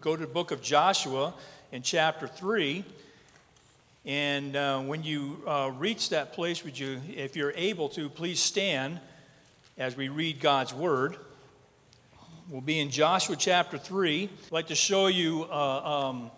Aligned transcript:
Go 0.00 0.14
to 0.14 0.20
the 0.20 0.32
book 0.32 0.52
of 0.52 0.62
Joshua 0.62 1.34
in 1.72 1.82
chapter 1.82 2.28
3. 2.28 2.84
And 4.04 4.54
uh, 4.54 4.78
when 4.82 5.02
you 5.02 5.42
uh, 5.44 5.72
reach 5.76 6.10
that 6.10 6.32
place, 6.32 6.62
would 6.62 6.78
you, 6.78 7.00
if 7.16 7.34
you're 7.34 7.52
able 7.56 7.88
to, 7.88 8.08
please 8.08 8.38
stand 8.38 9.00
as 9.76 9.96
we 9.96 10.08
read 10.08 10.38
God's 10.38 10.72
word. 10.72 11.16
We'll 12.48 12.60
be 12.60 12.78
in 12.78 12.90
Joshua 12.90 13.34
chapter 13.34 13.76
3. 13.76 14.30
I'd 14.46 14.52
like 14.52 14.68
to 14.68 14.76
show 14.76 15.08
you 15.08 15.48
uh, 15.50 16.10
um, 16.10 16.30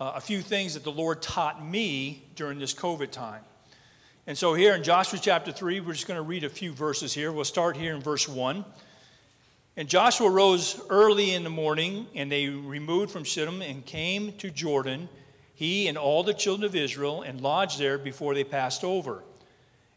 a 0.00 0.18
few 0.22 0.40
things 0.40 0.72
that 0.72 0.82
the 0.82 0.90
Lord 0.90 1.20
taught 1.20 1.62
me 1.62 2.22
during 2.34 2.58
this 2.58 2.72
COVID 2.72 3.10
time. 3.10 3.42
And 4.26 4.38
so, 4.38 4.54
here 4.54 4.74
in 4.74 4.82
Joshua 4.82 5.18
chapter 5.20 5.52
3, 5.52 5.80
we're 5.80 5.92
just 5.92 6.08
going 6.08 6.16
to 6.16 6.22
read 6.22 6.44
a 6.44 6.48
few 6.48 6.72
verses 6.72 7.12
here. 7.12 7.30
We'll 7.30 7.44
start 7.44 7.76
here 7.76 7.94
in 7.94 8.00
verse 8.00 8.26
1. 8.26 8.64
And 9.76 9.88
Joshua 9.88 10.28
rose 10.28 10.80
early 10.90 11.32
in 11.32 11.44
the 11.44 11.50
morning, 11.50 12.06
and 12.14 12.30
they 12.30 12.48
removed 12.48 13.10
from 13.10 13.24
Shittim 13.24 13.62
and 13.62 13.84
came 13.84 14.32
to 14.34 14.50
Jordan, 14.50 15.08
he 15.54 15.88
and 15.88 15.96
all 15.96 16.22
the 16.22 16.34
children 16.34 16.66
of 16.66 16.76
Israel, 16.76 17.22
and 17.22 17.40
lodged 17.40 17.78
there 17.78 17.96
before 17.96 18.34
they 18.34 18.44
passed 18.44 18.84
over. 18.84 19.22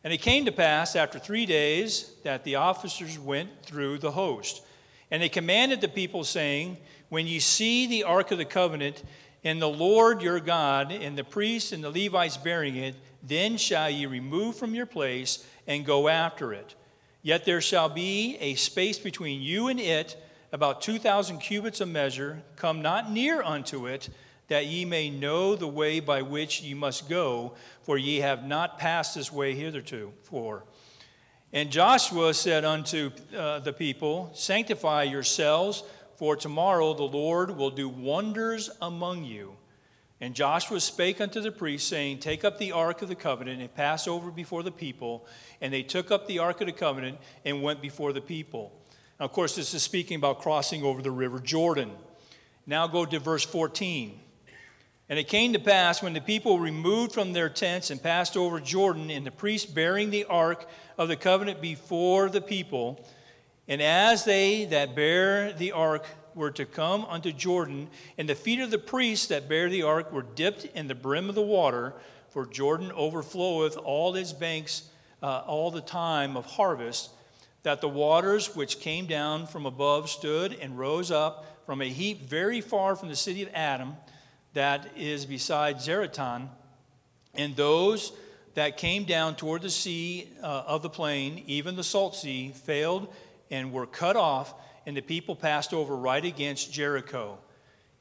And 0.04 0.14
it 0.14 0.22
came 0.22 0.46
to 0.46 0.52
pass 0.52 0.96
after 0.96 1.20
three 1.20 1.46
days 1.46 2.12
that 2.24 2.44
the 2.44 2.56
officers 2.56 3.20
went 3.20 3.50
through 3.64 3.98
the 3.98 4.12
host. 4.12 4.62
And 5.12 5.22
they 5.22 5.30
commanded 5.30 5.82
the 5.82 5.88
people, 5.90 6.24
saying, 6.24 6.78
When 7.10 7.28
ye 7.28 7.40
see 7.40 7.88
the 7.88 8.04
ark 8.04 8.32
of 8.32 8.38
the 8.38 8.46
covenant, 8.46 9.04
and 9.44 9.62
the 9.62 9.68
Lord 9.68 10.22
your 10.22 10.40
God, 10.40 10.92
and 10.92 11.18
the 11.18 11.24
priests 11.24 11.72
and 11.72 11.84
the 11.84 11.90
Levites 11.90 12.38
bearing 12.38 12.78
it, 12.78 12.96
then 13.22 13.58
shall 13.58 13.90
ye 13.90 14.05
remove 14.05 14.55
from 14.55 14.74
your 14.74 14.86
place 14.86 15.46
and 15.68 15.86
go 15.86 16.08
after 16.08 16.54
it. 16.54 16.76
Yet 17.26 17.44
there 17.44 17.60
shall 17.60 17.90
be 17.90 18.38
a 18.40 18.54
space 18.54 19.00
between 19.00 19.42
you 19.42 19.68
and 19.68 19.80
it, 19.80 20.16
about 20.52 20.82
2,000 20.82 21.40
cubits 21.40 21.82
of 21.82 21.88
measure. 21.88 22.44
Come 22.56 22.84
not 22.84 23.12
near 23.12 23.42
unto 23.42 23.88
it, 23.88 24.10
that 24.48 24.68
ye 24.68 24.86
may 24.86 25.10
know 25.10 25.56
the 25.56 25.68
way 25.68 26.00
by 26.00 26.22
which 26.22 26.62
ye 26.62 26.76
must 26.76 27.10
go, 27.10 27.55
for 27.82 27.98
ye 27.98 28.18
have 28.18 28.46
not 28.46 28.77
passed 28.77 29.16
this 29.16 29.32
way 29.32 29.55
hitherto. 29.55 30.14
For. 30.22 30.66
And 31.52 31.72
Joshua 31.72 32.32
said 32.36 32.64
unto 32.64 33.10
uh, 33.36 33.58
the 33.58 33.74
people, 33.74 34.30
Sanctify 34.36 35.05
yourselves, 35.05 35.82
for 36.18 36.36
tomorrow 36.36 36.94
the 36.94 37.02
Lord 37.02 37.58
will 37.58 37.71
do 37.71 37.90
wonders 37.90 38.70
among 38.84 39.24
you. 39.24 39.58
And 40.26 40.34
Joshua 40.34 40.79
spake 40.79 41.21
unto 41.21 41.40
the 41.40 41.51
priests, 41.51 41.87
saying, 41.87 42.18
Take 42.18 42.43
up 42.43 42.57
the 42.57 42.71
ark 42.71 43.04
of 43.04 43.09
the 43.09 43.15
covenant 43.15 43.62
and 43.62 43.71
pass 43.71 44.07
over 44.07 44.31
before 44.31 44.63
the 44.63 44.71
people. 44.71 45.27
And 45.62 45.71
they 45.71 45.84
took 45.84 46.09
up 46.09 46.26
the 46.26 46.40
ark 46.40 46.62
of 46.62 46.65
the 46.65 46.73
covenant 46.73 47.20
and 47.45 47.62
went 47.62 47.79
before 47.79 48.12
the 48.12 48.21
people. 48.21 48.71
Now, 49.20 49.27
of 49.27 49.34
course, 49.34 49.55
this 49.55 49.76
is 49.76 49.84
speaking 49.84 50.18
about 50.18 50.40
crossing 50.41 50.81
over 50.81 51.03
the 51.03 51.12
river 51.12 51.37
Jordan. 51.37 51.91
Now 52.65 52.87
go 52.87 53.05
to 53.05 53.20
verse 53.20 53.46
14. 53.46 54.20
And 55.09 55.20
it 55.20 55.27
came 55.27 55.53
to 55.53 55.59
pass 55.59 56.01
when 56.01 56.13
the 56.13 56.21
people 56.21 56.57
removed 56.57 57.12
from 57.12 57.34
their 57.34 57.48
tents 57.48 57.91
and 57.91 58.01
passed 58.01 58.35
over 58.35 58.59
Jordan, 58.59 59.12
and 59.12 59.27
the 59.27 59.31
priests 59.31 59.71
bearing 59.71 60.09
the 60.09 60.26
ark 60.26 60.68
of 60.98 61.07
the 61.07 61.15
covenant 61.15 61.62
before 61.62 62.29
the 62.29 62.41
people, 62.41 63.05
and 63.68 63.79
as 63.79 64.25
they 64.25 64.66
that 64.66 64.96
bear 64.96 65.53
the 65.53 65.72
ark 65.73 66.07
were 66.36 66.52
to 66.52 66.66
come 66.66 67.06
unto 67.06 67.31
Jordan, 67.31 67.88
and 68.18 68.30
the 68.30 68.36
feet 68.36 68.59
of 68.59 68.69
the 68.69 68.78
priests 68.78 69.28
that 69.28 69.50
bear 69.50 69.69
the 69.69 69.84
ark 69.84 70.12
were 70.12 70.25
dipped 70.36 70.66
in 70.66 70.88
the 70.88 70.96
brim 70.96 71.30
of 71.30 71.36
the 71.36 71.42
water, 71.42 71.94
for 72.30 72.46
Jordan 72.46 72.92
overfloweth 72.92 73.78
all 73.84 74.16
its 74.16 74.34
banks 74.34 74.90
uh, 75.24 75.44
all 75.47 75.72
the 75.72 75.81
time 75.81 76.36
of 76.36 76.46
harvest, 76.46 77.09
that 77.64 77.81
the 77.81 77.90
waters 77.90 78.56
which 78.56 78.80
came 78.80 79.06
down 79.06 79.47
from 79.47 79.66
above 79.66 80.09
stood 80.09 80.53
and 80.53 80.78
rose 80.78 81.09
up 81.09 81.46
from 81.66 81.81
a 81.81 81.90
heap 81.90 82.22
very 82.22 82.62
far 82.62 82.96
from 82.96 83.09
the 83.09 83.16
city 83.16 83.42
of 83.42 83.50
Adam, 83.53 83.96
that 84.53 84.90
is 84.96 85.25
beside 85.25 85.78
Zaretan, 85.78 86.50
and 87.34 87.56
those 87.56 88.14
that 88.53 88.78
came 88.78 89.03
down 89.03 89.36
toward 89.36 89.62
the 89.62 89.70
sea 89.70 90.30
uh, 90.42 90.64
of 90.68 90.81
the 90.81 90.90
plain, 90.90 91.44
even 91.48 91.76
the 91.76 91.84
salt 91.84 92.16
sea, 92.16 92.52
failed 92.52 93.14
and 93.52 93.72
were 93.72 93.86
cut 93.86 94.16
off 94.16 94.54
and 94.85 94.96
the 94.96 95.01
people 95.01 95.35
passed 95.35 95.73
over 95.73 95.96
right 95.96 96.23
against 96.23 96.72
Jericho. 96.72 97.38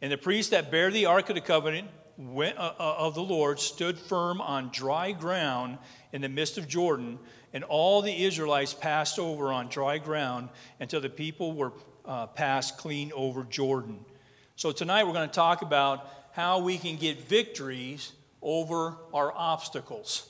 And 0.02 0.12
the 0.12 0.18
priests 0.18 0.50
that 0.50 0.70
bear 0.70 0.90
the 0.90 1.06
Ark 1.06 1.28
of 1.28 1.34
the 1.34 1.40
Covenant 1.40 1.88
went, 2.16 2.58
uh, 2.58 2.72
uh, 2.78 2.94
of 2.98 3.14
the 3.14 3.22
Lord 3.22 3.58
stood 3.58 3.98
firm 3.98 4.40
on 4.40 4.70
dry 4.70 5.12
ground 5.12 5.78
in 6.12 6.20
the 6.20 6.28
midst 6.28 6.58
of 6.58 6.68
Jordan, 6.68 7.18
and 7.52 7.64
all 7.64 8.02
the 8.02 8.24
Israelites 8.24 8.74
passed 8.74 9.18
over 9.18 9.52
on 9.52 9.68
dry 9.68 9.98
ground 9.98 10.48
until 10.80 11.00
the 11.00 11.08
people 11.08 11.52
were 11.52 11.72
uh, 12.04 12.26
passed 12.26 12.76
clean 12.78 13.12
over 13.14 13.44
Jordan. 13.44 14.04
So 14.56 14.70
tonight 14.72 15.04
we're 15.04 15.12
going 15.12 15.28
to 15.28 15.34
talk 15.34 15.62
about 15.62 16.08
how 16.32 16.60
we 16.60 16.78
can 16.78 16.96
get 16.96 17.22
victories 17.22 18.12
over 18.42 18.96
our 19.12 19.32
obstacles. 19.34 20.28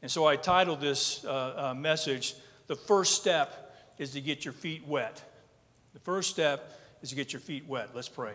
And 0.00 0.10
so 0.10 0.26
I 0.26 0.36
titled 0.36 0.80
this 0.80 1.24
uh, 1.24 1.70
uh 1.70 1.74
message, 1.74 2.34
The 2.66 2.76
First 2.76 3.20
Step 3.20 3.74
is 3.98 4.12
to 4.12 4.20
Get 4.20 4.44
Your 4.44 4.54
Feet 4.54 4.86
Wet. 4.86 5.22
The 5.94 6.00
first 6.00 6.30
step 6.30 6.80
is 7.02 7.10
to 7.10 7.16
get 7.16 7.34
your 7.34 7.40
feet 7.40 7.68
wet. 7.68 7.90
Let's 7.94 8.08
pray. 8.08 8.32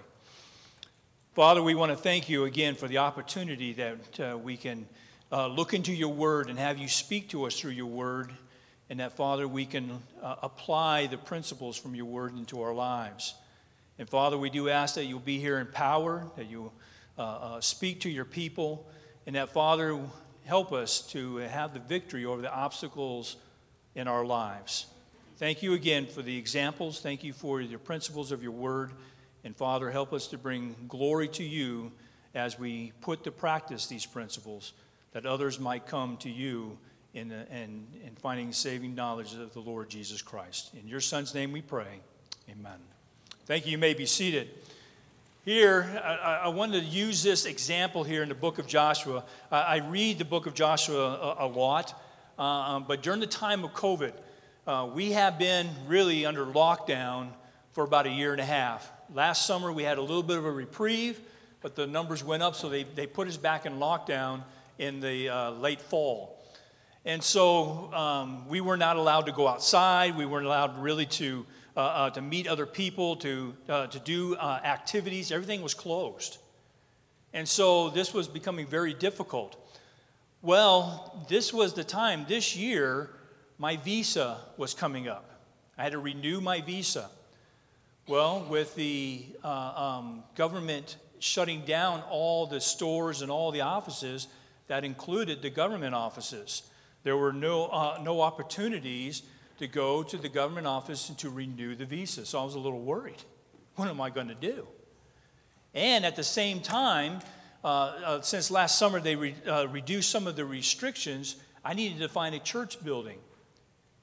Father, 1.33 1.63
we 1.63 1.73
want 1.73 1.91
to 1.91 1.97
thank 1.97 2.29
you 2.29 2.45
again 2.45 2.75
for 2.75 2.87
the 2.87 2.99
opportunity 2.99 3.73
that 3.73 4.19
uh, 4.19 4.37
we 4.37 4.57
can 4.57 4.85
uh, 5.31 5.47
look 5.47 5.73
into 5.73 5.91
your 5.91 6.13
word 6.13 6.51
and 6.51 6.59
have 6.59 6.77
you 6.77 6.87
speak 6.87 7.29
to 7.29 7.45
us 7.45 7.59
through 7.59 7.71
your 7.71 7.87
word, 7.87 8.31
and 8.91 8.99
that, 8.99 9.13
Father, 9.13 9.47
we 9.47 9.65
can 9.65 9.99
uh, 10.21 10.35
apply 10.43 11.07
the 11.07 11.17
principles 11.17 11.75
from 11.75 11.95
your 11.95 12.05
word 12.05 12.37
into 12.37 12.61
our 12.61 12.75
lives. 12.75 13.33
And 13.97 14.07
Father, 14.07 14.37
we 14.37 14.51
do 14.51 14.69
ask 14.69 14.93
that 14.93 15.05
you'll 15.05 15.19
be 15.19 15.39
here 15.39 15.57
in 15.57 15.65
power, 15.65 16.27
that 16.35 16.45
you 16.45 16.71
uh, 17.17 17.21
uh, 17.21 17.61
speak 17.61 18.01
to 18.01 18.09
your 18.09 18.25
people, 18.25 18.87
and 19.25 19.35
that, 19.35 19.49
Father, 19.49 19.99
help 20.45 20.71
us 20.71 21.01
to 21.13 21.37
have 21.37 21.73
the 21.73 21.79
victory 21.79 22.23
over 22.23 22.39
the 22.39 22.53
obstacles 22.53 23.35
in 23.95 24.07
our 24.07 24.23
lives. 24.23 24.85
Thank 25.37 25.61
you 25.61 25.73
again 25.73 26.07
for 26.07 26.23
the 26.23 26.35
examples. 26.35 26.99
Thank 26.99 27.23
you 27.23 27.31
for 27.31 27.63
the 27.63 27.77
principles 27.77 28.31
of 28.31 28.41
your 28.41 28.53
word. 28.53 28.91
And 29.43 29.55
Father, 29.55 29.91
help 29.91 30.11
us 30.11 30.25
to 30.29 30.37
bring 30.37 30.75
glory 30.87 31.27
to 31.27 31.43
you 31.43 31.91
as 32.33 32.57
we 32.57 32.91
put 33.01 33.23
to 33.25 33.31
practice 33.31 33.85
these 33.85 34.03
principles, 34.03 34.73
that 35.11 35.27
others 35.27 35.59
might 35.59 35.85
come 35.85 36.17
to 36.17 36.29
you 36.31 36.75
in, 37.13 37.31
in, 37.31 37.85
in 38.03 38.15
finding 38.15 38.51
saving 38.51 38.95
knowledge 38.95 39.35
of 39.35 39.53
the 39.53 39.59
Lord 39.59 39.91
Jesus 39.91 40.23
Christ. 40.23 40.71
In 40.73 40.87
your 40.87 40.99
Son's 41.01 41.35
name 41.35 41.51
we 41.51 41.61
pray. 41.61 41.99
Amen. 42.49 42.79
Thank 43.45 43.67
you. 43.67 43.73
You 43.73 43.77
may 43.77 43.93
be 43.93 44.07
seated. 44.07 44.49
Here, 45.45 46.01
I, 46.03 46.45
I 46.45 46.47
wanted 46.47 46.81
to 46.81 46.87
use 46.87 47.21
this 47.21 47.45
example 47.45 48.03
here 48.03 48.23
in 48.23 48.29
the 48.29 48.35
book 48.35 48.57
of 48.57 48.65
Joshua. 48.65 49.23
I, 49.51 49.61
I 49.61 49.77
read 49.87 50.17
the 50.17 50.25
book 50.25 50.47
of 50.47 50.55
Joshua 50.55 51.35
a, 51.37 51.45
a 51.45 51.47
lot, 51.47 51.93
uh, 52.39 52.41
um, 52.41 52.85
but 52.87 53.03
during 53.03 53.19
the 53.19 53.27
time 53.27 53.63
of 53.63 53.73
COVID, 53.73 54.13
uh, 54.67 54.85
we 54.93 55.13
have 55.13 55.39
been 55.39 55.69
really 55.87 56.25
under 56.25 56.45
lockdown 56.45 57.29
for 57.71 57.85
about 57.85 58.05
a 58.05 58.09
year 58.09 58.33
and 58.33 58.41
a 58.41 58.45
half. 58.45 58.91
Last 59.13 59.45
summer, 59.45 59.71
we 59.71 59.83
had 59.83 59.97
a 59.97 60.01
little 60.01 60.21
bit 60.21 60.37
of 60.37 60.45
a 60.45 60.51
reprieve, 60.51 61.21
but 61.61 61.75
the 61.75 61.87
numbers 61.87 62.21
went 62.21 62.43
up, 62.43 62.53
so 62.53 62.67
they, 62.67 62.83
they 62.83 63.07
put 63.07 63.29
us 63.29 63.37
back 63.37 63.65
in 63.65 63.79
lockdown 63.79 64.43
in 64.77 64.99
the 64.99 65.29
uh, 65.29 65.51
late 65.51 65.79
fall. 65.79 66.43
And 67.05 67.23
so 67.23 67.93
um, 67.93 68.45
we 68.49 68.59
were 68.59 68.75
not 68.75 68.97
allowed 68.97 69.27
to 69.27 69.31
go 69.31 69.47
outside. 69.47 70.17
We 70.17 70.25
weren't 70.25 70.45
allowed 70.45 70.77
really 70.79 71.05
to, 71.05 71.45
uh, 71.77 71.79
uh 71.79 72.09
to 72.09 72.21
meet 72.21 72.45
other 72.45 72.65
people, 72.65 73.15
to, 73.17 73.55
uh, 73.69 73.87
to 73.87 73.99
do 73.99 74.35
uh, 74.35 74.59
activities. 74.65 75.31
Everything 75.31 75.61
was 75.61 75.73
closed. 75.73 76.39
And 77.33 77.47
so 77.47 77.89
this 77.89 78.13
was 78.13 78.27
becoming 78.27 78.67
very 78.67 78.93
difficult. 78.93 79.55
Well, 80.41 81.25
this 81.29 81.53
was 81.53 81.73
the 81.73 81.85
time 81.85 82.25
this 82.27 82.57
year 82.57 83.11
my 83.57 83.77
visa 83.77 84.37
was 84.57 84.73
coming 84.73 85.07
up. 85.07 85.41
I 85.77 85.83
had 85.83 85.91
to 85.93 85.99
renew 85.99 86.41
my 86.41 86.61
visa. 86.61 87.09
Well, 88.07 88.45
with 88.49 88.75
the 88.75 89.25
uh, 89.43 89.47
um, 89.47 90.23
government 90.35 90.97
shutting 91.19 91.61
down 91.65 92.03
all 92.09 92.45
the 92.45 92.61
stores 92.61 93.21
and 93.21 93.31
all 93.31 93.51
the 93.51 93.61
offices, 93.61 94.27
that 94.67 94.83
included 94.83 95.41
the 95.41 95.49
government 95.49 95.95
offices. 95.95 96.63
There 97.03 97.17
were 97.17 97.33
no, 97.33 97.67
uh, 97.67 97.99
no 98.03 98.21
opportunities 98.21 99.23
to 99.59 99.67
go 99.67 100.03
to 100.03 100.17
the 100.17 100.29
government 100.29 100.67
office 100.67 101.09
and 101.09 101.17
to 101.19 101.29
renew 101.29 101.75
the 101.75 101.85
visa. 101.85 102.25
So 102.25 102.39
I 102.39 102.43
was 102.43 102.55
a 102.55 102.59
little 102.59 102.81
worried. 102.81 103.23
What 103.75 103.87
am 103.87 104.01
I 104.01 104.09
going 104.09 104.27
to 104.27 104.35
do? 104.35 104.67
And 105.73 106.05
at 106.05 106.15
the 106.15 106.23
same 106.23 106.59
time, 106.59 107.19
uh, 107.63 107.67
uh, 107.67 108.21
since 108.21 108.51
last 108.51 108.77
summer 108.77 108.99
they 108.99 109.15
re- 109.15 109.35
uh, 109.47 109.67
reduced 109.69 110.09
some 110.09 110.27
of 110.27 110.35
the 110.35 110.45
restrictions, 110.45 111.37
I 111.63 111.73
needed 111.73 111.99
to 111.99 112.09
find 112.09 112.35
a 112.35 112.39
church 112.39 112.83
building 112.83 113.19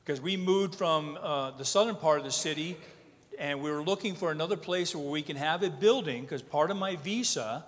because 0.04 0.20
we 0.20 0.36
moved 0.36 0.74
from 0.74 1.16
uh, 1.22 1.52
the 1.52 1.64
southern 1.64 1.96
part 1.96 2.18
of 2.18 2.24
the 2.24 2.30
city 2.30 2.76
and 3.38 3.62
we 3.62 3.70
were 3.70 3.82
looking 3.82 4.14
for 4.14 4.30
another 4.30 4.56
place 4.56 4.94
where 4.94 5.08
we 5.08 5.22
can 5.22 5.36
have 5.36 5.62
a 5.62 5.70
building 5.70 6.22
because 6.22 6.42
part 6.42 6.70
of 6.70 6.76
my 6.76 6.96
visa 6.96 7.64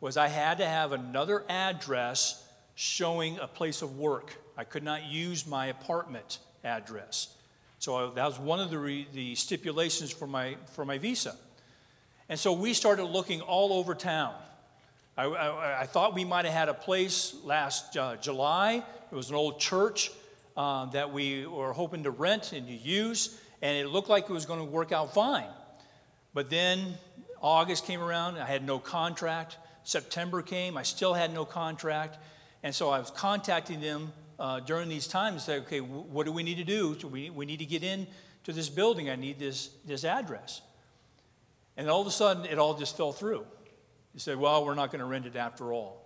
was 0.00 0.16
I 0.16 0.28
had 0.28 0.58
to 0.58 0.66
have 0.66 0.92
another 0.92 1.44
address 1.48 2.46
showing 2.76 3.38
a 3.38 3.48
place 3.48 3.82
of 3.82 3.98
work. 3.98 4.36
I 4.56 4.64
could 4.64 4.84
not 4.84 5.04
use 5.06 5.46
my 5.46 5.66
apartment 5.66 6.38
address. 6.62 7.34
So 7.80 7.96
I, 7.96 8.14
that 8.14 8.26
was 8.26 8.38
one 8.38 8.60
of 8.60 8.70
the, 8.70 8.78
re, 8.78 9.08
the 9.12 9.34
stipulations 9.34 10.12
for 10.12 10.28
my, 10.28 10.56
for 10.74 10.84
my 10.84 10.98
visa. 10.98 11.34
And 12.28 12.38
so 12.38 12.52
we 12.52 12.74
started 12.74 13.04
looking 13.04 13.40
all 13.40 13.72
over 13.72 13.94
town. 13.94 14.34
I, 15.16 15.24
I, 15.24 15.80
I 15.80 15.86
thought 15.86 16.14
we 16.14 16.24
might 16.24 16.44
have 16.44 16.54
had 16.54 16.68
a 16.68 16.74
place 16.74 17.34
last 17.44 17.96
uh, 17.96 18.16
July. 18.16 18.84
It 19.10 19.14
was 19.14 19.30
an 19.30 19.36
old 19.36 19.58
church 19.58 20.10
uh, 20.56 20.86
that 20.86 21.12
we 21.12 21.46
were 21.46 21.72
hoping 21.72 22.04
to 22.04 22.10
rent 22.10 22.52
and 22.52 22.66
to 22.66 22.72
use, 22.72 23.38
and 23.60 23.76
it 23.76 23.88
looked 23.88 24.08
like 24.08 24.24
it 24.24 24.32
was 24.32 24.46
going 24.46 24.60
to 24.60 24.64
work 24.64 24.92
out 24.92 25.14
fine. 25.14 25.48
But 26.34 26.50
then 26.50 26.94
August 27.40 27.86
came 27.86 28.00
around, 28.00 28.38
I 28.38 28.46
had 28.46 28.64
no 28.64 28.78
contract. 28.78 29.58
September 29.84 30.42
came, 30.42 30.76
I 30.76 30.82
still 30.82 31.14
had 31.14 31.34
no 31.34 31.44
contract. 31.44 32.18
And 32.62 32.74
so 32.74 32.90
I 32.90 32.98
was 32.98 33.10
contacting 33.10 33.80
them 33.80 34.12
uh, 34.38 34.60
during 34.60 34.88
these 34.88 35.06
times, 35.06 35.44
say, 35.44 35.58
okay, 35.58 35.80
w- 35.80 36.02
what 36.02 36.26
do 36.26 36.32
we 36.32 36.42
need 36.42 36.58
to 36.58 36.64
do? 36.64 36.96
So 37.00 37.08
we, 37.08 37.30
we 37.30 37.46
need 37.46 37.58
to 37.58 37.66
get 37.66 37.82
in 37.82 38.06
to 38.44 38.52
this 38.52 38.68
building. 38.68 39.10
I 39.10 39.16
need 39.16 39.38
this, 39.38 39.70
this 39.84 40.04
address. 40.04 40.62
And 41.76 41.88
all 41.88 42.00
of 42.00 42.06
a 42.06 42.10
sudden, 42.10 42.44
it 42.46 42.58
all 42.58 42.74
just 42.74 42.96
fell 42.96 43.12
through. 43.12 43.44
He 44.12 44.18
said, 44.18 44.38
well, 44.38 44.64
we're 44.64 44.74
not 44.74 44.92
going 44.92 45.00
to 45.00 45.06
rent 45.06 45.26
it 45.26 45.36
after 45.36 45.72
all. 45.72 46.04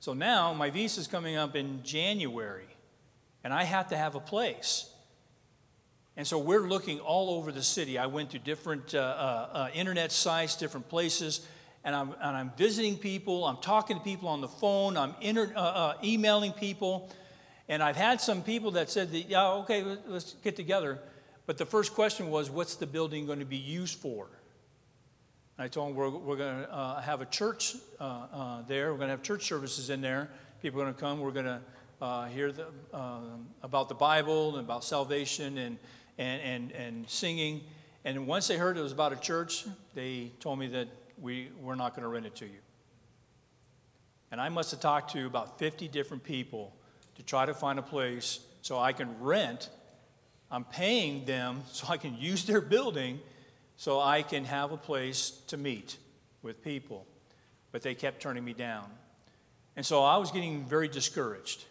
So 0.00 0.14
now 0.14 0.52
my 0.52 0.70
visa 0.70 1.00
is 1.00 1.06
coming 1.06 1.36
up 1.36 1.54
in 1.54 1.82
January, 1.84 2.66
and 3.44 3.52
I 3.52 3.64
have 3.64 3.88
to 3.88 3.96
have 3.96 4.14
a 4.14 4.20
place. 4.20 4.88
And 6.16 6.26
so 6.26 6.38
we're 6.38 6.68
looking 6.68 7.00
all 7.00 7.30
over 7.30 7.50
the 7.50 7.62
city. 7.62 7.98
I 7.98 8.06
went 8.06 8.30
to 8.30 8.38
different 8.38 8.94
uh, 8.94 8.98
uh, 8.98 9.48
uh, 9.52 9.68
internet 9.72 10.12
sites, 10.12 10.56
different 10.56 10.88
places, 10.88 11.46
and 11.84 11.96
I'm, 11.96 12.10
and 12.20 12.36
I'm 12.36 12.52
visiting 12.56 12.98
people. 12.98 13.46
I'm 13.46 13.56
talking 13.56 13.96
to 13.96 14.02
people 14.04 14.28
on 14.28 14.40
the 14.40 14.48
phone. 14.48 14.96
I'm 14.96 15.14
inter, 15.20 15.50
uh, 15.56 15.60
uh, 15.60 15.94
emailing 16.04 16.52
people. 16.52 17.10
And 17.68 17.82
I've 17.82 17.96
had 17.96 18.20
some 18.20 18.42
people 18.42 18.72
that 18.72 18.90
said, 18.90 19.10
that, 19.12 19.30
yeah, 19.30 19.48
okay, 19.52 19.82
let's 20.06 20.34
get 20.44 20.54
together. 20.54 20.98
But 21.46 21.56
the 21.56 21.66
first 21.66 21.94
question 21.94 22.28
was, 22.30 22.50
what's 22.50 22.76
the 22.76 22.86
building 22.86 23.24
going 23.24 23.38
to 23.38 23.46
be 23.46 23.56
used 23.56 23.98
for? 23.98 24.28
And 25.56 25.64
I 25.64 25.68
told 25.68 25.88
them 25.88 25.96
we're, 25.96 26.10
we're 26.10 26.36
going 26.36 26.62
to 26.62 26.72
uh, 26.72 27.00
have 27.00 27.22
a 27.22 27.26
church 27.26 27.74
there. 28.68 28.92
We're 28.92 28.98
going 28.98 29.08
to 29.08 29.12
have 29.12 29.22
church 29.22 29.46
services 29.46 29.88
in 29.88 30.02
there. 30.02 30.28
People 30.60 30.82
are 30.82 30.84
going 30.84 30.94
to 30.94 31.00
come. 31.00 31.20
We're 31.20 31.30
going 31.30 31.46
to 31.46 31.60
uh, 32.02 32.26
hear 32.26 32.50
the, 32.50 32.66
um, 32.92 33.46
about 33.62 33.88
the 33.88 33.94
Bible 33.94 34.56
and 34.56 34.64
about 34.64 34.82
salvation 34.82 35.56
and, 35.56 35.78
and, 36.18 36.42
and, 36.42 36.72
and 36.72 37.08
singing. 37.08 37.60
And 38.04 38.26
once 38.26 38.48
they 38.48 38.56
heard 38.56 38.76
it 38.76 38.82
was 38.82 38.90
about 38.90 39.12
a 39.12 39.16
church, 39.16 39.64
they 39.94 40.32
told 40.40 40.58
me 40.58 40.66
that 40.66 40.88
we, 41.20 41.50
we're 41.60 41.76
not 41.76 41.94
going 41.94 42.02
to 42.02 42.08
rent 42.08 42.26
it 42.26 42.34
to 42.36 42.46
you. 42.46 42.58
And 44.32 44.40
I 44.40 44.48
must 44.48 44.72
have 44.72 44.80
talked 44.80 45.12
to 45.12 45.26
about 45.26 45.60
50 45.60 45.86
different 45.86 46.24
people 46.24 46.74
to 47.14 47.22
try 47.22 47.46
to 47.46 47.54
find 47.54 47.78
a 47.78 47.82
place 47.82 48.40
so 48.62 48.80
I 48.80 48.92
can 48.92 49.20
rent. 49.20 49.70
I'm 50.50 50.64
paying 50.64 51.24
them 51.24 51.62
so 51.70 51.86
I 51.88 51.98
can 51.98 52.16
use 52.16 52.44
their 52.44 52.60
building 52.60 53.20
so 53.76 54.00
I 54.00 54.22
can 54.22 54.44
have 54.44 54.72
a 54.72 54.76
place 54.76 55.30
to 55.46 55.56
meet 55.56 55.96
with 56.42 56.64
people. 56.64 57.06
But 57.70 57.82
they 57.82 57.94
kept 57.94 58.20
turning 58.20 58.44
me 58.44 58.54
down. 58.54 58.90
And 59.76 59.86
so 59.86 60.02
I 60.02 60.16
was 60.16 60.32
getting 60.32 60.64
very 60.64 60.88
discouraged. 60.88 61.64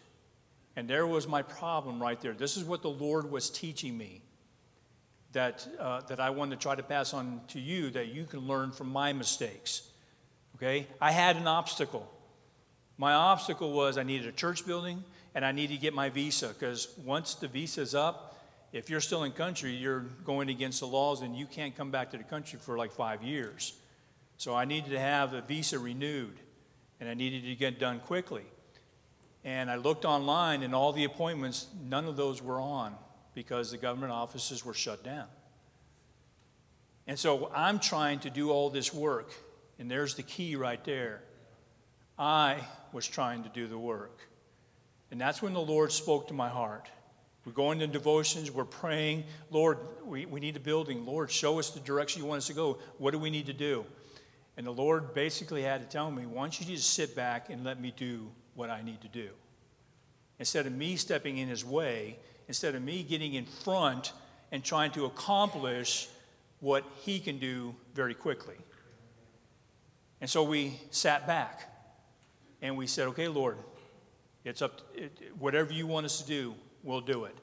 And 0.76 0.88
there 0.88 1.06
was 1.06 1.28
my 1.28 1.42
problem 1.42 2.00
right 2.00 2.20
there. 2.20 2.32
This 2.32 2.56
is 2.56 2.64
what 2.64 2.82
the 2.82 2.90
Lord 2.90 3.30
was 3.30 3.50
teaching 3.50 3.96
me 3.96 4.22
that, 5.32 5.66
uh, 5.78 6.00
that 6.02 6.20
I 6.20 6.30
wanted 6.30 6.58
to 6.58 6.62
try 6.62 6.74
to 6.74 6.82
pass 6.82 7.12
on 7.12 7.40
to 7.48 7.60
you 7.60 7.90
that 7.90 8.08
you 8.08 8.24
can 8.24 8.40
learn 8.40 8.72
from 8.72 8.90
my 8.90 9.12
mistakes. 9.12 9.88
Okay? 10.56 10.86
I 11.00 11.10
had 11.10 11.36
an 11.36 11.46
obstacle. 11.46 12.10
My 12.96 13.14
obstacle 13.14 13.72
was 13.72 13.98
I 13.98 14.02
needed 14.02 14.26
a 14.28 14.32
church 14.32 14.66
building 14.66 15.02
and 15.34 15.44
I 15.44 15.52
needed 15.52 15.74
to 15.74 15.80
get 15.80 15.94
my 15.94 16.08
visa 16.08 16.48
because 16.48 16.88
once 17.04 17.34
the 17.34 17.48
visa's 17.48 17.94
up, 17.94 18.38
if 18.72 18.88
you're 18.88 19.00
still 19.00 19.24
in 19.24 19.32
country, 19.32 19.72
you're 19.72 20.00
going 20.24 20.48
against 20.48 20.80
the 20.80 20.86
laws 20.86 21.20
and 21.20 21.36
you 21.36 21.46
can't 21.46 21.76
come 21.76 21.90
back 21.90 22.10
to 22.12 22.18
the 22.18 22.24
country 22.24 22.58
for 22.58 22.78
like 22.78 22.92
five 22.92 23.22
years. 23.22 23.74
So 24.38 24.54
I 24.54 24.64
needed 24.64 24.90
to 24.90 24.98
have 24.98 25.34
a 25.34 25.42
visa 25.42 25.78
renewed 25.78 26.38
and 27.00 27.08
I 27.08 27.14
needed 27.14 27.44
to 27.44 27.54
get 27.54 27.78
done 27.78 28.00
quickly. 28.00 28.44
And 29.44 29.70
I 29.70 29.76
looked 29.76 30.04
online 30.04 30.62
and 30.62 30.74
all 30.74 30.92
the 30.92 31.04
appointments, 31.04 31.66
none 31.88 32.06
of 32.06 32.16
those 32.16 32.40
were 32.40 32.60
on 32.60 32.94
because 33.34 33.70
the 33.70 33.78
government 33.78 34.12
offices 34.12 34.64
were 34.64 34.74
shut 34.74 35.02
down. 35.02 35.26
And 37.06 37.18
so 37.18 37.50
I'm 37.54 37.78
trying 37.78 38.20
to 38.20 38.30
do 38.30 38.50
all 38.50 38.70
this 38.70 38.94
work, 38.94 39.32
and 39.78 39.90
there's 39.90 40.14
the 40.14 40.22
key 40.22 40.54
right 40.54 40.82
there. 40.84 41.22
I 42.18 42.58
was 42.92 43.08
trying 43.08 43.42
to 43.42 43.48
do 43.48 43.66
the 43.66 43.78
work. 43.78 44.20
And 45.10 45.20
that's 45.20 45.42
when 45.42 45.52
the 45.52 45.60
Lord 45.60 45.90
spoke 45.90 46.28
to 46.28 46.34
my 46.34 46.48
heart. 46.48 46.88
We're 47.44 47.52
going 47.52 47.80
to 47.80 47.88
devotions, 47.88 48.52
we're 48.52 48.64
praying. 48.64 49.24
Lord, 49.50 49.78
we, 50.04 50.26
we 50.26 50.38
need 50.38 50.56
a 50.56 50.60
building. 50.60 51.04
Lord, 51.04 51.30
show 51.30 51.58
us 51.58 51.70
the 51.70 51.80
direction 51.80 52.22
you 52.22 52.28
want 52.28 52.38
us 52.38 52.46
to 52.46 52.54
go. 52.54 52.78
What 52.98 53.10
do 53.10 53.18
we 53.18 53.30
need 53.30 53.46
to 53.46 53.52
do? 53.52 53.84
And 54.56 54.64
the 54.64 54.70
Lord 54.70 55.12
basically 55.12 55.62
had 55.62 55.80
to 55.80 55.88
tell 55.88 56.10
me, 56.10 56.24
why 56.24 56.42
don't 56.42 56.60
you 56.60 56.66
just 56.66 56.94
sit 56.94 57.16
back 57.16 57.50
and 57.50 57.64
let 57.64 57.80
me 57.80 57.92
do 57.96 58.30
what 58.54 58.70
I 58.70 58.82
need 58.82 59.00
to 59.02 59.08
do? 59.08 59.28
Instead 60.38 60.66
of 60.66 60.72
me 60.72 60.96
stepping 60.96 61.38
in 61.38 61.48
his 61.48 61.64
way, 61.64 62.18
instead 62.48 62.74
of 62.74 62.82
me 62.82 63.02
getting 63.02 63.34
in 63.34 63.46
front 63.46 64.12
and 64.50 64.62
trying 64.62 64.90
to 64.92 65.04
accomplish 65.04 66.08
what 66.60 66.84
he 67.00 67.18
can 67.18 67.38
do 67.38 67.74
very 67.94 68.14
quickly. 68.14 68.56
And 70.20 70.30
so 70.30 70.42
we 70.42 70.80
sat 70.90 71.26
back 71.26 71.68
and 72.60 72.76
we 72.76 72.86
said, 72.86 73.08
okay, 73.08 73.28
Lord, 73.28 73.58
it's 74.44 74.62
up, 74.62 74.78
to, 74.94 75.04
it, 75.04 75.32
whatever 75.38 75.72
you 75.72 75.86
want 75.86 76.06
us 76.06 76.20
to 76.20 76.26
do, 76.26 76.54
we'll 76.82 77.00
do 77.00 77.24
it. 77.24 77.36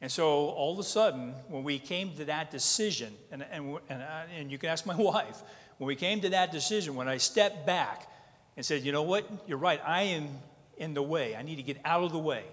And 0.00 0.10
so 0.10 0.26
all 0.26 0.72
of 0.72 0.78
a 0.80 0.82
sudden, 0.82 1.32
when 1.48 1.62
we 1.62 1.78
came 1.78 2.14
to 2.16 2.24
that 2.24 2.50
decision, 2.50 3.14
and, 3.30 3.44
and, 3.52 3.78
and, 3.88 4.02
I, 4.02 4.26
and 4.36 4.50
you 4.50 4.58
can 4.58 4.70
ask 4.70 4.84
my 4.84 4.96
wife, 4.96 5.42
when 5.78 5.86
we 5.86 5.94
came 5.94 6.20
to 6.22 6.30
that 6.30 6.50
decision, 6.50 6.96
when 6.96 7.08
I 7.08 7.18
stepped 7.18 7.64
back 7.64 8.08
and 8.56 8.64
said, 8.64 8.82
you 8.82 8.92
know 8.92 9.02
what, 9.02 9.28
you're 9.46 9.58
right, 9.58 9.80
I 9.84 10.02
am 10.02 10.28
in 10.76 10.94
the 10.94 11.02
way, 11.02 11.36
I 11.36 11.42
need 11.42 11.56
to 11.56 11.62
get 11.62 11.78
out 11.84 12.02
of 12.02 12.12
the 12.12 12.18
way. 12.18 12.44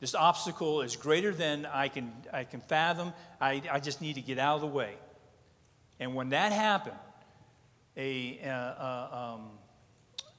This 0.00 0.14
obstacle 0.14 0.82
is 0.82 0.94
greater 0.94 1.32
than 1.32 1.66
I 1.66 1.88
can, 1.88 2.12
I 2.32 2.44
can 2.44 2.60
fathom. 2.60 3.12
I, 3.40 3.62
I 3.70 3.80
just 3.80 4.00
need 4.00 4.14
to 4.14 4.20
get 4.20 4.38
out 4.38 4.54
of 4.56 4.60
the 4.60 4.68
way. 4.68 4.94
And 5.98 6.14
when 6.14 6.28
that 6.28 6.52
happened, 6.52 6.96
a, 7.96 8.38
uh, 8.44 8.48
uh, 8.48 9.34
um, 9.34 9.48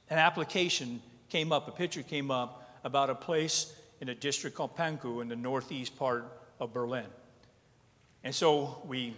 an 0.08 0.16
application 0.16 1.02
came 1.28 1.52
up, 1.52 1.68
a 1.68 1.72
picture 1.72 2.02
came 2.02 2.30
up 2.30 2.80
about 2.84 3.10
a 3.10 3.14
place 3.14 3.74
in 4.00 4.08
a 4.08 4.14
district 4.14 4.56
called 4.56 4.74
Pankow 4.76 5.20
in 5.20 5.28
the 5.28 5.36
northeast 5.36 5.98
part 5.98 6.24
of 6.58 6.72
Berlin. 6.72 7.04
And 8.24 8.34
so 8.34 8.80
we 8.86 9.14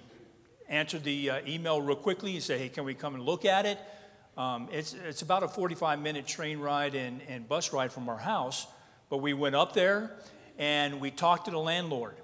answered 0.69 1.05
the 1.05 1.31
uh, 1.31 1.41
email 1.47 1.81
real 1.81 1.95
quickly 1.95 2.35
and 2.35 2.43
said, 2.43 2.59
hey, 2.59 2.69
can 2.69 2.85
we 2.85 2.95
come 2.95 3.15
and 3.15 3.23
look 3.23 3.45
at 3.45 3.65
it? 3.65 3.79
Um, 4.37 4.69
it's, 4.73 4.94
it's 4.94 5.22
about 5.22 5.43
a 5.43 5.48
45 5.48 6.01
minute 6.01 6.27
train 6.27 6.58
ride 6.58 6.94
and, 6.94 7.20
and 7.29 7.48
bus 7.48 7.72
ride 7.72 7.93
from 7.93 8.08
our 8.08 8.19
house. 8.19 8.67
But 9.10 9.19
we 9.19 9.34
went 9.34 9.55
up 9.55 9.74
there 9.74 10.10
and 10.58 11.01
we 11.01 11.10
talked 11.10 11.46
to 11.46 11.51
the 11.51 11.58
landlord. 11.58 12.15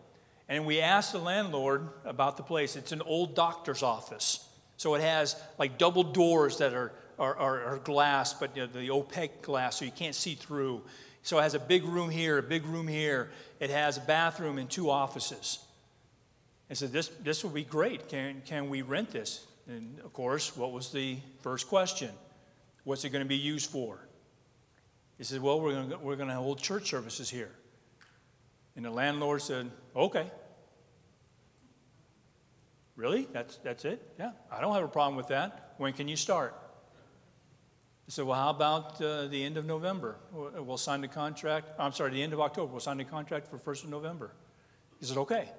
And 0.48 0.64
we 0.64 0.80
asked 0.80 1.12
the 1.12 1.18
landlord 1.18 1.88
about 2.04 2.38
the 2.38 2.42
place. 2.42 2.76
It's 2.76 2.92
an 2.92 3.02
old 3.02 3.34
doctor's 3.34 3.82
office. 3.82 4.48
So 4.78 4.94
it 4.94 5.02
has 5.02 5.36
like 5.58 5.76
double 5.76 6.04
doors 6.04 6.58
that 6.58 6.72
are, 6.72 6.92
are, 7.18 7.36
are, 7.36 7.64
are 7.64 7.78
glass, 7.78 8.32
but 8.32 8.56
you 8.56 8.62
know, 8.62 8.68
the 8.68 8.90
opaque 8.90 9.42
glass, 9.42 9.76
so 9.76 9.84
you 9.84 9.90
can't 9.90 10.14
see 10.14 10.34
through. 10.34 10.82
So 11.22 11.38
it 11.38 11.42
has 11.42 11.54
a 11.54 11.58
big 11.58 11.84
room 11.84 12.08
here, 12.08 12.38
a 12.38 12.42
big 12.42 12.64
room 12.64 12.88
here. 12.88 13.30
It 13.60 13.70
has 13.70 13.98
a 13.98 14.00
bathroom 14.00 14.56
and 14.56 14.70
two 14.70 14.88
offices. 14.88 15.58
I 16.70 16.74
said, 16.74 16.92
This, 16.92 17.08
this 17.22 17.44
would 17.44 17.54
be 17.54 17.64
great. 17.64 18.08
Can, 18.08 18.40
can 18.46 18.70
we 18.70 18.82
rent 18.82 19.10
this? 19.10 19.44
And 19.68 20.00
of 20.00 20.12
course, 20.14 20.56
what 20.56 20.72
was 20.72 20.90
the 20.90 21.18
first 21.40 21.68
question? 21.68 22.10
What's 22.84 23.04
it 23.04 23.10
going 23.10 23.24
to 23.24 23.28
be 23.28 23.36
used 23.36 23.70
for? 23.70 24.00
He 25.18 25.24
said, 25.24 25.42
Well, 25.42 25.60
we're 25.60 25.72
going, 25.72 25.90
to, 25.90 25.98
we're 25.98 26.16
going 26.16 26.30
to 26.30 26.34
hold 26.34 26.60
church 26.60 26.88
services 26.88 27.28
here. 27.28 27.50
And 28.76 28.84
the 28.84 28.90
landlord 28.90 29.42
said, 29.42 29.70
Okay. 29.94 30.30
Really? 32.96 33.28
That's, 33.32 33.58
that's 33.58 33.84
it? 33.84 34.02
Yeah, 34.18 34.32
I 34.50 34.60
don't 34.60 34.74
have 34.74 34.84
a 34.84 34.88
problem 34.88 35.16
with 35.16 35.28
that. 35.28 35.74
When 35.76 35.92
can 35.92 36.08
you 36.08 36.16
start? 36.16 36.54
I 38.08 38.10
said, 38.10 38.24
Well, 38.24 38.40
how 38.40 38.50
about 38.50 39.00
uh, 39.02 39.26
the 39.26 39.44
end 39.44 39.58
of 39.58 39.66
November? 39.66 40.16
We'll, 40.32 40.64
we'll 40.64 40.76
sign 40.78 41.02
the 41.02 41.08
contract. 41.08 41.68
I'm 41.78 41.92
sorry, 41.92 42.12
the 42.12 42.22
end 42.22 42.32
of 42.32 42.40
October. 42.40 42.72
We'll 42.72 42.80
sign 42.80 42.96
the 42.96 43.04
contract 43.04 43.48
for 43.48 43.58
1st 43.58 43.84
of 43.84 43.90
November. 43.90 44.32
He 44.98 45.04
said, 45.04 45.18
Okay. 45.18 45.50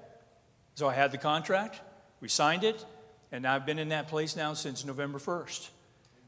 So 0.74 0.88
I 0.88 0.94
had 0.94 1.12
the 1.12 1.18
contract, 1.18 1.82
we 2.22 2.30
signed 2.30 2.63
it, 2.63 2.86
and 3.32 3.46
I've 3.46 3.66
been 3.66 3.80
in 3.80 3.90
that 3.90 4.08
place 4.08 4.36
now 4.36 4.54
since 4.54 4.86
November 4.86 5.20
1st. 5.20 5.70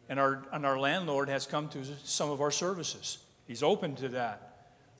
And 0.10 0.20
our, 0.20 0.44
and 0.52 0.66
our 0.66 0.78
landlord 0.78 1.30
has 1.30 1.46
come 1.46 1.70
to 1.70 1.86
some 2.04 2.30
of 2.30 2.42
our 2.42 2.52
services. 2.52 3.20
He's 3.48 3.64
open 3.64 3.96
to 3.98 4.10
that. 4.10 4.52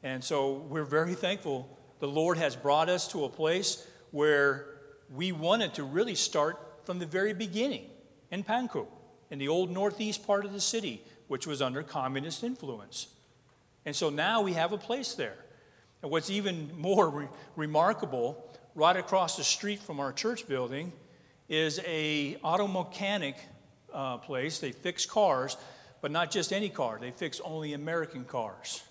And 0.04 0.24
so 0.24 0.54
we're 0.70 0.86
very 0.86 1.14
thankful. 1.14 1.78
The 2.00 2.08
Lord 2.08 2.38
has 2.38 2.56
brought 2.56 2.90
us 2.90 3.08
to 3.10 3.26
a 3.26 3.30
place 3.30 3.86
where 4.12 4.68
we 5.14 5.32
wanted 5.32 5.74
to 5.76 5.84
really 5.84 6.16
start 6.16 6.58
from 6.86 7.00
the 7.00 7.06
very 7.06 7.34
beginning 7.34 7.90
in 8.32 8.44
Pankow, 8.44 8.88
in 9.30 9.38
the 9.38 9.48
old 9.48 9.70
northeast 9.70 10.26
part 10.26 10.46
of 10.46 10.54
the 10.54 10.62
city, 10.62 11.04
which 11.28 11.46
was 11.46 11.62
under 11.62 11.84
communist 11.84 12.44
influence. 12.44 13.08
And 13.86 13.96
so 13.96 14.10
now 14.10 14.42
we 14.42 14.54
have 14.54 14.72
a 14.72 14.78
place 14.78 15.14
there. 15.14 15.38
And 16.02 16.10
what's 16.10 16.30
even 16.30 16.72
more 16.78 17.10
re- 17.10 17.28
remarkable, 17.56 18.44
right 18.76 18.96
across 18.96 19.38
the 19.38 19.44
street 19.44 19.80
from 19.80 20.00
our 20.00 20.14
church 20.14 20.48
building, 20.48 20.94
is 21.52 21.82
a 21.86 22.38
auto 22.44 22.66
mechanic 22.66 23.36
uh, 23.94 24.18
place. 24.18 24.60
They 24.60 24.72
fix 24.72 25.06
cars, 25.06 25.58
but 26.00 26.10
not 26.10 26.32
just 26.32 26.54
any 26.54 26.70
car. 26.70 26.98
They 27.00 27.12
fix 27.12 27.42
only 27.42 27.74
American 27.74 28.24
cars. 28.24 28.82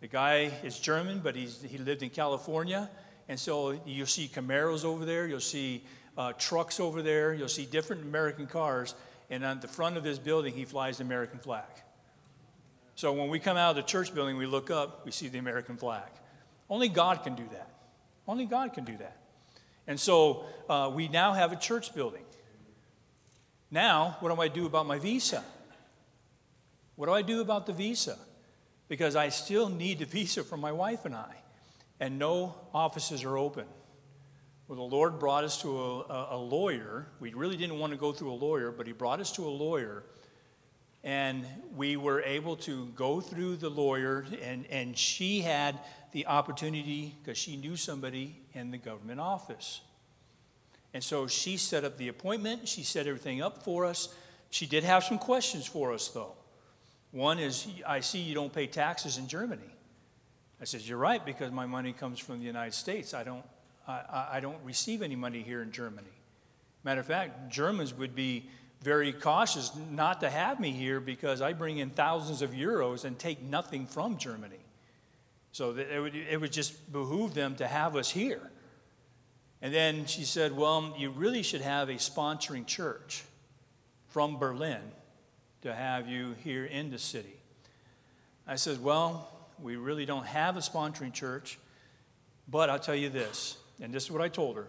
The 0.00 0.06
guy 0.06 0.52
is 0.62 0.78
German, 0.78 1.20
but 1.24 1.34
he's, 1.34 1.60
he 1.60 1.76
lived 1.78 2.04
in 2.04 2.10
California. 2.10 2.88
And 3.28 3.38
so 3.38 3.72
you'll 3.84 4.06
see 4.06 4.28
Camaros 4.28 4.84
over 4.84 5.04
there, 5.04 5.26
you'll 5.26 5.40
see 5.40 5.82
uh, 6.16 6.34
trucks 6.34 6.78
over 6.78 7.02
there, 7.02 7.34
you'll 7.34 7.48
see 7.48 7.66
different 7.66 8.02
American 8.02 8.46
cars. 8.46 8.94
And 9.28 9.44
on 9.44 9.58
the 9.58 9.66
front 9.66 9.96
of 9.96 10.04
his 10.04 10.20
building, 10.20 10.54
he 10.54 10.64
flies 10.64 10.98
the 10.98 11.04
American 11.04 11.40
flag. 11.40 11.64
So 12.94 13.12
when 13.12 13.28
we 13.28 13.40
come 13.40 13.56
out 13.56 13.70
of 13.70 13.76
the 13.76 13.82
church 13.82 14.14
building, 14.14 14.36
we 14.36 14.46
look 14.46 14.70
up, 14.70 15.04
we 15.04 15.10
see 15.10 15.26
the 15.26 15.38
American 15.38 15.78
flag. 15.78 16.10
Only 16.70 16.88
God 16.88 17.24
can 17.24 17.34
do 17.34 17.44
that. 17.50 17.70
Only 18.28 18.46
God 18.46 18.72
can 18.72 18.84
do 18.84 18.96
that. 18.98 19.16
And 19.86 19.98
so 19.98 20.44
uh, 20.68 20.90
we 20.94 21.08
now 21.08 21.32
have 21.32 21.52
a 21.52 21.56
church 21.56 21.94
building. 21.94 22.24
Now, 23.70 24.16
what 24.20 24.34
do 24.34 24.40
I 24.40 24.48
do 24.48 24.66
about 24.66 24.86
my 24.86 24.98
visa? 24.98 25.44
What 26.96 27.06
do 27.06 27.12
I 27.12 27.22
do 27.22 27.40
about 27.40 27.66
the 27.66 27.72
visa? 27.72 28.16
Because 28.88 29.16
I 29.16 29.28
still 29.28 29.68
need 29.68 29.98
the 29.98 30.04
visa 30.06 30.44
for 30.44 30.56
my 30.56 30.72
wife 30.72 31.04
and 31.04 31.14
I, 31.14 31.34
and 32.00 32.18
no 32.18 32.54
offices 32.72 33.24
are 33.24 33.36
open. 33.36 33.66
Well, 34.66 34.76
the 34.76 34.96
Lord 34.96 35.18
brought 35.18 35.44
us 35.44 35.60
to 35.60 35.78
a, 35.78 36.28
a, 36.30 36.38
lawyer. 36.38 37.06
We 37.20 37.34
really 37.34 37.56
didn't 37.56 37.78
want 37.78 37.92
to 37.92 37.98
go 37.98 38.12
through 38.12 38.32
a 38.32 38.34
lawyer, 38.34 38.72
but 38.72 38.86
He 38.86 38.94
brought 38.94 39.20
us 39.20 39.30
to 39.32 39.46
a 39.46 39.50
lawyer. 39.50 40.04
And 41.02 41.44
we 41.76 41.98
were 41.98 42.22
able 42.22 42.56
to 42.58 42.86
go 42.96 43.20
through 43.20 43.56
the 43.56 43.68
lawyer, 43.68 44.24
and, 44.42 44.64
and 44.70 44.96
she 44.96 45.42
had 45.42 45.78
the 46.14 46.26
opportunity 46.26 47.14
because 47.22 47.36
she 47.36 47.56
knew 47.56 47.76
somebody 47.76 48.40
in 48.54 48.70
the 48.70 48.78
government 48.78 49.20
office. 49.20 49.82
And 50.94 51.04
so 51.04 51.26
she 51.26 51.56
set 51.56 51.84
up 51.84 51.98
the 51.98 52.08
appointment, 52.08 52.66
she 52.66 52.84
set 52.84 53.06
everything 53.06 53.42
up 53.42 53.64
for 53.64 53.84
us. 53.84 54.14
She 54.50 54.64
did 54.64 54.84
have 54.84 55.02
some 55.04 55.18
questions 55.18 55.66
for 55.66 55.92
us, 55.92 56.08
though. 56.08 56.32
One 57.10 57.40
is, 57.40 57.66
I 57.86 58.00
see 58.00 58.20
you 58.20 58.34
don't 58.34 58.52
pay 58.52 58.68
taxes 58.68 59.18
in 59.18 59.26
Germany. 59.26 59.62
I 60.60 60.64
said, 60.64 60.82
You're 60.82 60.98
right, 60.98 61.24
because 61.24 61.50
my 61.50 61.66
money 61.66 61.92
comes 61.92 62.20
from 62.20 62.38
the 62.38 62.46
United 62.46 62.74
States. 62.74 63.12
I 63.12 63.24
don't 63.24 63.44
I, 63.86 64.28
I 64.34 64.40
don't 64.40 64.62
receive 64.64 65.02
any 65.02 65.16
money 65.16 65.42
here 65.42 65.62
in 65.62 65.72
Germany. 65.72 66.06
Matter 66.84 67.00
of 67.00 67.06
fact, 67.06 67.50
Germans 67.50 67.94
would 67.94 68.14
be 68.14 68.48
very 68.82 69.12
cautious 69.12 69.72
not 69.90 70.20
to 70.20 70.30
have 70.30 70.60
me 70.60 70.70
here 70.70 71.00
because 71.00 71.40
I 71.40 71.54
bring 71.54 71.78
in 71.78 71.90
thousands 71.90 72.42
of 72.42 72.50
euros 72.50 73.04
and 73.04 73.18
take 73.18 73.42
nothing 73.42 73.86
from 73.86 74.18
Germany. 74.18 74.63
So 75.54 75.70
it 75.70 76.00
would, 76.00 76.16
it 76.16 76.40
would 76.40 76.50
just 76.50 76.92
behoove 76.92 77.32
them 77.32 77.54
to 77.56 77.66
have 77.68 77.94
us 77.94 78.10
here. 78.10 78.50
And 79.62 79.72
then 79.72 80.04
she 80.04 80.24
said, 80.24 80.50
Well, 80.50 80.96
you 80.98 81.10
really 81.10 81.44
should 81.44 81.60
have 81.60 81.88
a 81.90 81.94
sponsoring 81.94 82.66
church 82.66 83.22
from 84.08 84.36
Berlin 84.36 84.80
to 85.62 85.72
have 85.72 86.08
you 86.08 86.34
here 86.42 86.64
in 86.64 86.90
the 86.90 86.98
city. 86.98 87.36
I 88.48 88.56
said, 88.56 88.82
Well, 88.82 89.30
we 89.62 89.76
really 89.76 90.04
don't 90.04 90.26
have 90.26 90.56
a 90.56 90.60
sponsoring 90.60 91.12
church, 91.12 91.56
but 92.48 92.68
I'll 92.68 92.80
tell 92.80 92.96
you 92.96 93.08
this 93.08 93.56
and 93.80 93.94
this 93.94 94.06
is 94.06 94.10
what 94.10 94.22
I 94.22 94.28
told 94.28 94.56
her 94.56 94.66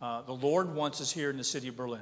uh, 0.00 0.22
the 0.22 0.32
Lord 0.32 0.74
wants 0.74 1.00
us 1.00 1.12
here 1.12 1.30
in 1.30 1.36
the 1.36 1.44
city 1.44 1.68
of 1.68 1.76
Berlin. 1.76 2.00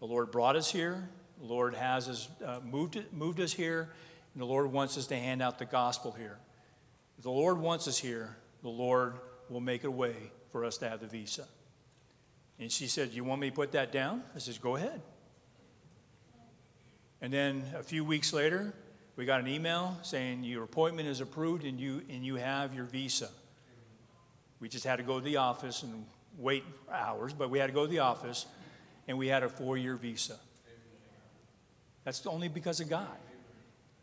The 0.00 0.06
Lord 0.06 0.30
brought 0.30 0.56
us 0.56 0.72
here. 0.72 1.06
The 1.38 1.46
Lord 1.48 1.74
has 1.74 2.08
us, 2.08 2.28
uh, 2.42 2.60
moved, 2.64 2.98
moved 3.12 3.40
us 3.40 3.52
here, 3.52 3.90
and 4.32 4.40
the 4.40 4.46
Lord 4.46 4.72
wants 4.72 4.96
us 4.96 5.06
to 5.08 5.16
hand 5.16 5.42
out 5.42 5.58
the 5.58 5.66
gospel 5.66 6.12
here. 6.12 6.38
If 7.16 7.24
the 7.24 7.30
Lord 7.30 7.58
wants 7.58 7.88
us 7.88 7.98
here, 7.98 8.36
the 8.62 8.68
Lord 8.68 9.14
will 9.48 9.60
make 9.60 9.84
a 9.84 9.90
way 9.90 10.14
for 10.50 10.64
us 10.64 10.76
to 10.78 10.88
have 10.88 11.00
the 11.00 11.06
visa. 11.06 11.46
And 12.58 12.70
she 12.70 12.86
said, 12.86 13.12
You 13.12 13.24
want 13.24 13.40
me 13.40 13.50
to 13.50 13.54
put 13.54 13.72
that 13.72 13.92
down? 13.92 14.22
I 14.34 14.38
says, 14.38 14.58
Go 14.58 14.76
ahead. 14.76 15.00
And 17.20 17.32
then 17.32 17.64
a 17.74 17.82
few 17.82 18.04
weeks 18.04 18.32
later, 18.32 18.74
we 19.16 19.24
got 19.24 19.40
an 19.40 19.48
email 19.48 19.96
saying 20.02 20.44
your 20.44 20.64
appointment 20.64 21.08
is 21.08 21.20
approved 21.20 21.64
and 21.64 21.80
you, 21.80 22.02
and 22.10 22.24
you 22.24 22.36
have 22.36 22.74
your 22.74 22.84
visa. 22.84 23.30
We 24.60 24.68
just 24.68 24.84
had 24.84 24.96
to 24.96 25.02
go 25.02 25.18
to 25.18 25.24
the 25.24 25.38
office 25.38 25.82
and 25.82 26.06
wait 26.38 26.64
hours, 26.92 27.32
but 27.32 27.50
we 27.50 27.58
had 27.58 27.68
to 27.68 27.72
go 27.72 27.86
to 27.86 27.90
the 27.90 28.00
office 28.00 28.46
and 29.08 29.16
we 29.16 29.28
had 29.28 29.42
a 29.42 29.48
four 29.48 29.76
year 29.76 29.96
visa. 29.96 30.36
That's 32.04 32.24
only 32.26 32.48
because 32.48 32.80
of 32.80 32.88
God. 32.88 33.16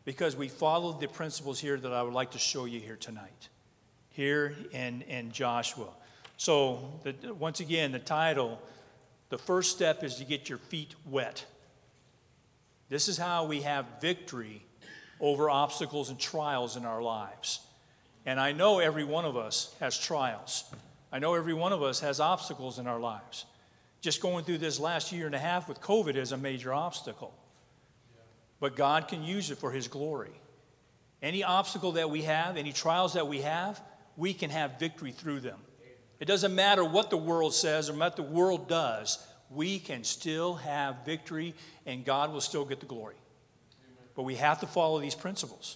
Because 0.05 0.35
we 0.35 0.47
followed 0.47 0.99
the 0.99 1.07
principles 1.07 1.59
here 1.59 1.77
that 1.77 1.93
I 1.93 2.03
would 2.03 2.13
like 2.13 2.31
to 2.31 2.39
show 2.39 2.65
you 2.65 2.79
here 2.79 2.97
tonight, 2.97 3.49
here 4.09 4.55
in, 4.71 5.01
in 5.03 5.31
Joshua. 5.31 5.87
So, 6.37 6.99
the, 7.03 7.33
once 7.33 7.59
again, 7.59 7.91
the 7.91 7.99
title 7.99 8.59
the 9.33 9.37
first 9.39 9.71
step 9.71 10.03
is 10.03 10.17
to 10.17 10.25
get 10.25 10.47
your 10.47 10.59
feet 10.59 10.93
wet. 11.09 11.43
This 12.89 13.07
is 13.07 13.17
how 13.17 13.45
we 13.45 13.61
have 13.61 13.87
victory 13.99 14.61
over 15.19 15.49
obstacles 15.49 16.11
and 16.11 16.19
trials 16.19 16.77
in 16.77 16.85
our 16.85 17.01
lives. 17.01 17.61
And 18.27 18.39
I 18.39 18.51
know 18.51 18.77
every 18.77 19.03
one 19.03 19.25
of 19.25 19.35
us 19.35 19.75
has 19.79 19.97
trials. 19.97 20.65
I 21.11 21.17
know 21.17 21.33
every 21.33 21.55
one 21.55 21.73
of 21.73 21.81
us 21.81 21.99
has 22.01 22.19
obstacles 22.19 22.77
in 22.77 22.85
our 22.85 22.99
lives. 22.99 23.45
Just 24.01 24.21
going 24.21 24.45
through 24.45 24.59
this 24.59 24.79
last 24.79 25.11
year 25.11 25.25
and 25.25 25.33
a 25.33 25.39
half 25.39 25.67
with 25.67 25.81
COVID 25.81 26.15
is 26.15 26.31
a 26.31 26.37
major 26.37 26.71
obstacle. 26.71 27.33
But 28.63 28.77
God 28.77 29.09
can 29.09 29.25
use 29.25 29.51
it 29.51 29.57
for 29.57 29.73
His 29.73 29.89
glory. 29.89 30.31
Any 31.21 31.43
obstacle 31.43 31.91
that 31.91 32.09
we 32.09 32.21
have, 32.21 32.55
any 32.55 32.71
trials 32.71 33.15
that 33.15 33.27
we 33.27 33.41
have, 33.41 33.81
we 34.15 34.33
can 34.33 34.49
have 34.51 34.79
victory 34.79 35.11
through 35.11 35.41
them. 35.41 35.59
It 36.21 36.29
doesn't 36.29 36.55
matter 36.55 36.85
what 36.85 37.09
the 37.09 37.17
world 37.17 37.53
says 37.53 37.89
or 37.89 37.93
what 37.93 38.15
the 38.15 38.23
world 38.23 38.69
does, 38.69 39.21
we 39.49 39.79
can 39.79 40.05
still 40.05 40.53
have 40.53 41.03
victory 41.05 41.55
and 41.85 42.05
God 42.05 42.31
will 42.31 42.39
still 42.39 42.63
get 42.63 42.79
the 42.79 42.85
glory. 42.85 43.17
But 44.15 44.23
we 44.23 44.35
have 44.35 44.61
to 44.61 44.67
follow 44.67 45.01
these 45.01 45.13
principles. 45.13 45.75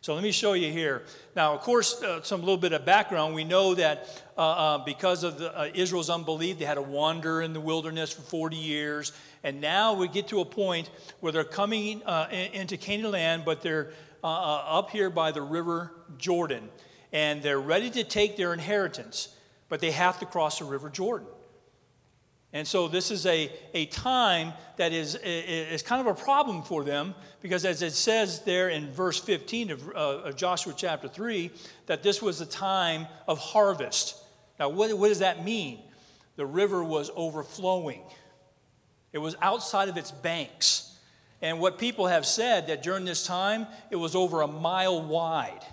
So 0.00 0.12
let 0.12 0.22
me 0.22 0.32
show 0.32 0.54
you 0.54 0.72
here. 0.72 1.04
Now, 1.34 1.54
of 1.54 1.60
course, 1.60 2.02
uh, 2.02 2.20
some 2.22 2.40
little 2.40 2.58
bit 2.58 2.72
of 2.72 2.84
background. 2.84 3.34
We 3.34 3.44
know 3.44 3.74
that 3.76 4.06
uh, 4.36 4.40
uh, 4.40 4.78
because 4.78 5.22
of 5.22 5.38
the, 5.38 5.56
uh, 5.56 5.70
Israel's 5.72 6.10
unbelief, 6.10 6.58
they 6.58 6.66
had 6.66 6.74
to 6.74 6.82
wander 6.82 7.40
in 7.40 7.54
the 7.54 7.60
wilderness 7.60 8.12
for 8.12 8.20
40 8.20 8.56
years. 8.56 9.12
And 9.44 9.60
now 9.60 9.92
we 9.92 10.08
get 10.08 10.28
to 10.28 10.40
a 10.40 10.44
point 10.44 10.90
where 11.20 11.30
they're 11.30 11.44
coming 11.44 12.02
uh, 12.04 12.28
into 12.30 12.76
Canaan 12.76 13.12
land, 13.12 13.42
but 13.44 13.62
they're 13.62 13.92
uh, 14.24 14.26
up 14.26 14.90
here 14.90 15.10
by 15.10 15.30
the 15.30 15.42
river 15.42 15.92
Jordan. 16.16 16.70
And 17.12 17.42
they're 17.42 17.60
ready 17.60 17.90
to 17.90 18.02
take 18.02 18.36
their 18.36 18.52
inheritance, 18.54 19.28
but 19.68 19.80
they 19.80 19.92
have 19.92 20.18
to 20.20 20.26
cross 20.26 20.58
the 20.58 20.64
river 20.64 20.88
Jordan. 20.88 21.28
And 22.54 22.66
so 22.66 22.86
this 22.86 23.10
is 23.10 23.26
a, 23.26 23.50
a 23.74 23.86
time 23.86 24.52
that 24.76 24.92
is, 24.92 25.16
is 25.16 25.82
kind 25.82 26.00
of 26.00 26.06
a 26.06 26.20
problem 26.20 26.62
for 26.62 26.84
them 26.84 27.14
because, 27.42 27.64
as 27.64 27.82
it 27.82 27.92
says 27.92 28.42
there 28.42 28.68
in 28.68 28.92
verse 28.92 29.18
15 29.18 29.72
of, 29.72 29.88
uh, 29.88 29.92
of 29.92 30.36
Joshua 30.36 30.72
chapter 30.74 31.08
3, 31.08 31.50
that 31.86 32.04
this 32.04 32.22
was 32.22 32.40
a 32.40 32.46
time 32.46 33.08
of 33.26 33.38
harvest. 33.38 34.16
Now, 34.60 34.68
what, 34.68 34.96
what 34.96 35.08
does 35.08 35.18
that 35.18 35.44
mean? 35.44 35.80
The 36.36 36.46
river 36.46 36.82
was 36.84 37.10
overflowing, 37.16 38.02
it 39.14 39.18
was 39.18 39.36
outside 39.40 39.88
of 39.88 39.96
its 39.96 40.10
banks. 40.10 40.98
And 41.40 41.60
what 41.60 41.78
people 41.78 42.08
have 42.08 42.26
said 42.26 42.66
that 42.66 42.82
during 42.82 43.04
this 43.04 43.24
time, 43.24 43.68
it 43.90 43.96
was 43.96 44.16
over 44.16 44.42
a 44.42 44.48
mile 44.48 45.00
wide. 45.00 45.64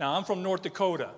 Now, 0.00 0.14
I'm 0.14 0.24
from 0.24 0.42
North 0.42 0.62
Dakota. 0.62 1.10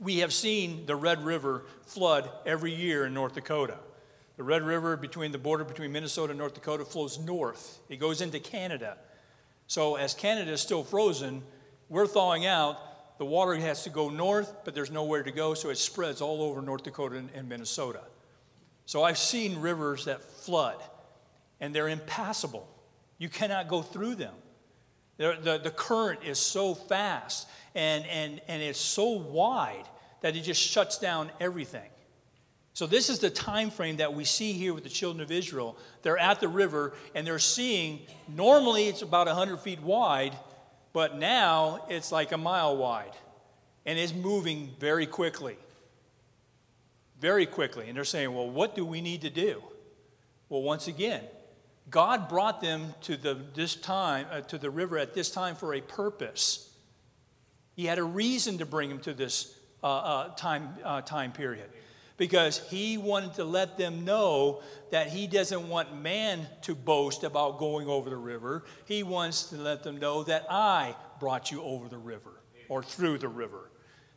We 0.00 0.18
have 0.18 0.32
seen 0.32 0.86
the 0.86 0.96
Red 0.96 1.22
River 1.22 1.66
flood 1.82 2.30
every 2.46 2.74
year 2.74 3.04
in 3.04 3.12
North 3.12 3.34
Dakota. 3.34 3.76
The 4.38 4.44
Red 4.44 4.62
River 4.62 4.96
between 4.96 5.30
the 5.30 5.38
border 5.38 5.62
between 5.62 5.92
Minnesota 5.92 6.30
and 6.30 6.38
North 6.38 6.54
Dakota 6.54 6.86
flows 6.86 7.18
north. 7.18 7.78
It 7.90 7.96
goes 7.96 8.22
into 8.22 8.40
Canada. 8.40 8.96
So 9.66 9.96
as 9.96 10.14
Canada 10.14 10.52
is 10.52 10.62
still 10.62 10.84
frozen, 10.84 11.42
we're 11.90 12.06
thawing 12.06 12.46
out. 12.46 13.18
The 13.18 13.26
water 13.26 13.54
has 13.56 13.84
to 13.84 13.90
go 13.90 14.08
north, 14.08 14.54
but 14.64 14.74
there's 14.74 14.90
nowhere 14.90 15.22
to 15.22 15.32
go, 15.32 15.52
so 15.52 15.68
it 15.68 15.76
spreads 15.76 16.22
all 16.22 16.42
over 16.42 16.62
North 16.62 16.82
Dakota 16.82 17.24
and, 17.34 17.48
Minnesota. 17.48 18.00
So 18.86 19.02
I've 19.02 19.18
seen 19.18 19.60
rivers 19.60 20.04
that 20.04 20.22
flood, 20.22 20.80
and 21.60 21.74
they're 21.74 21.88
impassable. 21.88 22.68
You 23.18 23.28
cannot 23.28 23.68
go 23.68 23.82
through 23.82 24.14
them. 24.14 24.34
The, 25.16 25.38
the, 25.42 25.58
the 25.58 25.70
current 25.70 26.20
is 26.24 26.38
so 26.38 26.74
fast 26.74 27.48
and, 27.74 28.04
and, 28.06 28.40
and 28.48 28.62
it's 28.62 28.78
so 28.78 29.08
wide 29.08 29.84
that 30.20 30.36
it 30.36 30.42
just 30.42 30.60
shuts 30.60 30.98
down 30.98 31.30
everything. 31.40 31.88
So 32.74 32.86
this 32.86 33.08
is 33.08 33.20
the 33.20 33.30
time 33.30 33.70
frame 33.70 33.96
that 33.96 34.12
we 34.12 34.24
see 34.24 34.52
here 34.52 34.74
with 34.74 34.84
the 34.84 34.90
children 34.90 35.22
of 35.22 35.30
Israel. 35.30 35.78
They're 36.02 36.18
at 36.18 36.40
the 36.40 36.48
river 36.48 36.92
and 37.14 37.26
they're 37.26 37.38
seeing 37.38 38.00
normally 38.28 38.88
it's 38.88 39.00
about 39.00 39.26
100 39.26 39.60
feet 39.60 39.80
wide, 39.80 40.36
but 40.92 41.16
now 41.16 41.86
it's 41.88 42.12
like 42.12 42.32
a 42.32 42.38
mile 42.38 42.76
wide. 42.76 43.12
And 43.86 43.98
it's 43.98 44.12
moving 44.12 44.74
very 44.78 45.06
quickly. 45.06 45.56
Very 47.20 47.46
quickly. 47.46 47.88
And 47.88 47.96
they're 47.96 48.04
saying, 48.04 48.34
"Well, 48.34 48.50
what 48.50 48.74
do 48.74 48.84
we 48.84 49.00
need 49.00 49.22
to 49.22 49.30
do?" 49.30 49.62
Well, 50.48 50.62
once 50.62 50.86
again, 50.86 51.22
God 51.90 52.28
brought 52.28 52.60
them 52.60 52.94
to 53.02 53.16
the 53.16 53.34
this 53.54 53.74
time 53.74 54.26
uh, 54.30 54.40
to 54.42 54.58
the 54.58 54.70
river 54.70 54.98
at 54.98 55.14
this 55.14 55.30
time 55.30 55.56
for 55.56 55.74
a 55.74 55.80
purpose. 55.80 56.70
He 57.74 57.86
had 57.86 57.98
a 57.98 58.04
reason 58.04 58.58
to 58.58 58.66
bring 58.66 58.88
them 58.88 59.00
to 59.00 59.14
this 59.14 59.54
uh, 59.82 59.86
uh, 59.86 60.34
time 60.36 60.76
uh, 60.84 61.02
time 61.02 61.32
period. 61.32 61.70
because 62.16 62.58
he 62.70 62.96
wanted 62.96 63.34
to 63.34 63.44
let 63.44 63.76
them 63.76 64.04
know 64.04 64.62
that 64.90 65.08
he 65.08 65.26
doesn't 65.26 65.68
want 65.68 65.94
man 66.00 66.46
to 66.62 66.74
boast 66.74 67.24
about 67.24 67.58
going 67.58 67.86
over 67.88 68.08
the 68.08 68.16
river. 68.16 68.64
He 68.86 69.02
wants 69.02 69.50
to 69.50 69.56
let 69.56 69.82
them 69.82 69.98
know 69.98 70.22
that 70.24 70.46
I 70.50 70.96
brought 71.20 71.50
you 71.50 71.62
over 71.62 71.88
the 71.88 71.98
river 71.98 72.32
or 72.68 72.82
through 72.82 73.18
the 73.18 73.28
river. 73.28 73.65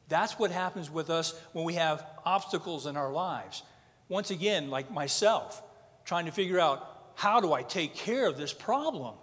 That's 0.09 0.37
what 0.37 0.51
happens 0.51 0.89
with 0.89 1.09
us 1.09 1.39
when 1.53 1.65
we 1.65 1.75
have 1.75 2.05
obstacles 2.25 2.85
in 2.85 2.97
our 2.97 3.11
lives. 3.11 3.63
Once 4.09 4.31
again, 4.31 4.69
like 4.69 4.91
myself, 4.91 5.61
trying 6.03 6.25
to 6.25 6.31
figure 6.31 6.59
out 6.59 7.13
how 7.15 7.39
do 7.39 7.53
I 7.53 7.61
take 7.61 7.95
care 7.95 8.27
of 8.27 8.37
this 8.37 8.53
problem? 8.53 9.15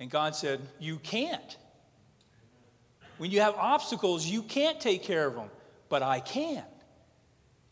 And 0.00 0.10
God 0.10 0.34
said, 0.34 0.60
You 0.78 0.98
can't. 0.98 1.56
When 3.18 3.30
you 3.30 3.40
have 3.40 3.54
obstacles, 3.54 4.26
you 4.26 4.42
can't 4.42 4.80
take 4.80 5.02
care 5.02 5.26
of 5.26 5.34
them, 5.34 5.48
but 5.88 6.02
I 6.02 6.20
can. 6.20 6.64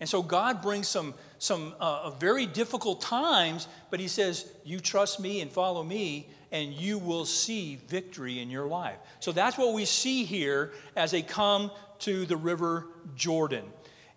And 0.01 0.09
so 0.09 0.23
God 0.23 0.63
brings 0.63 0.89
some, 0.89 1.15
some 1.45 1.75
uh, 1.79 2.11
very 2.11 2.47
difficult 2.47 3.01
times, 3.01 3.69
but 3.91 4.01
He 4.01 4.09
says, 4.09 4.51
You 4.65 4.81
trust 4.81 5.21
me 5.21 5.41
and 5.41 5.51
follow 5.51 5.83
me, 5.83 6.29
and 6.51 6.73
you 6.73 6.99
will 6.99 7.25
see 7.25 7.77
victory 7.89 8.41
in 8.41 8.51
your 8.51 8.67
life. 8.67 8.97
So 9.21 9.33
that's 9.33 9.59
what 9.59 9.75
we 9.75 9.85
see 9.85 10.25
here 10.25 10.73
as 10.97 11.11
they 11.11 11.23
come 11.23 11.71
to 12.01 12.25
the 12.27 12.37
river 12.37 12.87
Jordan. 13.15 13.65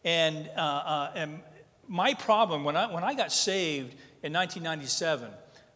And, 0.04 0.50
uh, 0.56 0.60
uh, 0.60 1.12
and 1.16 1.40
my 1.88 2.14
problem, 2.14 2.64
when 2.64 2.78
I, 2.78 2.94
when 2.94 3.04
I 3.04 3.14
got 3.14 3.32
saved 3.32 3.94
in 4.24 4.34
1997, 4.34 5.30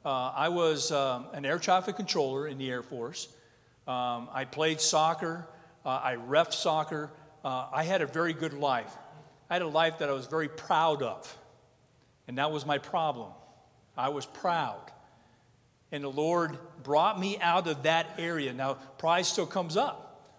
uh, 0.04 0.10
I 0.36 0.50
was 0.50 0.92
um, 0.92 1.28
an 1.34 1.46
air 1.46 1.60
traffic 1.60 1.96
controller 1.96 2.48
in 2.48 2.58
the 2.58 2.70
Air 2.70 2.84
Force. 2.84 3.28
Um, 3.88 4.30
I 4.32 4.46
played 4.46 4.80
soccer, 4.80 5.48
uh, 5.86 5.90
I 5.90 6.16
ref 6.16 6.54
soccer. 6.54 7.12
Uh, 7.44 7.68
I 7.74 7.84
had 7.84 8.02
a 8.02 8.06
very 8.06 8.34
good 8.34 8.54
life. 8.54 8.96
I 9.50 9.56
had 9.56 9.64
a 9.64 9.68
life 9.68 10.00
that 10.00 10.10
I 10.10 10.14
was 10.14 10.28
very 10.28 10.48
proud 10.48 11.02
of. 11.02 11.38
And 12.28 12.38
that 12.38 12.52
was 12.52 12.66
my 12.66 12.78
problem. 12.78 13.32
I 13.98 14.10
was 14.10 14.26
proud. 14.26 14.92
And 15.92 16.04
the 16.04 16.12
Lord 16.12 16.58
brought 16.84 17.20
me 17.20 17.38
out 17.40 17.68
of 17.68 17.84
that 17.84 18.16
area. 18.18 18.54
Now, 18.54 18.76
pride 18.98 19.26
still 19.26 19.46
comes 19.46 19.76
up, 19.76 20.32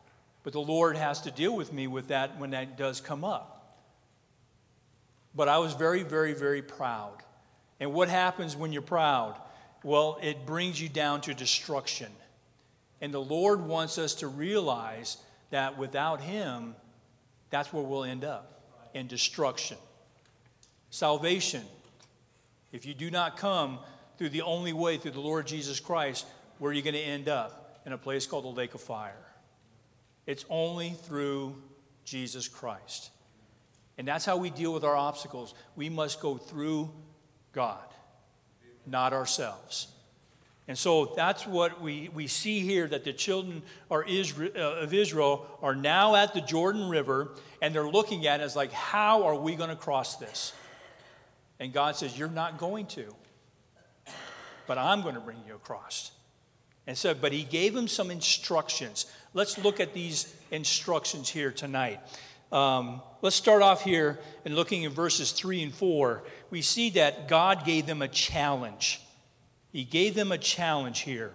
but 0.43 0.53
the 0.53 0.61
Lord 0.61 0.97
has 0.97 1.21
to 1.23 1.31
deal 1.31 1.55
with 1.55 1.73
me 1.73 1.87
with 1.87 2.09
that 2.09 2.39
when 2.39 2.51
that 2.51 2.79
does 2.79 3.01
come 3.01 3.25
up. 3.25 3.79
But 5.35 5.49
I 5.49 5.59
was 5.59 5.75
very, 5.75 6.03
very, 6.03 6.35
very 6.35 6.62
proud. 6.62 7.17
And 7.81 7.93
what 7.93 8.09
happens 8.09 8.57
when 8.57 8.73
you're 8.73 8.83
proud? 8.83 9.37
Well, 9.83 10.19
it 10.23 10.47
brings 10.47 10.81
you 10.81 10.89
down 10.89 11.21
to 11.23 11.35
destruction. 11.35 12.11
And 13.01 13.12
the 13.12 13.21
Lord 13.21 13.61
wants 13.61 13.99
us 13.99 14.15
to 14.17 14.29
realize 14.29 15.17
that 15.51 15.77
without 15.77 16.21
Him, 16.21 16.77
that's 17.51 17.73
where 17.73 17.83
we'll 17.83 18.05
end 18.05 18.25
up 18.25 18.62
in 18.95 19.07
destruction. 19.07 19.77
Salvation, 20.93 21.63
if 22.71 22.85
you 22.85 22.93
do 22.93 23.11
not 23.11 23.39
come 23.39 23.79
through 24.19 24.29
the 24.29 24.43
only 24.43 24.75
way, 24.75 24.99
through 24.99 25.13
the 25.13 25.21
Lord 25.21 25.47
Jesus 25.47 25.81
Christ, 25.81 26.27
where 26.59 26.71
are 26.71 26.75
you 26.75 26.83
going 26.83 26.93
to 26.93 27.01
end 27.01 27.31
up? 27.31 27.81
In 27.87 27.95
a 27.95 27.99
place 27.99 28.27
called 28.27 28.45
the 28.45 28.49
lake 28.49 28.75
of 28.75 28.83
fire. 28.83 29.25
It's 30.27 30.45
only 30.51 30.91
through 30.91 31.57
Jesus 32.05 32.47
Christ. 32.47 33.11
And 33.97 34.07
that's 34.07 34.27
how 34.27 34.37
we 34.37 34.51
deal 34.51 34.75
with 34.75 34.85
our 34.85 34.95
obstacles. 34.95 35.55
We 35.77 35.89
must 35.89 36.21
go 36.21 36.37
through 36.37 36.91
God, 37.53 37.89
not 38.87 39.15
ourselves. 39.15 39.89
And 40.69 40.77
so 40.77 41.15
that's 41.17 41.47
what 41.47 41.81
we, 41.81 42.11
we 42.11 42.27
see 42.27 42.61
here 42.61 42.87
that 42.87 43.05
the 43.05 43.15
children 43.15 43.63
are 43.91 44.05
Israel, 44.05 44.53
uh, 44.55 44.83
of 44.83 44.93
Israel 44.93 45.47
are 45.63 45.75
now 45.75 46.17
at 46.17 46.35
the 46.35 46.43
Jordan 46.43 46.91
River 46.91 47.31
and 47.63 47.75
they're 47.75 47.89
looking 47.89 48.27
at 48.27 48.41
it 48.41 48.45
as 48.45 48.55
like, 48.55 48.73
how 48.73 49.23
are 49.23 49.35
we 49.35 49.57
going 49.57 49.71
to 49.71 49.77
cross 49.77 50.17
this? 50.17 50.53
And 51.62 51.73
God 51.73 51.97
says, 51.97 52.19
You're 52.19 52.28
not 52.28 52.59
going 52.59 52.87
to 52.88 53.14
but 54.66 54.78
I'm 54.78 55.02
going 55.02 55.14
to 55.14 55.21
bring 55.21 55.38
you 55.47 55.54
across. 55.54 56.12
And 56.87 56.96
so, 56.96 57.14
but 57.14 57.33
he 57.33 57.44
gave 57.44 57.77
him 57.77 57.87
some 57.87 58.11
instructions. 58.11 59.07
Let's 59.35 59.59
look 59.59 59.81
at 59.81 59.94
these 59.94 60.35
instructions 60.51 61.29
here 61.29 61.53
tonight. 61.53 62.01
Um, 62.51 63.01
let's 63.22 63.37
start 63.37 63.62
off 63.62 63.85
here 63.85 64.18
and 64.44 64.55
looking 64.55 64.83
in 64.83 64.92
verses 64.92 65.33
3 65.33 65.62
and 65.62 65.75
4. 65.75 66.22
We 66.51 66.61
see 66.61 66.90
that 66.90 67.29
God 67.29 67.64
gave 67.64 67.87
them 67.87 68.03
a 68.03 68.09
challenge. 68.09 69.01
He 69.72 69.85
gave 69.85 70.14
them 70.14 70.33
a 70.33 70.38
challenge 70.38 71.01
here. 71.01 71.33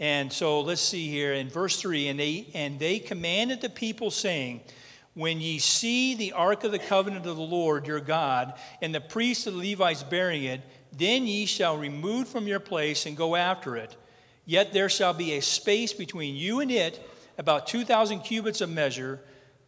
And 0.00 0.32
so 0.32 0.60
let's 0.60 0.80
see 0.80 1.08
here 1.08 1.34
in 1.34 1.48
verse 1.48 1.80
3 1.80 2.08
and 2.08 2.18
they, 2.18 2.48
and 2.52 2.78
they 2.78 2.98
commanded 2.98 3.60
the 3.60 3.68
people, 3.70 4.10
saying, 4.10 4.60
When 5.14 5.40
ye 5.40 5.58
see 5.58 6.14
the 6.14 6.32
ark 6.32 6.64
of 6.64 6.72
the 6.72 6.78
covenant 6.78 7.26
of 7.26 7.36
the 7.36 7.42
Lord 7.42 7.86
your 7.86 8.00
God, 8.00 8.54
and 8.82 8.94
the 8.94 9.00
priests 9.00 9.46
of 9.46 9.54
the 9.54 9.70
Levites 9.70 10.02
bearing 10.02 10.44
it, 10.44 10.60
then 10.92 11.26
ye 11.26 11.46
shall 11.46 11.76
remove 11.76 12.28
from 12.28 12.46
your 12.46 12.60
place 12.60 13.06
and 13.06 13.16
go 13.16 13.36
after 13.36 13.76
it. 13.76 13.96
Yet 14.44 14.72
there 14.72 14.88
shall 14.88 15.14
be 15.14 15.32
a 15.32 15.40
space 15.40 15.92
between 15.92 16.34
you 16.36 16.60
and 16.60 16.70
it, 16.70 17.08
about 17.38 17.66
2,000 17.66 18.20
cubits 18.20 18.60
of 18.60 18.70
measure. 18.70 19.20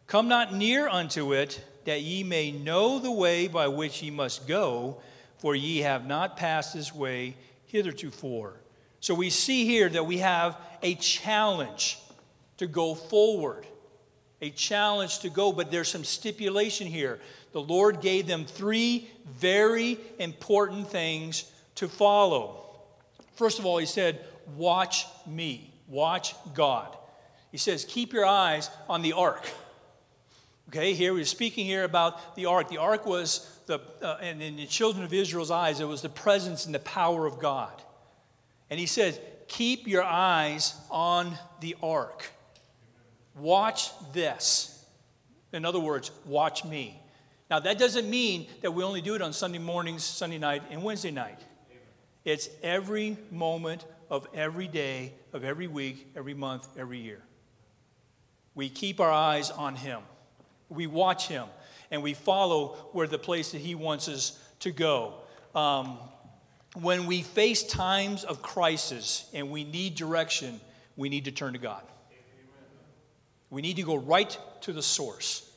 Come 0.05 0.27
not 0.27 0.53
near 0.53 0.87
unto 0.87 1.33
it, 1.33 1.63
that 1.85 2.01
ye 2.01 2.23
may 2.23 2.51
know 2.51 2.99
the 2.99 3.11
way 3.11 3.47
by 3.47 3.67
which 3.69 4.03
ye 4.03 4.11
must 4.11 4.47
go, 4.47 5.01
for 5.37 5.55
ye 5.55 5.79
have 5.79 6.05
not 6.05 6.35
passed 6.37 6.73
this 6.73 6.93
way 6.93 7.37
hitherto. 7.65 8.11
So 8.99 9.13
we 9.13 9.29
see 9.29 9.65
here 9.65 9.87
that 9.89 10.05
we 10.05 10.17
have 10.17 10.57
a 10.83 10.95
challenge 10.95 11.99
to 12.57 12.67
go 12.67 12.95
forward, 12.95 13.65
a 14.41 14.49
challenge 14.51 15.19
to 15.19 15.29
go, 15.29 15.51
but 15.51 15.71
there's 15.71 15.87
some 15.87 16.03
stipulation 16.03 16.87
here 16.87 17.19
the 17.57 17.61
Lord 17.61 18.01
gave 18.01 18.27
them 18.27 18.45
three 18.45 19.09
very 19.25 19.97
important 20.19 20.89
things 20.89 21.51
to 21.75 21.87
follow. 21.87 22.65
First 23.35 23.57
of 23.57 23.65
all, 23.65 23.79
He 23.79 23.87
said, 23.87 24.23
Watch 24.55 25.07
me, 25.25 25.73
watch 25.87 26.35
God. 26.53 26.95
He 27.51 27.57
says, 27.57 27.85
Keep 27.85 28.13
your 28.13 28.25
eyes 28.25 28.69
on 28.87 29.01
the 29.01 29.13
ark. 29.13 29.49
Okay, 30.69 30.93
here 30.93 31.13
we're 31.13 31.25
speaking 31.25 31.65
here 31.65 31.83
about 31.83 32.35
the 32.35 32.45
ark. 32.45 32.69
The 32.69 32.77
ark 32.77 33.07
was 33.07 33.59
the, 33.65 33.79
uh, 34.03 34.17
and 34.21 34.41
in 34.41 34.57
the 34.57 34.65
children 34.65 35.03
of 35.03 35.13
Israel's 35.13 35.49
eyes, 35.49 35.79
it 35.79 35.87
was 35.87 36.01
the 36.01 36.09
presence 36.09 36.65
and 36.65 36.75
the 36.75 36.79
power 36.79 37.25
of 37.25 37.39
God. 37.39 37.81
And 38.69 38.79
he 38.79 38.85
says, 38.85 39.19
Keep 39.47 39.87
your 39.87 40.03
eyes 40.03 40.75
on 40.91 41.37
the 41.61 41.75
ark. 41.81 42.29
Watch 43.39 43.91
this. 44.13 44.85
In 45.53 45.65
other 45.65 45.79
words, 45.79 46.11
watch 46.25 46.65
me. 46.65 47.01
Now, 47.49 47.59
that 47.59 47.79
doesn't 47.79 48.09
mean 48.09 48.47
that 48.61 48.71
we 48.71 48.83
only 48.83 49.01
do 49.01 49.15
it 49.15 49.21
on 49.21 49.31
Sunday 49.31 49.59
mornings, 49.59 50.03
Sunday 50.03 50.37
night, 50.37 50.63
and 50.69 50.83
Wednesday 50.83 51.11
night. 51.11 51.39
It's 52.25 52.49
every 52.61 53.17
moment 53.31 53.85
of 54.09 54.27
every 54.33 54.67
day, 54.67 55.13
of 55.31 55.45
every 55.45 55.67
week, 55.67 56.11
every 56.15 56.33
month, 56.33 56.67
every 56.77 56.99
year. 56.99 57.21
We 58.53 58.69
keep 58.69 58.99
our 58.99 59.11
eyes 59.11 59.49
on 59.49 59.75
Him. 59.75 60.01
We 60.67 60.87
watch 60.87 61.27
Him, 61.27 61.45
and 61.89 62.03
we 62.03 62.13
follow 62.13 62.89
where 62.91 63.07
the 63.07 63.19
place 63.19 63.51
that 63.51 63.61
He 63.61 63.75
wants 63.75 64.09
us 64.09 64.37
to 64.59 64.71
go. 64.71 65.13
Um, 65.55 65.97
when 66.81 67.05
we 67.05 67.21
face 67.21 67.63
times 67.63 68.23
of 68.23 68.41
crisis 68.41 69.29
and 69.33 69.49
we 69.49 69.63
need 69.63 69.95
direction, 69.95 70.59
we 70.97 71.07
need 71.07 71.25
to 71.25 71.31
turn 71.31 71.53
to 71.53 71.59
God. 71.59 71.83
We 73.49 73.61
need 73.61 73.77
to 73.77 73.83
go 73.83 73.95
right 73.95 74.37
to 74.61 74.73
the 74.73 74.83
source. 74.83 75.49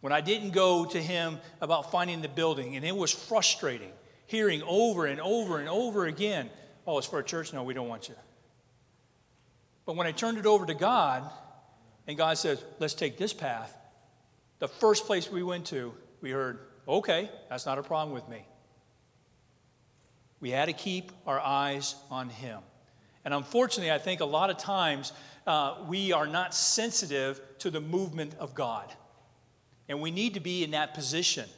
When 0.00 0.12
I 0.12 0.20
didn't 0.20 0.50
go 0.50 0.84
to 0.86 1.00
him 1.00 1.38
about 1.60 1.90
finding 1.90 2.22
the 2.22 2.28
building, 2.28 2.76
and 2.76 2.84
it 2.84 2.96
was 2.96 3.10
frustrating 3.10 3.92
hearing 4.30 4.62
over 4.62 5.06
and 5.06 5.20
over 5.20 5.58
and 5.58 5.68
over 5.68 6.06
again, 6.06 6.48
oh, 6.86 6.98
it's 6.98 7.06
for 7.06 7.18
a 7.18 7.24
church? 7.24 7.52
No, 7.52 7.64
we 7.64 7.74
don't 7.74 7.88
want 7.88 8.08
you. 8.08 8.14
But 9.84 9.96
when 9.96 10.06
I 10.06 10.12
turned 10.12 10.38
it 10.38 10.46
over 10.46 10.64
to 10.66 10.74
God, 10.74 11.28
and 12.06 12.16
God 12.16 12.38
says, 12.38 12.62
let's 12.78 12.94
take 12.94 13.18
this 13.18 13.32
path, 13.32 13.76
the 14.60 14.68
first 14.68 15.06
place 15.06 15.28
we 15.28 15.42
went 15.42 15.66
to, 15.66 15.92
we 16.20 16.30
heard, 16.30 16.60
okay, 16.86 17.28
that's 17.48 17.66
not 17.66 17.78
a 17.78 17.82
problem 17.82 18.14
with 18.14 18.28
me. 18.28 18.46
We 20.38 20.50
had 20.50 20.66
to 20.66 20.74
keep 20.74 21.10
our 21.26 21.40
eyes 21.40 21.96
on 22.08 22.28
Him. 22.28 22.60
And 23.24 23.34
unfortunately, 23.34 23.90
I 23.90 23.98
think 23.98 24.20
a 24.20 24.24
lot 24.24 24.48
of 24.48 24.58
times 24.58 25.12
uh, 25.46 25.76
we 25.88 26.12
are 26.12 26.26
not 26.26 26.54
sensitive 26.54 27.40
to 27.58 27.70
the 27.70 27.80
movement 27.80 28.34
of 28.38 28.54
God. 28.54 28.92
And 29.88 30.00
we 30.00 30.10
need 30.10 30.34
to 30.34 30.40
be 30.40 30.62
in 30.62 30.72
that 30.72 30.94
position. 30.94 31.48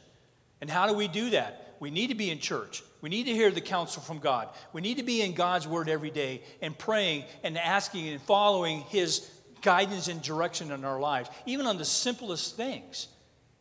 And 0.61 0.69
how 0.69 0.87
do 0.87 0.93
we 0.93 1.07
do 1.07 1.31
that? 1.31 1.75
We 1.79 1.91
need 1.91 2.07
to 2.07 2.15
be 2.15 2.29
in 2.29 2.39
church. 2.39 2.81
We 3.01 3.09
need 3.09 3.25
to 3.25 3.33
hear 3.33 3.51
the 3.51 3.61
counsel 3.61 4.01
from 4.01 4.19
God. 4.19 4.47
We 4.71 4.81
need 4.81 4.97
to 4.97 5.03
be 5.03 5.21
in 5.21 5.33
God's 5.33 5.67
word 5.67 5.89
every 5.89 6.11
day 6.11 6.41
and 6.61 6.77
praying 6.77 7.25
and 7.43 7.57
asking 7.57 8.07
and 8.07 8.21
following 8.21 8.79
His 8.83 9.29
guidance 9.61 10.07
and 10.07 10.21
direction 10.21 10.71
in 10.71 10.85
our 10.85 10.99
lives, 10.99 11.29
even 11.45 11.65
on 11.65 11.77
the 11.77 11.85
simplest 11.85 12.55
things. 12.55 13.09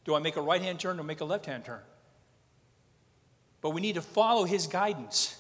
Do 0.05 0.15
I 0.15 0.21
make 0.21 0.37
a 0.37 0.41
right 0.41 0.63
hand 0.63 0.81
turn 0.81 1.01
or 1.01 1.03
make 1.03 1.21
a 1.21 1.25
left 1.25 1.47
hand 1.47 1.65
turn? 1.65 1.81
But 3.61 3.71
we 3.71 3.81
need 3.81 3.97
to 3.97 4.03
follow 4.03 4.45
His 4.45 4.67
guidance, 4.67 5.37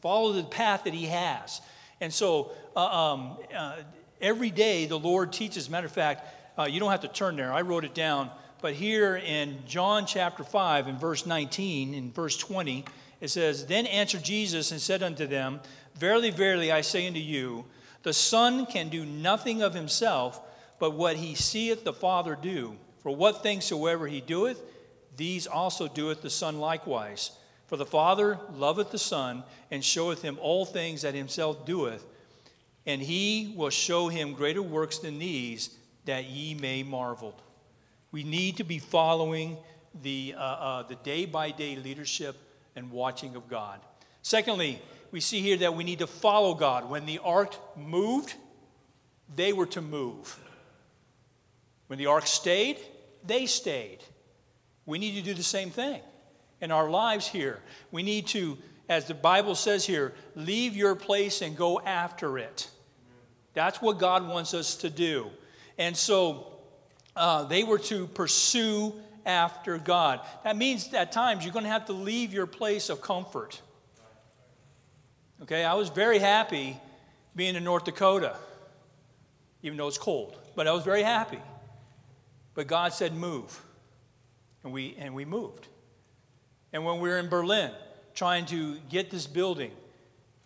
follow 0.00 0.32
the 0.32 0.44
path 0.44 0.84
that 0.84 0.94
He 0.94 1.06
has. 1.06 1.60
And 2.00 2.12
so 2.12 2.52
uh, 2.74 2.80
um, 2.80 3.36
uh, 3.54 3.76
every 4.22 4.50
day 4.50 4.86
the 4.86 4.98
Lord 4.98 5.32
teaches. 5.32 5.68
Matter 5.68 5.86
of 5.86 5.92
fact, 5.92 6.26
uh, 6.58 6.64
you 6.64 6.80
don't 6.80 6.90
have 6.90 7.02
to 7.02 7.08
turn 7.08 7.36
there. 7.36 7.52
I 7.52 7.60
wrote 7.62 7.84
it 7.84 7.94
down 7.94 8.30
but 8.62 8.74
here 8.74 9.16
in 9.16 9.58
John 9.66 10.06
chapter 10.06 10.44
5, 10.44 10.86
in 10.86 10.96
verse 10.96 11.26
19, 11.26 11.94
in 11.94 12.12
verse 12.12 12.36
20, 12.36 12.84
it 13.20 13.28
says, 13.28 13.66
Then 13.66 13.86
answered 13.86 14.22
Jesus 14.22 14.70
and 14.70 14.80
said 14.80 15.02
unto 15.02 15.26
them, 15.26 15.60
Verily, 15.96 16.30
verily, 16.30 16.70
I 16.70 16.82
say 16.82 17.08
unto 17.08 17.18
you, 17.18 17.64
the 18.04 18.12
Son 18.12 18.64
can 18.66 18.88
do 18.88 19.04
nothing 19.04 19.62
of 19.62 19.74
himself, 19.74 20.40
but 20.78 20.92
what 20.92 21.16
he 21.16 21.34
seeth 21.34 21.82
the 21.82 21.92
Father 21.92 22.38
do. 22.40 22.76
For 23.00 23.14
what 23.14 23.42
things 23.42 23.64
soever 23.64 24.06
he 24.06 24.20
doeth, 24.20 24.62
these 25.16 25.48
also 25.48 25.88
doeth 25.88 26.22
the 26.22 26.30
Son 26.30 26.60
likewise. 26.60 27.32
For 27.66 27.76
the 27.76 27.84
Father 27.84 28.38
loveth 28.54 28.92
the 28.92 28.98
Son, 28.98 29.42
and 29.72 29.84
showeth 29.84 30.22
him 30.22 30.38
all 30.40 30.64
things 30.64 31.02
that 31.02 31.16
himself 31.16 31.66
doeth, 31.66 32.06
and 32.86 33.00
he 33.00 33.54
will 33.56 33.70
show 33.70 34.08
him 34.08 34.32
greater 34.32 34.62
works 34.62 34.98
than 34.98 35.18
these, 35.18 35.70
that 36.04 36.24
ye 36.24 36.54
may 36.54 36.82
marvel. 36.82 37.34
We 38.10 38.24
need 38.24 38.56
to 38.58 38.64
be 38.64 38.78
following 38.78 39.56
the, 40.02 40.34
uh, 40.36 40.40
uh, 40.40 40.82
the 40.84 40.96
day 40.96 41.26
by 41.26 41.50
day 41.50 41.76
leadership 41.76 42.36
and 42.76 42.90
watching 42.90 43.36
of 43.36 43.48
God. 43.48 43.80
Secondly, 44.22 44.80
we 45.10 45.20
see 45.20 45.40
here 45.40 45.58
that 45.58 45.74
we 45.74 45.84
need 45.84 45.98
to 46.00 46.06
follow 46.06 46.54
God. 46.54 46.88
When 46.88 47.06
the 47.06 47.18
ark 47.18 47.54
moved, 47.76 48.34
they 49.34 49.52
were 49.52 49.66
to 49.66 49.80
move. 49.80 50.38
When 51.86 51.98
the 51.98 52.06
ark 52.06 52.26
stayed, 52.26 52.78
they 53.24 53.46
stayed. 53.46 53.98
We 54.86 54.98
need 54.98 55.14
to 55.16 55.22
do 55.22 55.34
the 55.34 55.42
same 55.42 55.70
thing 55.70 56.00
in 56.60 56.70
our 56.70 56.88
lives 56.88 57.26
here. 57.26 57.60
We 57.90 58.02
need 58.02 58.26
to, 58.28 58.56
as 58.88 59.06
the 59.06 59.14
Bible 59.14 59.54
says 59.54 59.84
here, 59.84 60.14
leave 60.34 60.74
your 60.74 60.94
place 60.94 61.42
and 61.42 61.56
go 61.56 61.80
after 61.80 62.38
it. 62.38 62.70
That's 63.54 63.82
what 63.82 63.98
God 63.98 64.26
wants 64.26 64.54
us 64.54 64.76
to 64.76 64.90
do. 64.90 65.30
And 65.78 65.96
so 65.96 66.46
uh, 67.16 67.44
they 67.44 67.64
were 67.64 67.78
to 67.78 68.06
pursue 68.08 68.94
after 69.24 69.78
God. 69.78 70.20
That 70.44 70.56
means 70.56 70.92
at 70.94 71.12
times 71.12 71.44
you're 71.44 71.52
going 71.52 71.64
to 71.64 71.70
have 71.70 71.86
to 71.86 71.92
leave 71.92 72.32
your 72.32 72.46
place 72.46 72.88
of 72.88 73.02
comfort. 73.02 73.60
Okay, 75.42 75.64
I 75.64 75.74
was 75.74 75.88
very 75.88 76.18
happy 76.18 76.78
being 77.34 77.56
in 77.56 77.64
North 77.64 77.84
Dakota, 77.84 78.36
even 79.62 79.76
though 79.76 79.88
it's 79.88 79.98
cold, 79.98 80.38
but 80.54 80.66
I 80.66 80.72
was 80.72 80.84
very 80.84 81.02
happy. 81.02 81.40
But 82.54 82.66
God 82.66 82.92
said, 82.92 83.14
move. 83.14 83.60
And 84.62 84.72
we, 84.72 84.94
and 84.98 85.14
we 85.14 85.24
moved. 85.24 85.66
And 86.72 86.84
when 86.84 87.00
we 87.00 87.08
were 87.08 87.18
in 87.18 87.28
Berlin 87.28 87.72
trying 88.14 88.46
to 88.46 88.76
get 88.88 89.10
this 89.10 89.26
building, 89.26 89.72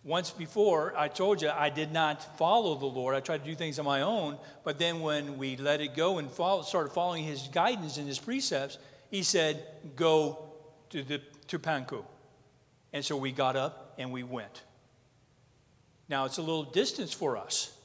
once 0.07 0.31
before, 0.31 0.93
I 0.97 1.09
told 1.09 1.41
you 1.41 1.49
I 1.49 1.69
did 1.69 1.91
not 1.91 2.37
follow 2.37 2.75
the 2.75 2.85
Lord. 2.85 3.13
I 3.13 3.19
tried 3.19 3.39
to 3.39 3.49
do 3.49 3.55
things 3.55 3.77
on 3.77 3.83
my 3.83 4.03
own. 4.03 4.37
But 4.63 4.79
then 4.79 5.01
when 5.01 5.37
we 5.37 5.57
let 5.57 5.81
it 5.81 5.97
go 5.97 6.17
and 6.17 6.31
follow, 6.31 6.61
started 6.61 6.93
following 6.93 7.25
his 7.25 7.49
guidance 7.49 7.97
and 7.97 8.07
his 8.07 8.17
precepts, 8.17 8.77
he 9.11 9.21
said, 9.21 9.61
Go 9.97 10.45
to, 10.91 11.03
the, 11.03 11.21
to 11.47 11.59
Pankow. 11.59 12.05
And 12.93 13.03
so 13.03 13.17
we 13.17 13.33
got 13.33 13.57
up 13.57 13.95
and 13.97 14.13
we 14.13 14.23
went. 14.23 14.63
Now 16.07 16.23
it's 16.23 16.37
a 16.37 16.41
little 16.41 16.63
distance 16.63 17.11
for 17.11 17.35
us. 17.35 17.77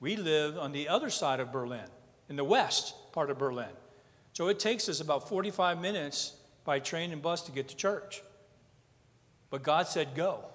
We 0.00 0.16
live 0.16 0.56
on 0.56 0.72
the 0.72 0.88
other 0.88 1.10
side 1.10 1.40
of 1.40 1.52
Berlin, 1.52 1.84
in 2.30 2.36
the 2.36 2.44
west 2.44 2.94
part 3.12 3.28
of 3.28 3.36
Berlin. 3.36 3.68
So 4.32 4.48
it 4.48 4.58
takes 4.58 4.88
us 4.88 5.02
about 5.02 5.28
45 5.28 5.78
minutes 5.78 6.36
by 6.64 6.78
train 6.78 7.12
and 7.12 7.20
bus 7.20 7.42
to 7.42 7.52
get 7.52 7.68
to 7.68 7.76
church. 7.76 8.22
But 9.50 9.62
God 9.62 9.88
said, 9.88 10.14
Go 10.14 10.46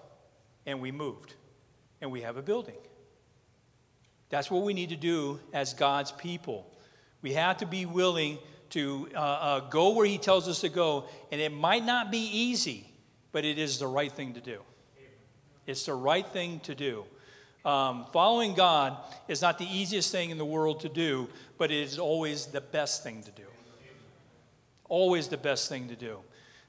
and 0.65 0.82
we 0.82 0.91
moved, 0.91 1.34
and 2.01 2.12
we 2.12 2.21
have 2.21 2.38
a 2.38 2.41
building. 2.41 2.78
That's 4.30 4.49
what 4.49 4.63
we 4.63 4.73
need 4.73 4.89
to 4.89 4.95
do 4.95 5.39
as 5.54 5.73
God's 5.73 6.12
people. 6.12 6.71
We 7.21 7.34
have 7.34 7.58
to 7.58 7.65
be 7.65 7.86
willing 7.86 8.39
to 8.71 9.08
uh, 9.15 9.19
uh, 9.19 9.60
go 9.69 9.91
where 9.91 10.06
He 10.06 10.17
tells 10.17 10.47
us 10.47 10.62
to 10.62 10.69
go, 10.69 11.06
and 11.32 11.39
it 11.39 11.54
might 11.54 11.86
not 11.86 12.12
be 12.12 12.19
easy, 12.19 12.88
but 13.32 13.45
it 13.45 13.58
is 13.58 13.80
the 13.80 13.88
right 13.88 14.12
thing 14.12 14.34
to 14.34 14.41
do. 14.41 14.60
It's 15.67 15.86
the 15.86 15.93
right 15.93 16.28
thing 16.28 16.60
to 16.62 16.75
do. 16.75 17.06
Um, 17.63 18.06
following 18.13 18.54
God 18.54 18.95
is 19.28 19.41
not 19.41 19.58
the 19.58 19.65
easiest 19.65 20.12
thing 20.12 20.30
in 20.30 20.38
the 20.38 20.45
world 20.45 20.82
to 20.82 20.89
do, 20.89 21.28
but 21.58 21.71
it 21.71 21.82
is 21.82 21.97
always 21.97 22.45
the 22.45 22.62
best 22.62 23.04
thing 23.04 23.23
to 23.23 23.32
do. 23.32 23.43
Always 24.88 25.30
the 25.30 25.38
best 25.38 25.67
thing 25.67 25.88
to 25.88 25.95
do. 25.95 26.19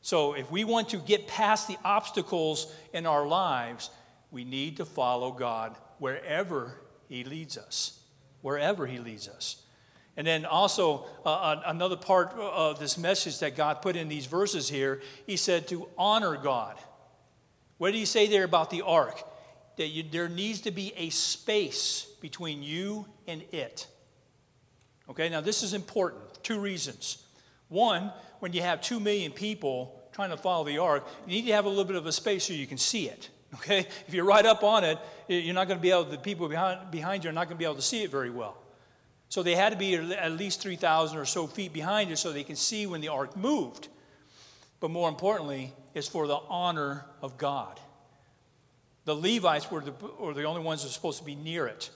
So, 0.07 0.35
if 0.35 0.53
we 0.53 0.63
want 0.63 0.91
to 0.91 0.99
get 0.99 1.27
past 1.27 1.67
the 1.67 1.77
obstacles 1.85 2.73
in 2.93 3.07
our 3.07 3.27
lives, 3.27 3.91
we 4.31 4.45
need 4.45 4.77
to 4.77 4.85
follow 4.85 5.33
God 5.33 5.75
wherever 5.99 6.79
He 7.09 7.25
leads 7.25 7.59
us. 7.59 7.99
Wherever 8.41 8.87
He 8.87 9.01
leads 9.01 9.27
us. 9.27 9.61
And 10.17 10.25
then 10.25 10.45
also, 10.45 11.07
uh, 11.25 11.33
uh, 11.33 11.63
another 11.67 11.97
part 11.97 12.33
of 12.35 12.79
this 12.79 12.97
message 12.97 13.41
that 13.41 13.57
God 13.57 13.83
put 13.83 13.97
in 13.97 14.07
these 14.07 14.27
verses 14.27 14.69
here, 14.69 15.03
He 15.27 15.37
said 15.37 15.67
to 15.71 15.89
honor 15.99 16.37
God. 16.37 16.77
What 17.79 17.91
did 17.91 17.99
He 17.99 18.05
say 18.05 18.29
there 18.29 18.45
about 18.45 18.71
the 18.71 18.83
ark? 18.83 19.21
That 19.77 19.89
you, 19.89 20.05
there 20.09 20.29
needs 20.29 20.61
to 20.61 20.71
be 20.71 20.93
a 20.97 21.11
space 21.11 22.07
between 22.21 22.63
you 22.63 23.07
and 23.27 23.43
it. 23.51 23.89
Okay, 25.11 25.29
now 25.29 25.41
this 25.41 25.65
is 25.65 25.75
important. 25.75 26.23
Two 26.45 26.61
reasons. 26.61 27.26
One, 27.69 28.13
when 28.41 28.53
you 28.53 28.63
have 28.63 28.81
two 28.81 29.01
million 29.01 29.33
people 29.33 30.01
trying 30.13 30.31
to 30.31 30.37
follow 30.37 30.65
the 30.65 30.79
ark, 30.79 31.07
you 31.27 31.37
need 31.37 31.47
to 31.47 31.53
have 31.53 31.65
a 31.65 31.69
little 31.69 31.85
bit 31.85 31.97
of 31.97 32.07
a 32.07 32.13
space 32.13 32.45
so 32.45 32.53
you 32.53 32.67
can 32.67 32.79
see 32.79 33.09
it. 33.09 33.31
Okay? 33.55 33.87
If 34.07 34.13
you're 34.13 34.25
right 34.25 34.45
up 34.45 34.65
on 34.65 34.85
it, 34.85 34.99
you're 35.29 35.55
not 35.55 35.67
going 35.67 35.79
to 35.79 35.83
be 35.83 35.91
able, 35.91 36.05
the 36.05 36.19
people 36.19 36.47
behind, 36.49 36.91
behind 36.91 37.25
you 37.25 37.31
are 37.31 37.33
not 37.33 37.47
going 37.47 37.57
to 37.57 37.59
be 37.59 37.65
able 37.65 37.77
to 37.77 37.81
see 37.81 38.03
it 38.03 38.11
very 38.11 38.29
well. 38.29 38.59
So 39.29 39.43
they 39.43 39.55
had 39.55 39.71
to 39.71 39.79
be 39.79 39.95
at 39.95 40.33
least 40.33 40.61
3,000 40.61 41.17
or 41.17 41.25
so 41.25 41.47
feet 41.47 41.73
behind 41.73 42.11
it 42.11 42.19
so 42.19 42.33
they 42.33 42.45
can 42.45 42.57
see 42.57 42.87
when 42.87 43.01
the 43.01 43.09
ark 43.09 43.37
moved. 43.37 43.89
But 44.81 44.91
more 44.91 45.09
importantly, 45.09 45.73
it's 45.95 46.09
for 46.09 46.27
the 46.27 46.39
honor 46.49 47.07
of 47.23 47.39
God. 47.39 47.81
The 49.05 49.15
Levites 49.15 49.71
were 49.71 49.81
the, 49.81 49.93
were 50.19 50.35
the 50.35 50.45
only 50.45 50.63
ones 50.63 50.83
that 50.83 50.89
were 50.89 50.93
supposed 50.93 51.19
to 51.19 51.25
be 51.25 51.37
near 51.37 51.67
it. 51.67 51.91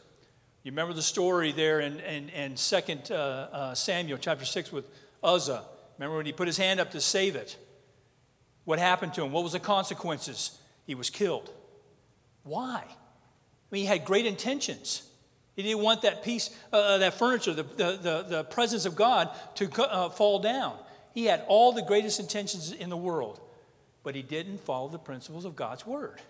You 0.62 0.72
remember 0.72 0.94
the 0.94 1.02
story 1.02 1.52
there 1.52 1.80
in, 1.80 2.00
in, 2.00 2.28
in 2.30 2.54
2 2.54 2.76
uh, 3.10 3.14
uh, 3.14 3.74
Samuel 3.74 4.18
chapter 4.18 4.44
6 4.44 4.72
with 4.72 4.84
Uzzah. 5.22 5.64
Remember 5.98 6.16
when 6.16 6.26
he 6.26 6.32
put 6.32 6.46
his 6.46 6.56
hand 6.56 6.80
up 6.80 6.92
to 6.92 7.00
save 7.00 7.36
it? 7.36 7.56
What 8.64 8.78
happened 8.78 9.14
to 9.14 9.24
him? 9.24 9.32
What 9.32 9.42
was 9.42 9.52
the 9.52 9.60
consequences? 9.60 10.58
He 10.86 10.94
was 10.94 11.10
killed. 11.10 11.50
Why? 12.42 12.84
I 12.84 12.94
mean, 13.70 13.82
he 13.82 13.86
had 13.86 14.04
great 14.04 14.26
intentions. 14.26 15.02
He 15.56 15.62
didn't 15.62 15.82
want 15.82 16.02
that 16.02 16.22
piece, 16.22 16.50
uh, 16.72 16.76
uh 16.76 16.98
that 16.98 17.14
furniture, 17.14 17.52
the, 17.52 17.62
the, 17.62 17.98
the, 18.00 18.26
the, 18.28 18.44
presence 18.44 18.86
of 18.86 18.96
God 18.96 19.30
to 19.56 19.70
uh, 19.82 20.08
fall 20.08 20.38
down. 20.38 20.78
He 21.12 21.26
had 21.26 21.44
all 21.48 21.72
the 21.72 21.82
greatest 21.82 22.20
intentions 22.20 22.72
in 22.72 22.88
the 22.88 22.96
world, 22.96 23.40
but 24.02 24.14
he 24.14 24.22
didn't 24.22 24.58
follow 24.58 24.88
the 24.88 24.98
principles 24.98 25.44
of 25.44 25.56
God's 25.56 25.86
word. 25.86 26.20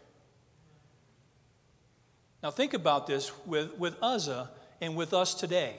Now, 2.42 2.50
think 2.50 2.74
about 2.74 3.06
this 3.06 3.30
with, 3.46 3.76
with 3.78 3.96
Uzzah 4.02 4.50
and 4.80 4.96
with 4.96 5.12
us 5.12 5.34
today. 5.34 5.76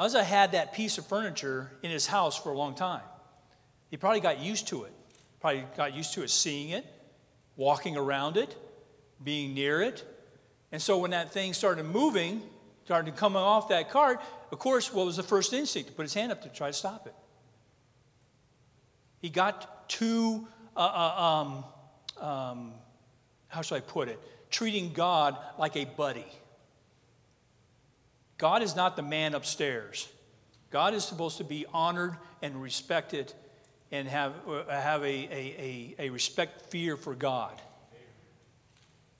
Uzzah 0.00 0.24
had 0.24 0.52
that 0.52 0.72
piece 0.72 0.96
of 0.96 1.06
furniture 1.06 1.70
in 1.82 1.90
his 1.90 2.06
house 2.06 2.34
for 2.34 2.50
a 2.50 2.56
long 2.56 2.74
time. 2.74 3.02
He 3.90 3.98
probably 3.98 4.20
got 4.20 4.40
used 4.40 4.68
to 4.68 4.84
it, 4.84 4.92
probably 5.40 5.66
got 5.76 5.94
used 5.94 6.14
to 6.14 6.22
it 6.22 6.30
seeing 6.30 6.70
it, 6.70 6.86
walking 7.54 7.98
around 7.98 8.38
it, 8.38 8.56
being 9.22 9.52
near 9.52 9.82
it. 9.82 10.02
And 10.72 10.80
so 10.80 10.96
when 10.96 11.10
that 11.10 11.32
thing 11.32 11.52
started 11.52 11.84
moving, 11.84 12.40
started 12.86 13.14
coming 13.14 13.42
off 13.42 13.68
that 13.68 13.90
cart, 13.90 14.22
of 14.50 14.58
course, 14.58 14.90
what 14.90 15.04
was 15.04 15.18
the 15.18 15.22
first 15.22 15.52
instinct? 15.52 15.90
To 15.90 15.94
put 15.94 16.04
his 16.04 16.14
hand 16.14 16.32
up 16.32 16.40
to 16.44 16.48
try 16.48 16.68
to 16.68 16.72
stop 16.72 17.06
it. 17.06 17.14
He 19.18 19.28
got 19.28 19.86
too, 19.90 20.48
uh, 20.74 20.80
uh, 20.80 21.22
um, 21.22 22.26
um, 22.26 22.72
how 23.48 23.60
should 23.60 23.74
I 23.74 23.80
put 23.80 24.08
it? 24.08 24.18
Treating 24.48 24.94
God 24.94 25.36
like 25.58 25.76
a 25.76 25.84
buddy. 25.84 26.24
God 28.40 28.62
is 28.62 28.74
not 28.74 28.96
the 28.96 29.02
man 29.02 29.34
upstairs. 29.34 30.08
God 30.70 30.94
is 30.94 31.04
supposed 31.04 31.36
to 31.38 31.44
be 31.44 31.66
honored 31.74 32.16
and 32.40 32.62
respected 32.62 33.34
and 33.92 34.08
have, 34.08 34.32
uh, 34.48 34.64
have 34.70 35.02
a, 35.02 35.06
a, 35.06 35.94
a, 35.98 36.06
a 36.06 36.08
respect 36.08 36.62
fear 36.70 36.96
for 36.96 37.14
God. 37.14 37.60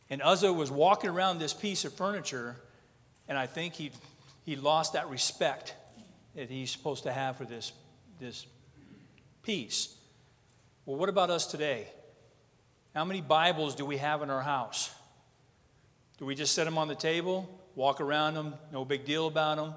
And 0.09 0.23
Uzzah 0.23 0.55
was 0.55 0.71
walking 0.71 1.11
around 1.11 1.39
this 1.39 1.53
piece 1.53 1.85
of 1.85 1.93
furniture, 1.93 2.57
and 3.29 3.37
I 3.37 3.45
think 3.45 3.75
he, 3.75 3.91
he 4.47 4.57
lost 4.57 4.95
that 4.95 5.11
respect 5.11 5.75
that 6.35 6.49
he's 6.49 6.71
supposed 6.71 7.03
to 7.03 7.13
have 7.13 7.37
for 7.37 7.45
this, 7.45 7.73
this 8.21 8.47
piece. 9.43 9.95
Well, 10.87 10.97
what 10.97 11.11
about 11.11 11.29
us 11.29 11.45
today? 11.45 11.89
How 12.95 13.05
many 13.05 13.21
Bibles 13.21 13.75
do 13.75 13.85
we 13.85 13.99
have 13.99 14.23
in 14.23 14.31
our 14.31 14.41
house? 14.41 14.91
Do 16.17 16.25
we 16.25 16.35
just 16.35 16.55
set 16.55 16.65
them 16.65 16.79
on 16.79 16.89
the 16.89 16.95
table? 16.95 17.60
Walk 17.75 18.01
around 18.01 18.35
them, 18.35 18.55
no 18.73 18.85
big 18.85 19.05
deal 19.05 19.27
about 19.27 19.57
them? 19.57 19.75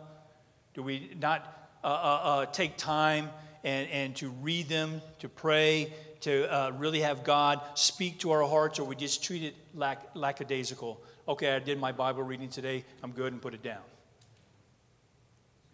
Do 0.74 0.84
we 0.84 1.12
not 1.20 1.72
uh, 1.84 1.88
uh, 1.88 1.90
uh, 1.90 2.46
take 2.48 2.78
time 2.78 3.30
and, 3.64 3.90
and 3.90 4.16
to 4.18 4.30
read 4.30 4.68
them, 4.68 5.02
to 5.20 5.30
pray, 5.30 5.94
to 6.22 6.52
uh, 6.54 6.72
really 6.78 7.02
have 7.02 7.24
God 7.24 7.62
speak 7.76 8.20
to 8.20 8.32
our 8.32 8.48
hearts, 8.48 8.80
or 8.80 8.86
we 8.86 8.96
just 8.96 9.24
treat 9.24 9.44
it 9.44 9.56
lack, 9.76 10.16
lackadaisical? 10.16 11.02
Okay, 11.28 11.54
I 11.56 11.60
did 11.60 11.80
my 11.80 11.92
Bible 11.92 12.24
reading 12.24 12.50
today, 12.50 12.84
I'm 13.04 13.12
good, 13.12 13.32
and 13.32 13.42
put 13.42 13.54
it 13.54 13.64
down. 13.64 13.82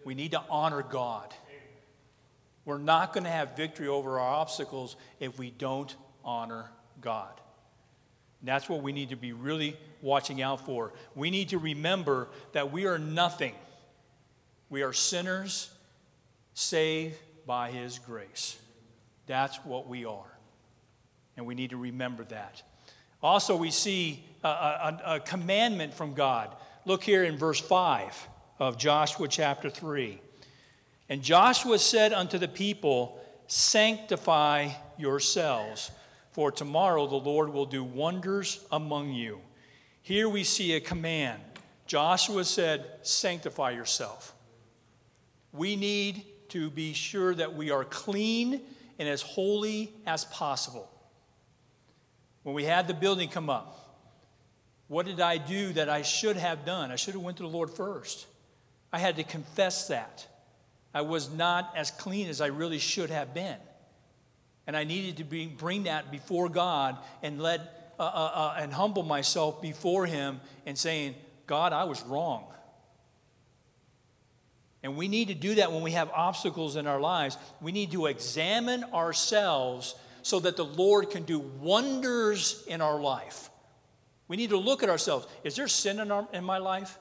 We 0.03 0.15
need 0.15 0.31
to 0.31 0.41
honor 0.49 0.83
God. 0.83 1.33
We're 2.65 2.77
not 2.77 3.13
going 3.13 3.23
to 3.23 3.29
have 3.29 3.55
victory 3.55 3.87
over 3.87 4.19
our 4.19 4.29
obstacles 4.35 4.95
if 5.19 5.39
we 5.39 5.49
don't 5.49 5.95
honor 6.23 6.69
God. 7.01 7.39
And 8.41 8.47
that's 8.47 8.69
what 8.69 8.81
we 8.81 8.91
need 8.91 9.09
to 9.09 9.15
be 9.15 9.33
really 9.33 9.75
watching 10.01 10.41
out 10.41 10.65
for. 10.65 10.93
We 11.15 11.29
need 11.29 11.49
to 11.49 11.57
remember 11.57 12.29
that 12.53 12.71
we 12.71 12.85
are 12.85 12.97
nothing. 12.99 13.53
We 14.69 14.83
are 14.83 14.93
sinners 14.93 15.69
saved 16.53 17.17
by 17.45 17.71
His 17.71 17.99
grace. 17.99 18.57
That's 19.25 19.57
what 19.65 19.87
we 19.87 20.05
are. 20.05 20.37
And 21.37 21.45
we 21.45 21.55
need 21.55 21.69
to 21.71 21.77
remember 21.77 22.23
that. 22.25 22.61
Also, 23.21 23.55
we 23.55 23.71
see 23.71 24.23
a, 24.43 24.47
a, 24.47 25.01
a 25.05 25.19
commandment 25.19 25.93
from 25.93 26.13
God. 26.13 26.55
Look 26.85 27.03
here 27.03 27.23
in 27.23 27.37
verse 27.37 27.59
5 27.59 28.27
of 28.59 28.77
Joshua 28.77 29.27
chapter 29.27 29.69
3. 29.69 30.21
And 31.09 31.21
Joshua 31.21 31.79
said 31.79 32.13
unto 32.13 32.37
the 32.37 32.47
people, 32.47 33.19
Sanctify 33.47 34.69
yourselves, 34.97 35.91
for 36.31 36.51
tomorrow 36.51 37.07
the 37.07 37.15
Lord 37.15 37.51
will 37.51 37.65
do 37.65 37.83
wonders 37.83 38.63
among 38.71 39.11
you. 39.13 39.41
Here 40.01 40.27
we 40.27 40.43
see 40.43 40.73
a 40.73 40.79
command. 40.79 41.41
Joshua 41.85 42.45
said, 42.45 42.85
Sanctify 43.01 43.71
yourself. 43.71 44.33
We 45.51 45.75
need 45.75 46.25
to 46.49 46.69
be 46.69 46.93
sure 46.93 47.33
that 47.35 47.55
we 47.55 47.71
are 47.71 47.83
clean 47.83 48.61
and 48.97 49.07
as 49.07 49.21
holy 49.21 49.91
as 50.05 50.25
possible. 50.25 50.89
When 52.43 52.55
we 52.55 52.63
had 52.63 52.87
the 52.87 52.93
building 52.93 53.29
come 53.29 53.49
up, 53.49 53.75
what 54.87 55.05
did 55.05 55.21
I 55.21 55.37
do 55.37 55.73
that 55.73 55.89
I 55.89 56.01
should 56.01 56.35
have 56.37 56.65
done? 56.65 56.91
I 56.91 56.95
should 56.95 57.13
have 57.13 57.23
went 57.23 57.37
to 57.37 57.43
the 57.43 57.49
Lord 57.49 57.69
first. 57.69 58.25
I 58.91 58.97
had 58.97 59.17
to 59.17 59.23
confess 59.23 59.87
that. 59.87 60.25
I 60.93 61.01
was 61.01 61.29
not 61.29 61.73
as 61.75 61.91
clean 61.91 62.27
as 62.27 62.41
I 62.41 62.47
really 62.47 62.79
should 62.79 63.11
have 63.11 63.33
been. 63.33 63.57
And 64.65 64.75
I 64.75 64.83
needed 64.83 65.17
to 65.17 65.23
be, 65.23 65.45
bring 65.45 65.83
that 65.83 66.11
before 66.11 66.49
God 66.49 66.97
and 67.21 67.41
let 67.41 67.78
uh, 67.99 68.03
uh, 68.03 68.31
uh, 68.33 68.55
and 68.57 68.71
humble 68.71 69.03
myself 69.03 69.61
before 69.61 70.05
Him 70.05 70.39
and 70.65 70.77
saying, 70.77 71.15
God, 71.47 71.73
I 71.73 71.83
was 71.83 72.01
wrong. 72.03 72.45
And 74.81 74.95
we 74.95 75.09
need 75.09 75.27
to 75.27 75.35
do 75.35 75.55
that 75.55 75.73
when 75.73 75.81
we 75.81 75.91
have 75.91 76.09
obstacles 76.11 76.77
in 76.77 76.87
our 76.87 77.01
lives. 77.01 77.37
We 77.59 77.73
need 77.73 77.91
to 77.91 78.05
examine 78.05 78.85
ourselves 78.85 79.95
so 80.21 80.39
that 80.39 80.55
the 80.55 80.63
Lord 80.63 81.09
can 81.09 81.23
do 81.23 81.39
wonders 81.39 82.63
in 82.67 82.81
our 82.81 82.99
life. 82.99 83.49
We 84.29 84.37
need 84.37 84.51
to 84.51 84.57
look 84.57 84.81
at 84.81 84.89
ourselves. 84.89 85.27
Is 85.43 85.57
there 85.57 85.67
sin 85.67 85.99
in, 85.99 86.11
our, 86.11 86.27
in 86.31 86.45
my 86.45 86.59
life? 86.59 86.97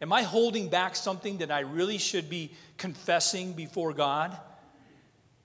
Am 0.00 0.12
I 0.12 0.22
holding 0.22 0.68
back 0.70 0.96
something 0.96 1.38
that 1.38 1.50
I 1.50 1.60
really 1.60 1.98
should 1.98 2.30
be 2.30 2.52
confessing 2.78 3.52
before 3.52 3.92
God? 3.92 4.34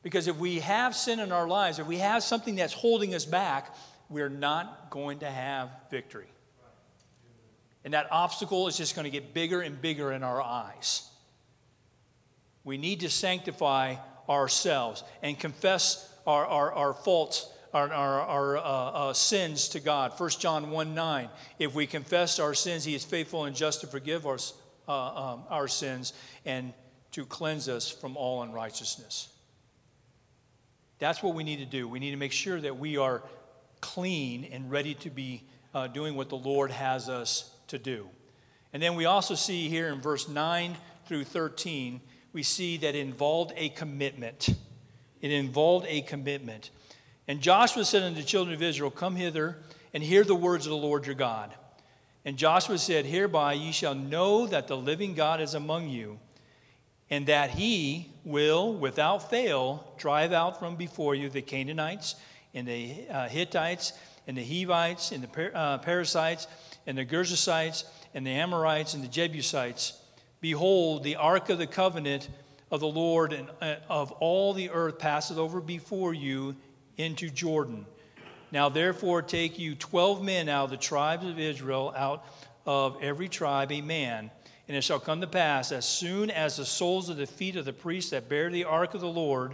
Because 0.02 0.28
if 0.28 0.38
we 0.38 0.60
have 0.60 0.96
sin 0.96 1.20
in 1.20 1.32
our 1.32 1.48
lives, 1.48 1.80
if 1.80 1.88
we 1.88 1.98
have 1.98 2.24
something 2.24 2.56
that's 2.56 2.72
holding 2.72 3.14
us 3.14 3.26
back, 3.26 3.76
we're 4.10 4.30
not 4.30 4.90
going 4.90 5.20
to 5.20 5.30
have 5.30 5.70
victory. 5.90 6.28
And 7.84 7.94
that 7.94 8.08
obstacle 8.12 8.68
is 8.68 8.78
just 8.78 8.96
going 8.96 9.06
to 9.06 9.12
get 9.12 9.34
bigger 9.34 9.62
and 9.62 9.80
bigger 9.80 10.12
in 10.12 10.24
our 10.24 10.42
eyes. 10.42 11.08
We 12.64 12.78
need 12.78 13.02
to 13.02 13.10
sanctify 13.10 13.96
ourselves 14.28 15.04
and 15.22 15.40
confess 15.40 16.12
our, 16.26 16.46
our, 16.46 16.74
our 16.74 16.94
faults 16.94 17.48
our, 17.76 17.92
our, 17.92 18.22
our 18.22 18.58
uh, 18.58 18.62
uh, 18.62 19.14
sins 19.14 19.68
to 19.70 19.82
God. 19.82 20.18
1 20.18 20.30
John 20.40 20.72
1 20.72 20.96
9. 20.96 21.30
If 21.60 21.76
we 21.76 21.86
confess 21.86 22.40
our 22.40 22.54
sins, 22.54 22.86
He 22.86 22.96
is 22.96 23.04
faithful 23.04 23.44
and 23.44 23.56
just 23.56 23.82
to 23.82 23.88
forgive 23.88 24.26
our, 24.26 24.38
uh, 24.88 25.34
um, 25.34 25.44
our 25.50 25.68
sins 25.68 26.14
and 26.46 26.74
to 27.12 27.26
cleanse 27.26 27.68
us 27.68 27.92
from 27.92 28.16
all 28.16 28.44
unrighteousness. 28.44 29.28
That's 31.00 31.22
what 31.22 31.36
we 31.36 31.44
need 31.44 31.60
to 31.60 31.66
do. 31.66 31.88
We 31.90 32.00
need 32.00 32.12
to 32.12 32.18
make 32.18 32.32
sure 32.32 32.62
that 32.62 32.80
we 32.80 32.96
are 32.96 33.24
clean 33.86 34.46
and 34.52 34.72
ready 34.72 34.96
to 34.96 35.12
be 35.12 35.44
uh, 35.76 35.86
doing 35.86 36.16
what 36.16 36.30
the 36.30 36.36
Lord 36.36 36.72
has 36.72 37.08
us 37.08 37.52
to 37.68 37.78
do. 37.78 38.10
And 38.74 38.82
then 38.82 38.96
we 38.96 39.06
also 39.06 39.36
see 39.36 39.70
here 39.70 39.90
in 39.90 40.02
verse 40.02 40.28
9 40.28 40.76
through 41.06 41.26
13, 41.26 42.02
we 42.34 42.42
see 42.42 42.78
that 42.78 42.96
it 42.96 43.00
involved 43.00 43.54
a 43.56 43.70
commitment. 43.70 44.50
It 45.22 45.32
involved 45.32 45.86
a 45.88 46.02
commitment. 46.02 46.72
And 47.28 47.42
Joshua 47.42 47.86
said 47.86 48.02
unto 48.02 48.20
the 48.20 48.26
children 48.26 48.56
of 48.56 48.64
Israel, 48.64 48.90
Come 48.90 49.16
hither 49.16 49.58
and 49.94 50.02
hear 50.02 50.24
the 50.24 50.36
words 50.36 50.66
of 50.66 50.72
the 50.72 50.78
Lord 50.78 51.06
your 51.06 51.16
God. 51.16 51.54
And 52.26 52.38
Joshua 52.38 52.80
said, 52.80 53.06
Hereby 53.06 53.54
ye 53.54 53.72
shall 53.72 53.94
know 53.94 54.48
that 54.48 54.68
the 54.68 54.76
living 54.76 55.14
God 55.14 55.40
is 55.42 55.54
among 55.54 55.90
you, 55.90 56.20
and 57.12 57.28
that 57.28 57.52
he 57.52 58.10
will, 58.24 58.74
without 58.74 59.30
fail, 59.30 59.94
drive 59.98 60.34
out 60.34 60.58
from 60.58 60.76
before 60.76 61.14
you 61.14 61.30
the 61.30 61.44
Canaanites, 61.44 62.16
and 62.56 62.68
the 62.68 63.08
uh, 63.12 63.28
Hittites, 63.28 63.94
and 64.26 64.36
the 64.36 64.44
Hivites, 64.44 65.12
and 65.12 65.24
the 65.24 65.56
uh, 65.56 65.78
Perizzites, 65.78 66.48
and 66.88 66.98
the 66.98 67.06
Girgashites, 67.06 67.84
and 68.16 68.26
the 68.26 68.32
Amorites, 68.32 68.96
and 68.96 69.04
the 69.04 69.08
Jebusites. 69.08 70.02
Behold, 70.42 71.04
the 71.04 71.18
ark 71.18 71.50
of 71.50 71.60
the 71.60 71.68
covenant 71.68 72.30
of 72.72 72.80
the 72.80 72.88
Lord 72.88 73.34
and 73.34 73.48
uh, 73.62 73.76
of 73.90 74.12
all 74.14 74.54
the 74.54 74.72
earth 74.72 74.98
passeth 74.98 75.38
over 75.38 75.62
before 75.62 76.14
you 76.14 76.56
into 76.98 77.30
Jordan. 77.30 77.86
Now, 78.52 78.70
therefore, 78.70 79.22
take 79.22 79.60
you 79.60 79.76
twelve 79.76 80.24
men 80.24 80.50
out 80.50 80.66
of 80.66 80.70
the 80.72 80.78
tribes 80.78 81.26
of 81.26 81.40
Israel, 81.40 81.94
out 81.96 82.26
of 82.66 82.98
every 83.02 83.28
tribe 83.28 83.72
a 83.72 83.82
man. 83.82 84.32
And 84.68 84.76
it 84.76 84.82
shall 84.82 85.00
come 85.00 85.22
to 85.22 85.28
pass, 85.28 85.72
as 85.72 85.86
soon 85.86 86.32
as 86.32 86.58
the 86.58 86.66
soles 86.66 87.10
of 87.10 87.18
the 87.18 87.28
feet 87.28 87.56
of 87.56 87.66
the 87.66 87.74
priests 87.74 88.12
that 88.12 88.30
bear 88.30 88.50
the 88.50 88.64
ark 88.64 88.96
of 88.96 89.02
the 89.02 89.08
Lord, 89.08 89.54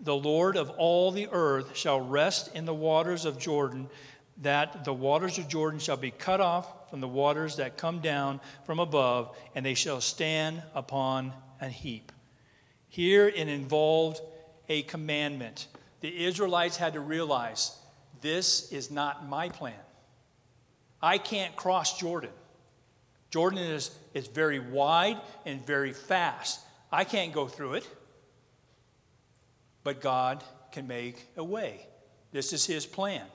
the 0.00 0.16
Lord 0.16 0.56
of 0.56 0.70
all 0.70 1.10
the 1.10 1.28
earth, 1.30 1.76
shall 1.76 2.00
rest 2.00 2.54
in 2.54 2.64
the 2.64 2.74
waters 2.74 3.24
of 3.24 3.38
Jordan, 3.38 3.88
that 4.42 4.84
the 4.84 4.94
waters 4.94 5.38
of 5.38 5.48
Jordan 5.48 5.78
shall 5.78 5.96
be 5.96 6.10
cut 6.10 6.40
off 6.40 6.90
from 6.90 7.00
the 7.00 7.08
waters 7.08 7.56
that 7.56 7.76
come 7.76 8.00
down 8.00 8.40
from 8.64 8.78
above, 8.78 9.36
and 9.54 9.64
they 9.64 9.74
shall 9.74 10.00
stand 10.00 10.62
upon 10.74 11.32
a 11.60 11.68
heap. 11.68 12.12
Here 12.88 13.28
it 13.28 13.48
involved 13.48 14.20
a 14.68 14.82
commandment 14.82 15.66
the 16.00 16.24
Israelites 16.24 16.76
had 16.76 16.94
to 16.94 17.00
realize 17.00 17.76
this 18.20 18.72
is 18.72 18.90
not 18.90 19.28
my 19.28 19.48
plan. 19.48 19.74
I 21.02 21.18
can't 21.18 21.54
cross 21.56 21.98
Jordan. 21.98 22.30
Jordan 23.30 23.58
is, 23.58 23.90
is 24.12 24.26
very 24.26 24.58
wide 24.58 25.20
and 25.46 25.64
very 25.64 25.92
fast. 25.92 26.60
I 26.90 27.04
can't 27.04 27.32
go 27.32 27.46
through 27.46 27.74
it. 27.74 27.88
But 29.82 30.00
God 30.00 30.44
can 30.72 30.86
make 30.86 31.26
a 31.36 31.44
way. 31.44 31.86
This 32.32 32.52
is 32.52 32.66
His 32.66 32.86
plan. 32.86 33.26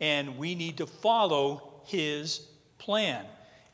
And 0.00 0.38
we 0.38 0.54
need 0.54 0.78
to 0.78 0.86
follow 0.86 1.82
His 1.84 2.46
plan. 2.78 3.24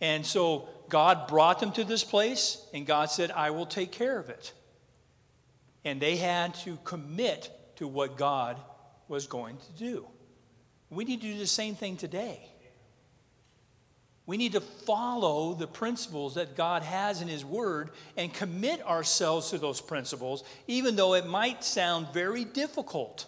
And 0.00 0.24
so 0.26 0.68
God 0.88 1.28
brought 1.28 1.60
them 1.60 1.72
to 1.72 1.84
this 1.84 2.04
place, 2.04 2.64
and 2.74 2.86
God 2.86 3.10
said, 3.10 3.30
I 3.30 3.50
will 3.50 3.66
take 3.66 3.92
care 3.92 4.18
of 4.18 4.28
it. 4.28 4.52
And 5.84 6.00
they 6.00 6.16
had 6.16 6.54
to 6.56 6.78
commit 6.84 7.50
to 7.76 7.86
what 7.86 8.16
God 8.16 8.60
was 9.08 9.26
going 9.26 9.56
to 9.56 9.72
do. 9.78 10.06
We 10.90 11.04
need 11.04 11.20
to 11.20 11.32
do 11.32 11.38
the 11.38 11.46
same 11.46 11.74
thing 11.74 11.96
today. 11.96 12.48
We 14.26 14.36
need 14.36 14.52
to 14.52 14.60
follow 14.60 15.54
the 15.54 15.68
principles 15.68 16.34
that 16.34 16.56
God 16.56 16.82
has 16.82 17.22
in 17.22 17.28
His 17.28 17.44
Word 17.44 17.90
and 18.16 18.34
commit 18.34 18.84
ourselves 18.84 19.50
to 19.50 19.58
those 19.58 19.80
principles, 19.80 20.42
even 20.66 20.96
though 20.96 21.14
it 21.14 21.26
might 21.26 21.62
sound 21.62 22.08
very 22.12 22.44
difficult. 22.44 23.26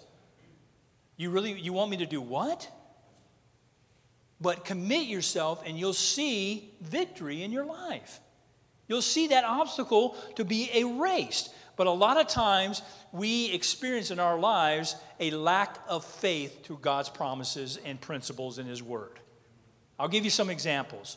You 1.17 1.31
really 1.31 1.53
you 1.53 1.73
want 1.73 1.91
me 1.91 1.99
to 1.99 2.07
do 2.07 2.21
what? 2.21 2.69
But 4.41 4.65
commit 4.65 5.07
yourself 5.07 5.63
and 5.65 5.79
you'll 5.79 5.93
see 5.93 6.73
victory 6.81 7.43
in 7.45 7.53
your 7.53 7.65
life. 7.65 8.21
You'll 8.89 9.03
see 9.03 9.29
that 9.29 9.45
obstacle 9.45 10.17
to 10.37 10.45
be 10.45 10.71
erased. 10.77 11.55
But 11.77 11.87
a 11.87 11.93
lot 11.93 12.19
of 12.19 12.27
times 12.27 12.83
we 13.13 13.53
experience 13.53 14.11
in 14.11 14.19
our 14.19 14.39
lives 14.39 14.97
a 15.21 15.31
lack 15.31 15.79
of 15.89 16.05
faith 16.05 16.65
to 16.65 16.77
God's 16.79 17.09
promises 17.09 17.79
and 17.85 18.01
principles 18.01 18.59
in 18.59 18.67
His 18.67 18.83
Word. 18.83 19.21
I'll 19.99 20.09
give 20.09 20.25
you 20.25 20.31
some 20.31 20.51
examples. 20.51 21.17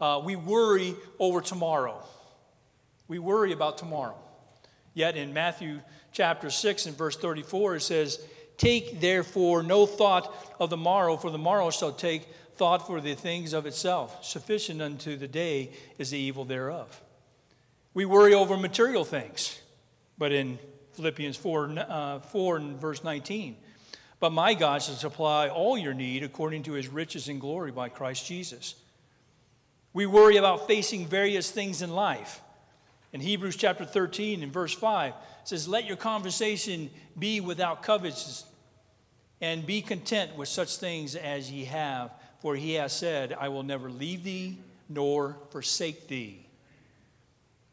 Uh, 0.00 0.20
we 0.24 0.36
worry 0.36 0.94
over 1.18 1.40
tomorrow. 1.40 2.04
We 3.08 3.18
worry 3.18 3.52
about 3.52 3.78
tomorrow. 3.78 4.16
Yet 4.94 5.16
in 5.16 5.32
Matthew 5.32 5.80
chapter 6.12 6.50
6 6.50 6.86
and 6.86 6.96
verse 6.96 7.16
34, 7.16 7.76
it 7.76 7.80
says, 7.80 8.20
Take 8.56 9.00
therefore 9.00 9.62
no 9.62 9.86
thought 9.86 10.34
of 10.58 10.70
the 10.70 10.76
morrow, 10.76 11.16
for 11.16 11.30
the 11.30 11.38
morrow 11.38 11.70
shall 11.70 11.92
take 11.92 12.28
thought 12.56 12.86
for 12.86 13.00
the 13.00 13.14
things 13.14 13.52
of 13.52 13.66
itself. 13.66 14.24
Sufficient 14.24 14.82
unto 14.82 15.16
the 15.16 15.28
day 15.28 15.70
is 15.96 16.10
the 16.10 16.18
evil 16.18 16.44
thereof. 16.44 17.00
We 17.94 18.04
worry 18.04 18.34
over 18.34 18.56
material 18.56 19.04
things. 19.04 19.60
But 20.18 20.32
in 20.32 20.58
Philippians 20.94 21.36
4, 21.36 21.74
uh, 21.78 22.18
4 22.18 22.56
and 22.56 22.80
verse 22.80 23.04
19, 23.04 23.56
but 24.20 24.32
my 24.32 24.54
God 24.54 24.82
shall 24.82 24.94
supply 24.94 25.48
all 25.48 25.78
your 25.78 25.94
need 25.94 26.22
according 26.22 26.64
to 26.64 26.72
his 26.72 26.88
riches 26.88 27.28
and 27.28 27.40
glory 27.40 27.70
by 27.70 27.88
Christ 27.88 28.26
Jesus. 28.26 28.74
We 29.92 30.06
worry 30.06 30.36
about 30.36 30.66
facing 30.66 31.06
various 31.06 31.50
things 31.50 31.82
in 31.82 31.90
life. 31.90 32.40
In 33.12 33.20
Hebrews 33.20 33.56
chapter 33.56 33.84
13 33.84 34.42
and 34.42 34.52
verse 34.52 34.74
5, 34.74 35.12
it 35.12 35.14
says, 35.44 35.66
Let 35.66 35.86
your 35.86 35.96
conversation 35.96 36.90
be 37.18 37.40
without 37.40 37.82
covetousness, 37.82 38.44
and 39.40 39.64
be 39.64 39.80
content 39.82 40.36
with 40.36 40.48
such 40.48 40.76
things 40.76 41.14
as 41.14 41.50
ye 41.50 41.64
have, 41.64 42.10
for 42.40 42.56
he 42.56 42.74
has 42.74 42.92
said, 42.92 43.32
I 43.38 43.48
will 43.48 43.62
never 43.62 43.90
leave 43.90 44.24
thee 44.24 44.58
nor 44.88 45.36
forsake 45.50 46.08
thee. 46.08 46.44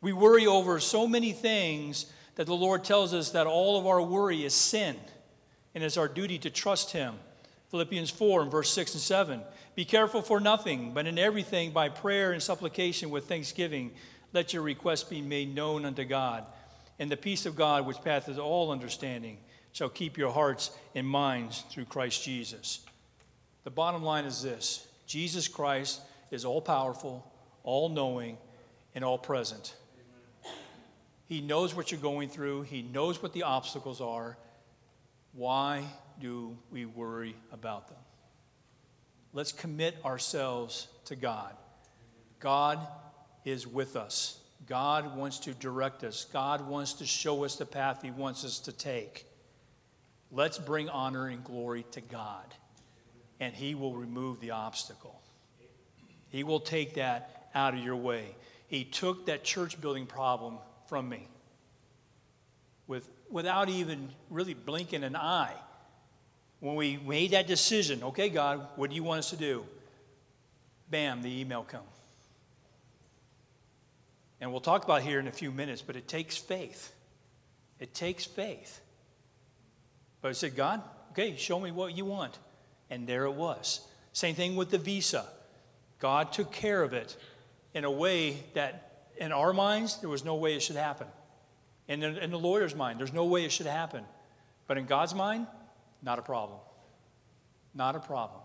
We 0.02 0.14
worry 0.14 0.46
over 0.46 0.80
so 0.80 1.08
many 1.08 1.32
things 1.32 2.06
that 2.36 2.46
the 2.46 2.56
Lord 2.56 2.84
tells 2.84 3.14
us 3.14 3.32
that 3.32 3.48
all 3.48 3.80
of 3.80 3.88
our 3.88 4.02
worry 4.02 4.44
is 4.46 4.54
sin, 4.54 4.96
and 5.76 5.84
it's 5.84 5.98
our 5.98 6.08
duty 6.08 6.40
to 6.40 6.50
trust 6.50 6.92
him. 6.92 7.16
Philippians 7.70 8.10
4 8.10 8.44
and 8.44 8.52
verse 8.52 8.72
6 8.72 8.94
and 8.94 9.02
7. 9.02 9.42
Be 9.76 9.84
careful 9.84 10.22
for 10.22 10.40
nothing, 10.40 10.94
but 10.94 11.06
in 11.06 11.20
everything 11.20 11.72
by 11.72 11.90
prayer 11.90 12.32
and 12.32 12.42
supplication 12.42 13.10
with 13.10 13.28
thanksgiving, 13.28 13.92
let 14.32 14.54
your 14.54 14.64
requests 14.64 15.04
be 15.04 15.22
made 15.22 15.54
known 15.54 15.84
unto 15.84 16.06
God. 16.06 16.46
And 16.98 17.12
the 17.12 17.18
peace 17.18 17.46
of 17.46 17.58
God, 17.58 17.86
which 17.86 18.02
passeth 18.02 18.38
all 18.38 18.72
understanding, 18.72 19.38
shall 19.74 19.90
keep 19.90 20.18
your 20.18 20.32
hearts 20.32 20.72
and 20.96 21.06
minds 21.06 21.66
through 21.70 21.86
Christ 21.86 22.24
Jesus. 22.24 22.80
The 23.66 23.72
bottom 23.72 24.04
line 24.04 24.24
is 24.24 24.42
this 24.42 24.88
Jesus 25.06 25.50
Christ 25.50 26.00
is 26.32 26.46
all 26.46 26.62
powerful, 26.62 27.30
all 27.64 27.90
knowing, 27.90 28.38
and 28.94 29.04
all 29.04 29.18
present. 29.18 29.76
He 31.28 31.42
knows 31.42 31.76
what 31.76 31.92
you're 31.92 32.00
going 32.00 32.30
through, 32.30 32.62
He 32.62 32.82
knows 32.82 33.22
what 33.22 33.34
the 33.34 33.44
obstacles 33.44 34.00
are. 34.00 34.38
Why 35.36 35.84
do 36.22 36.58
we 36.72 36.86
worry 36.86 37.36
about 37.52 37.90
them? 37.90 37.98
Let's 39.34 39.52
commit 39.52 39.98
ourselves 40.06 40.88
to 41.06 41.16
God. 41.18 41.54
God 42.40 42.80
is 43.44 43.68
with 43.68 43.98
us. 43.98 44.40
God 44.66 45.18
wants 45.18 45.40
to 45.40 45.54
direct 45.54 46.06
us. 46.06 46.26
God 46.32 46.68
wants 46.68 46.94
to 46.94 47.06
show 47.06 47.44
us 47.44 47.58
the 47.58 47.66
path 47.66 48.02
He 48.02 48.12
wants 48.12 48.46
us 48.46 48.60
to 48.62 48.72
take. 48.72 49.26
Let's 50.32 50.58
bring 50.58 50.90
honor 50.90 51.28
and 51.28 51.44
glory 51.44 51.86
to 51.92 52.02
God, 52.02 52.54
and 53.40 53.54
He 53.54 53.76
will 53.76 53.96
remove 53.96 54.40
the 54.40 54.52
obstacle. 54.52 55.22
He 56.30 56.44
will 56.44 56.62
take 56.62 56.96
that 56.96 57.50
out 57.54 57.74
of 57.74 57.82
your 57.82 57.98
way. 57.98 58.36
He 58.68 58.86
took 58.86 59.26
that 59.26 59.44
church 59.44 59.80
building 59.80 60.06
problem 60.06 60.58
from 60.88 61.10
me 61.10 61.28
with, 62.88 63.10
without 63.30 63.70
even 63.70 64.10
really 64.30 64.54
blinking 64.54 65.04
an 65.04 65.16
eye 65.16 65.56
when 66.60 66.76
we 66.76 66.98
made 66.98 67.32
that 67.32 67.48
decision, 67.48 68.04
okay, 68.04 68.30
God, 68.30 68.68
what 68.76 68.90
do 68.90 68.96
you 68.96 69.04
want 69.04 69.20
us 69.20 69.30
to 69.32 69.38
do? 69.38 69.66
Bam, 70.90 71.22
the 71.22 71.42
email 71.42 71.64
come. 71.64 71.84
And 74.42 74.52
we'll 74.52 74.62
talk 74.62 74.84
about 74.84 75.02
here 75.02 75.20
in 75.20 75.28
a 75.28 75.32
few 75.32 75.52
minutes, 75.52 75.82
but 75.82 75.96
it 75.96 76.08
takes 76.08 76.38
faith. 76.38 76.94
It 77.80 77.94
takes 77.94 78.26
faith. 78.26 78.82
But 80.22 80.30
I 80.30 80.32
said, 80.32 80.56
God, 80.56 80.82
okay, 81.12 81.36
show 81.36 81.60
me 81.60 81.72
what 81.72 81.96
you 81.96 82.06
want. 82.06 82.40
And 82.90 83.08
there 83.08 83.26
it 83.26 83.34
was. 83.34 83.82
Same 84.14 84.36
thing 84.36 84.56
with 84.56 84.70
the 84.70 84.78
visa. 84.78 85.26
God 86.00 86.32
took 86.32 86.52
care 86.52 86.84
of 86.84 86.94
it 86.94 87.16
in 87.74 87.84
a 87.84 87.92
way 87.92 88.44
that, 88.54 89.10
in 89.18 89.32
our 89.32 89.54
minds, 89.54 90.00
there 90.00 90.10
was 90.10 90.24
no 90.24 90.36
way 90.36 90.56
it 90.56 90.62
should 90.62 90.76
happen. 90.76 91.08
In, 91.88 92.04
in 92.04 92.32
the 92.32 92.40
lawyer's 92.40 92.76
mind, 92.76 93.00
there's 93.00 93.14
no 93.14 93.26
way 93.26 93.46
it 93.46 93.52
should 93.52 93.68
happen. 93.68 94.04
But 94.68 94.78
in 94.78 94.86
God's 94.86 95.14
mind, 95.14 95.48
not 96.02 96.20
a 96.20 96.22
problem. 96.22 96.60
Not 97.74 97.96
a 97.96 98.00
problem. 98.00 98.42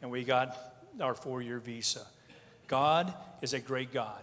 And 0.00 0.10
we 0.10 0.24
got 0.24 0.56
our 1.00 1.14
four 1.14 1.42
year 1.42 1.58
visa. 1.58 2.06
God 2.66 3.12
is 3.42 3.52
a 3.52 3.60
great 3.60 3.92
God. 3.92 4.22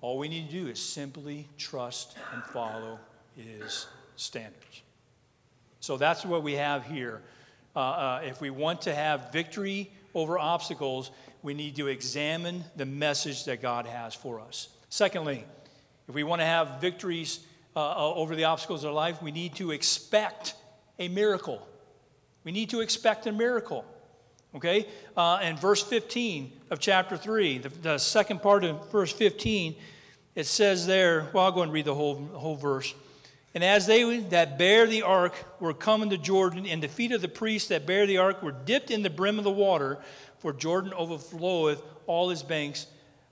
All 0.00 0.18
we 0.18 0.28
need 0.28 0.50
to 0.50 0.64
do 0.64 0.68
is 0.68 0.80
simply 0.80 1.48
trust 1.56 2.16
and 2.32 2.42
follow 2.44 2.98
His 3.36 3.86
standards. 4.16 4.82
So 5.80 5.96
that's 5.96 6.24
what 6.24 6.42
we 6.42 6.54
have 6.54 6.84
here. 6.84 7.22
Uh, 7.74 7.78
uh, 7.78 8.20
if 8.24 8.40
we 8.40 8.50
want 8.50 8.82
to 8.82 8.94
have 8.94 9.32
victory 9.32 9.90
over 10.14 10.38
obstacles, 10.38 11.10
we 11.42 11.54
need 11.54 11.76
to 11.76 11.88
examine 11.88 12.64
the 12.76 12.84
message 12.84 13.44
that 13.44 13.62
God 13.62 13.86
has 13.86 14.14
for 14.14 14.40
us. 14.40 14.68
Secondly, 14.88 15.44
if 16.08 16.14
we 16.14 16.24
want 16.24 16.40
to 16.40 16.46
have 16.46 16.80
victories 16.80 17.40
uh, 17.74 17.80
uh 17.80 18.14
over 18.14 18.36
the 18.36 18.44
obstacles 18.44 18.84
of 18.84 18.92
life, 18.92 19.22
we 19.22 19.32
need 19.32 19.54
to 19.56 19.70
expect 19.70 20.54
a 20.98 21.08
miracle. 21.08 21.66
We 22.44 22.52
need 22.52 22.70
to 22.70 22.80
expect 22.80 23.26
a 23.26 23.32
miracle. 23.32 23.84
Okay? 24.54 24.86
Uh, 25.16 25.36
and 25.36 25.58
verse 25.58 25.82
15 25.82 26.52
of 26.70 26.78
chapter 26.78 27.16
3, 27.16 27.58
the, 27.58 27.68
the, 27.68 27.98
second 27.98 28.42
part 28.42 28.64
of 28.64 28.90
verse 28.90 29.12
15, 29.12 29.74
it 30.34 30.46
says 30.46 30.86
there, 30.86 31.28
well, 31.32 31.44
I'll 31.44 31.52
go 31.52 31.62
and 31.62 31.72
read 31.72 31.86
the 31.86 31.94
whole, 31.94 32.16
whole 32.34 32.56
verse. 32.56 32.94
And 33.54 33.62
as 33.62 33.86
they 33.86 34.18
that 34.18 34.58
bear 34.58 34.86
the 34.86 35.02
ark 35.02 35.34
were 35.60 35.74
coming 35.74 36.10
to 36.10 36.18
Jordan, 36.18 36.66
and 36.66 36.82
the 36.82 36.88
feet 36.88 37.12
of 37.12 37.20
the 37.20 37.28
priests 37.28 37.68
that 37.68 37.86
bear 37.86 38.06
the 38.06 38.18
ark 38.18 38.42
were 38.42 38.52
dipped 38.52 38.90
in 38.90 39.02
the 39.02 39.10
brim 39.10 39.38
of 39.38 39.44
the 39.44 39.50
water, 39.50 39.98
for 40.38 40.52
Jordan 40.52 40.92
overfloweth 40.92 41.82
all 42.06 42.30
his 42.30 42.42
banks 42.42 42.86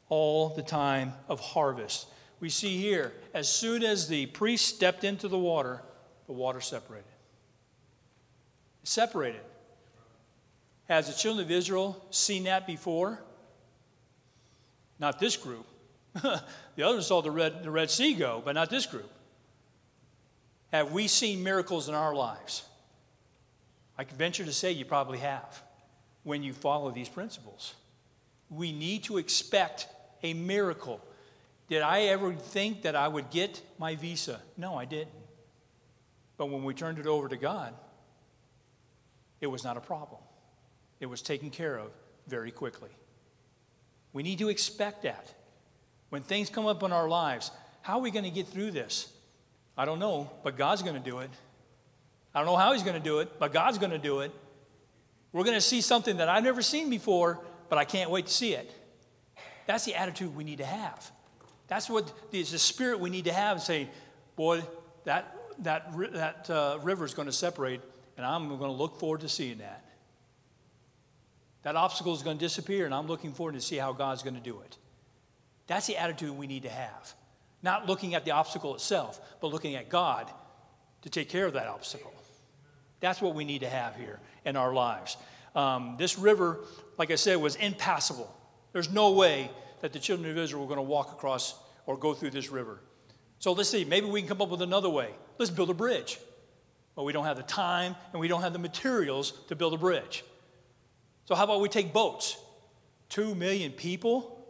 all 0.08 0.50
the 0.50 0.62
time 0.62 1.14
of 1.28 1.40
harvest. 1.40 2.06
We 2.40 2.48
see 2.48 2.78
here, 2.78 3.12
as 3.34 3.50
soon 3.50 3.82
as 3.84 4.08
the 4.08 4.26
priest 4.26 4.74
stepped 4.74 5.04
into 5.04 5.28
the 5.28 5.38
water, 5.38 5.82
the 6.26 6.32
water 6.32 6.60
separated 6.60 7.04
separated. 8.82 9.40
Has 10.88 11.06
the 11.06 11.14
children 11.14 11.44
of 11.44 11.50
Israel 11.50 12.04
seen 12.10 12.44
that 12.44 12.66
before? 12.66 13.20
Not 14.98 15.18
this 15.18 15.36
group. 15.36 15.66
the 16.22 16.82
others 16.82 17.06
saw 17.06 17.22
the 17.22 17.30
Red, 17.30 17.62
the 17.62 17.70
Red 17.70 17.90
Sea 17.90 18.14
go, 18.14 18.42
but 18.44 18.54
not 18.54 18.68
this 18.68 18.86
group. 18.86 19.10
Have 20.72 20.92
we 20.92 21.06
seen 21.06 21.42
miracles 21.42 21.88
in 21.88 21.94
our 21.94 22.14
lives? 22.14 22.64
I 23.96 24.04
can 24.04 24.16
venture 24.16 24.44
to 24.44 24.52
say 24.52 24.72
you 24.72 24.84
probably 24.84 25.18
have 25.18 25.62
when 26.24 26.42
you 26.42 26.52
follow 26.52 26.90
these 26.90 27.08
principles. 27.08 27.74
We 28.48 28.72
need 28.72 29.04
to 29.04 29.18
expect 29.18 29.86
a 30.22 30.34
miracle. 30.34 31.00
Did 31.70 31.82
I 31.82 32.02
ever 32.06 32.34
think 32.34 32.82
that 32.82 32.96
I 32.96 33.06
would 33.06 33.30
get 33.30 33.62
my 33.78 33.94
visa? 33.94 34.40
No, 34.56 34.74
I 34.74 34.86
didn't. 34.86 35.14
But 36.36 36.46
when 36.46 36.64
we 36.64 36.74
turned 36.74 36.98
it 36.98 37.06
over 37.06 37.28
to 37.28 37.36
God, 37.36 37.74
it 39.40 39.46
was 39.46 39.62
not 39.62 39.76
a 39.76 39.80
problem. 39.80 40.20
It 40.98 41.06
was 41.06 41.22
taken 41.22 41.48
care 41.50 41.78
of 41.78 41.92
very 42.26 42.50
quickly. 42.50 42.90
We 44.12 44.24
need 44.24 44.40
to 44.40 44.48
expect 44.48 45.04
that. 45.04 45.32
When 46.08 46.22
things 46.22 46.50
come 46.50 46.66
up 46.66 46.82
in 46.82 46.90
our 46.90 47.08
lives, 47.08 47.52
how 47.82 47.98
are 47.98 48.02
we 48.02 48.10
going 48.10 48.24
to 48.24 48.32
get 48.32 48.48
through 48.48 48.72
this? 48.72 49.08
I 49.78 49.84
don't 49.84 50.00
know, 50.00 50.28
but 50.42 50.56
God's 50.56 50.82
going 50.82 51.00
to 51.00 51.10
do 51.10 51.20
it. 51.20 51.30
I 52.34 52.40
don't 52.40 52.46
know 52.46 52.56
how 52.56 52.72
He's 52.72 52.82
going 52.82 52.96
to 52.96 53.02
do 53.02 53.20
it, 53.20 53.38
but 53.38 53.52
God's 53.52 53.78
going 53.78 53.92
to 53.92 53.98
do 53.98 54.20
it. 54.20 54.32
We're 55.32 55.44
going 55.44 55.56
to 55.56 55.60
see 55.60 55.82
something 55.82 56.16
that 56.16 56.28
I've 56.28 56.42
never 56.42 56.62
seen 56.62 56.90
before, 56.90 57.38
but 57.68 57.78
I 57.78 57.84
can't 57.84 58.10
wait 58.10 58.26
to 58.26 58.32
see 58.32 58.54
it. 58.54 58.72
That's 59.68 59.84
the 59.84 59.94
attitude 59.94 60.34
we 60.34 60.42
need 60.42 60.58
to 60.58 60.66
have. 60.66 61.12
That's 61.70 61.88
what 61.88 62.12
is 62.32 62.50
the 62.50 62.58
spirit 62.58 63.00
we 63.00 63.08
need 63.08 63.26
to 63.26 63.32
have 63.32 63.56
and 63.56 63.62
say, 63.62 63.88
boy, 64.34 64.62
that, 65.04 65.34
that, 65.60 65.92
that 66.12 66.50
uh, 66.50 66.78
river 66.82 67.04
is 67.06 67.14
going 67.14 67.26
to 67.26 67.32
separate 67.32 67.80
and 68.16 68.26
I'm 68.26 68.48
going 68.48 68.60
to 68.60 68.76
look 68.76 68.98
forward 68.98 69.20
to 69.20 69.30
seeing 69.30 69.58
that. 69.58 69.82
That 71.62 71.76
obstacle 71.76 72.12
is 72.12 72.22
going 72.22 72.36
to 72.36 72.44
disappear, 72.44 72.84
and 72.84 72.94
I'm 72.94 73.06
looking 73.06 73.32
forward 73.32 73.54
to 73.54 73.62
see 73.62 73.76
how 73.76 73.94
God's 73.94 74.22
going 74.22 74.34
to 74.34 74.42
do 74.42 74.60
it. 74.60 74.76
That's 75.68 75.86
the 75.86 75.96
attitude 75.96 76.36
we 76.36 76.46
need 76.46 76.64
to 76.64 76.68
have. 76.68 77.14
Not 77.62 77.86
looking 77.86 78.14
at 78.14 78.26
the 78.26 78.32
obstacle 78.32 78.74
itself, 78.74 79.20
but 79.40 79.52
looking 79.52 79.74
at 79.74 79.88
God 79.88 80.30
to 81.00 81.08
take 81.08 81.30
care 81.30 81.46
of 81.46 81.54
that 81.54 81.66
obstacle. 81.66 82.12
That's 83.00 83.22
what 83.22 83.34
we 83.34 83.46
need 83.46 83.60
to 83.60 83.70
have 83.70 83.96
here 83.96 84.18
in 84.44 84.56
our 84.56 84.74
lives. 84.74 85.16
Um, 85.54 85.94
this 85.98 86.18
river, 86.18 86.60
like 86.98 87.10
I 87.10 87.14
said, 87.14 87.36
was 87.36 87.56
impassable. 87.56 88.34
There's 88.72 88.90
no 88.90 89.12
way 89.12 89.50
that 89.80 89.92
the 89.92 89.98
children 89.98 90.30
of 90.30 90.38
Israel 90.38 90.62
were 90.62 90.68
going 90.68 90.78
to 90.78 90.82
walk 90.82 91.12
across 91.12 91.54
or 91.86 91.96
go 91.96 92.14
through 92.14 92.30
this 92.30 92.50
river. 92.50 92.80
So 93.38 93.52
let's 93.52 93.68
see, 93.68 93.84
maybe 93.84 94.06
we 94.06 94.20
can 94.20 94.28
come 94.28 94.42
up 94.42 94.50
with 94.50 94.62
another 94.62 94.90
way. 94.90 95.10
Let's 95.38 95.50
build 95.50 95.70
a 95.70 95.74
bridge 95.74 96.18
but 97.00 97.04
we 97.04 97.12
don't 97.14 97.24
have 97.24 97.38
the 97.38 97.42
time 97.44 97.96
and 98.12 98.20
we 98.20 98.28
don't 98.28 98.42
have 98.42 98.52
the 98.52 98.58
materials 98.58 99.32
to 99.48 99.56
build 99.56 99.72
a 99.72 99.78
bridge. 99.78 100.22
So, 101.24 101.34
how 101.34 101.44
about 101.44 101.62
we 101.62 101.68
take 101.70 101.94
boats? 101.94 102.36
Two 103.08 103.34
million 103.34 103.72
people? 103.72 104.44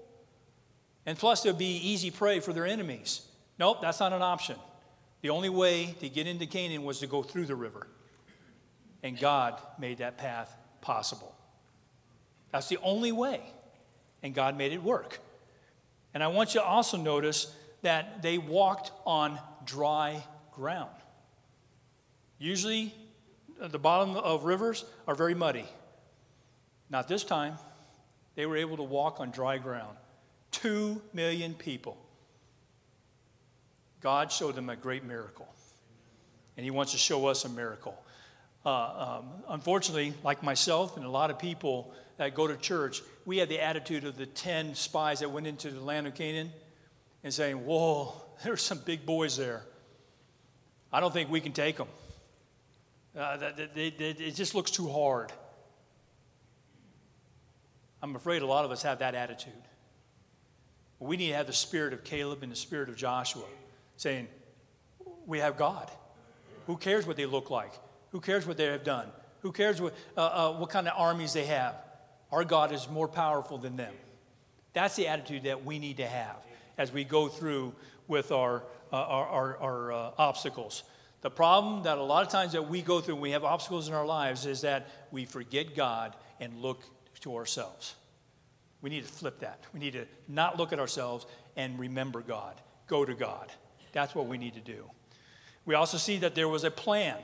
And 1.07 1.16
plus, 1.16 1.42
they'll 1.42 1.52
be 1.52 1.76
easy 1.76 2.11
prey 2.11 2.40
for 2.40 2.52
their 2.52 2.66
enemies. 2.66 3.22
Nope, 3.59 3.80
that's 3.80 4.00
not 4.00 4.12
an 4.12 4.22
option. 4.22 4.57
The 5.22 5.30
only 5.30 5.48
way 5.48 5.94
to 6.00 6.09
get 6.09 6.26
into 6.26 6.44
Canaan 6.46 6.82
was 6.82 6.98
to 6.98 7.07
go 7.07 7.22
through 7.22 7.46
the 7.46 7.55
river. 7.55 7.86
And 9.05 9.16
God 9.16 9.61
made 9.78 9.98
that 9.98 10.18
path 10.18 10.52
possible. 10.80 11.32
That's 12.50 12.68
the 12.68 12.78
only 12.82 13.12
way. 13.12 13.42
And 14.22 14.34
God 14.34 14.56
made 14.56 14.72
it 14.72 14.82
work. 14.82 15.18
And 16.12 16.22
I 16.22 16.28
want 16.28 16.54
you 16.54 16.60
to 16.60 16.66
also 16.66 16.96
notice 16.96 17.54
that 17.82 18.22
they 18.22 18.38
walked 18.38 18.92
on 19.06 19.38
dry 19.64 20.22
ground. 20.52 20.90
Usually, 22.38 22.94
the 23.58 23.78
bottom 23.78 24.16
of 24.16 24.44
rivers 24.44 24.84
are 25.06 25.14
very 25.14 25.34
muddy. 25.34 25.66
Not 26.88 27.06
this 27.08 27.24
time. 27.24 27.56
They 28.34 28.46
were 28.46 28.56
able 28.56 28.76
to 28.78 28.82
walk 28.82 29.20
on 29.20 29.30
dry 29.30 29.58
ground. 29.58 29.96
Two 30.50 31.00
million 31.12 31.54
people. 31.54 31.96
God 34.00 34.32
showed 34.32 34.54
them 34.54 34.70
a 34.70 34.76
great 34.76 35.04
miracle, 35.04 35.48
and 36.56 36.64
He 36.64 36.70
wants 36.70 36.92
to 36.92 36.98
show 36.98 37.26
us 37.26 37.44
a 37.44 37.48
miracle. 37.48 38.02
Uh, 38.64 39.18
um, 39.20 39.28
unfortunately, 39.48 40.14
like 40.22 40.42
myself 40.42 40.96
and 40.96 41.04
a 41.04 41.10
lot 41.10 41.30
of 41.30 41.38
people 41.38 41.92
that 42.16 42.34
go 42.34 42.46
to 42.46 42.56
church, 42.56 43.02
we 43.31 43.39
have 43.39 43.49
the 43.49 43.62
attitude 43.62 44.03
of 44.03 44.16
the 44.16 44.26
10 44.26 44.74
spies 44.74 45.20
that 45.20 45.31
went 45.31 45.47
into 45.47 45.70
the 45.70 45.81
land 45.81 46.05
of 46.09 46.16
Canaan 46.16 46.51
and 47.22 47.33
saying, 47.33 47.64
Whoa, 47.64 48.12
there's 48.45 48.61
some 48.61 48.81
big 48.85 49.07
boys 49.07 49.37
there. 49.37 49.62
I 50.93 50.99
don't 50.99 51.12
think 51.12 51.31
we 51.31 51.41
can 51.41 51.53
take 51.53 51.76
them. 51.76 51.87
Uh, 53.16 53.39
it 53.76 54.35
just 54.35 54.57
looks 54.57 54.72
too 54.72 54.89
hard. 54.89 55.33
I'm 58.03 58.16
afraid 58.16 58.43
a 58.43 58.47
lot 58.47 58.64
of 58.64 58.72
us 58.72 58.83
have 58.83 58.99
that 58.99 59.14
attitude. 59.14 59.53
We 60.99 61.16
need 61.16 61.28
to 61.28 61.37
have 61.37 61.47
the 61.47 61.53
spirit 61.53 61.93
of 61.93 62.03
Caleb 62.03 62.43
and 62.43 62.51
the 62.51 62.57
spirit 62.57 62.89
of 62.89 62.97
Joshua 62.97 63.45
saying, 63.97 64.26
We 65.24 65.39
have 65.39 65.57
God. 65.57 65.89
Who 66.66 66.76
cares 66.76 67.07
what 67.07 67.16
they 67.16 67.26
look 67.26 67.49
like? 67.49 67.74
Who 68.11 68.18
cares 68.20 68.45
what 68.45 68.57
they 68.57 68.64
have 68.64 68.83
done? 68.83 69.07
Who 69.43 69.53
cares 69.53 69.81
what, 69.81 69.95
uh, 70.16 70.20
uh, 70.20 70.53
what 70.55 70.70
kind 70.70 70.89
of 70.89 70.95
armies 70.97 71.33
they 71.33 71.47
have? 71.47 71.76
Our 72.33 72.45
God 72.45 72.72
is 72.72 72.89
more 72.89 73.09
powerful 73.09 73.59
than 73.59 73.76
them. 73.76 73.95
That's 74.72 74.97
the 74.97 75.09
attitude 75.09 75.45
that 75.45 75.64
we 75.64 75.78
need 75.78 75.97
to 75.97 76.07
have 76.07 76.37
as 76.78 76.93
we 76.93 77.05
go 77.05 77.28
through 77.28 77.74
with 78.09 78.33
our, 78.33 78.62
uh, 78.93 78.97
our, 78.97 79.26
our, 79.26 79.57
our 79.59 79.93
uh, 79.93 80.11
obstacles. 80.18 80.85
The 81.22 81.31
problem 81.31 81.83
that 81.83 81.99
a 81.99 82.03
lot 82.03 82.24
of 82.24 82.33
times 82.33 82.53
that 82.53 82.68
we 82.68 82.81
go 82.81 83.01
through 83.01 83.16
when 83.16 83.22
we 83.22 83.31
have 83.33 83.45
obstacles 83.45 83.89
in 83.89 83.95
our 83.95 84.07
lives 84.07 84.47
is 84.47 84.62
that 84.62 84.89
we 85.11 85.24
forget 85.24 85.74
God 85.74 86.16
and 86.39 86.62
look 86.62 86.83
to 87.20 87.37
ourselves. 87.37 87.95
We 88.81 88.91
need 88.91 89.05
to 89.05 89.12
flip 89.12 89.41
that. 89.41 89.64
We 89.74 89.81
need 89.81 89.93
to 89.93 90.07
not 90.28 90.57
look 90.57 90.72
at 90.72 90.78
ourselves 90.78 91.26
and 91.57 91.78
remember 91.78 92.22
God. 92.22 92.55
Go 92.87 93.05
to 93.05 93.14
God. 93.14 93.53
That's 93.93 94.14
what 94.14 94.26
we 94.26 94.39
need 94.39 94.55
to 94.55 94.61
do. 94.61 94.85
We 95.66 95.74
also 95.74 95.99
see 95.99 96.18
that 96.18 96.35
there 96.35 96.49
was 96.49 96.64
a 96.64 96.70
plan 96.70 97.18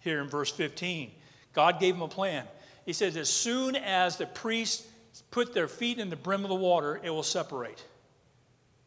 here 0.00 0.20
in 0.20 0.28
verse 0.28 0.50
15. 0.50 1.12
God 1.52 1.78
gave 1.78 1.94
him 1.94 2.02
a 2.02 2.08
plan. 2.08 2.44
He 2.84 2.92
says, 2.92 3.16
as 3.16 3.28
soon 3.28 3.76
as 3.76 4.16
the 4.16 4.26
priests 4.26 4.86
put 5.30 5.54
their 5.54 5.68
feet 5.68 5.98
in 5.98 6.10
the 6.10 6.16
brim 6.16 6.42
of 6.44 6.48
the 6.48 6.54
water, 6.54 7.00
it 7.02 7.10
will 7.10 7.22
separate. 7.22 7.84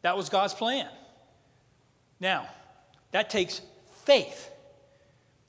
That 0.02 0.16
was 0.16 0.28
God's 0.28 0.54
plan. 0.54 0.88
Now, 2.20 2.48
that 3.12 3.30
takes 3.30 3.60
faith. 4.04 4.50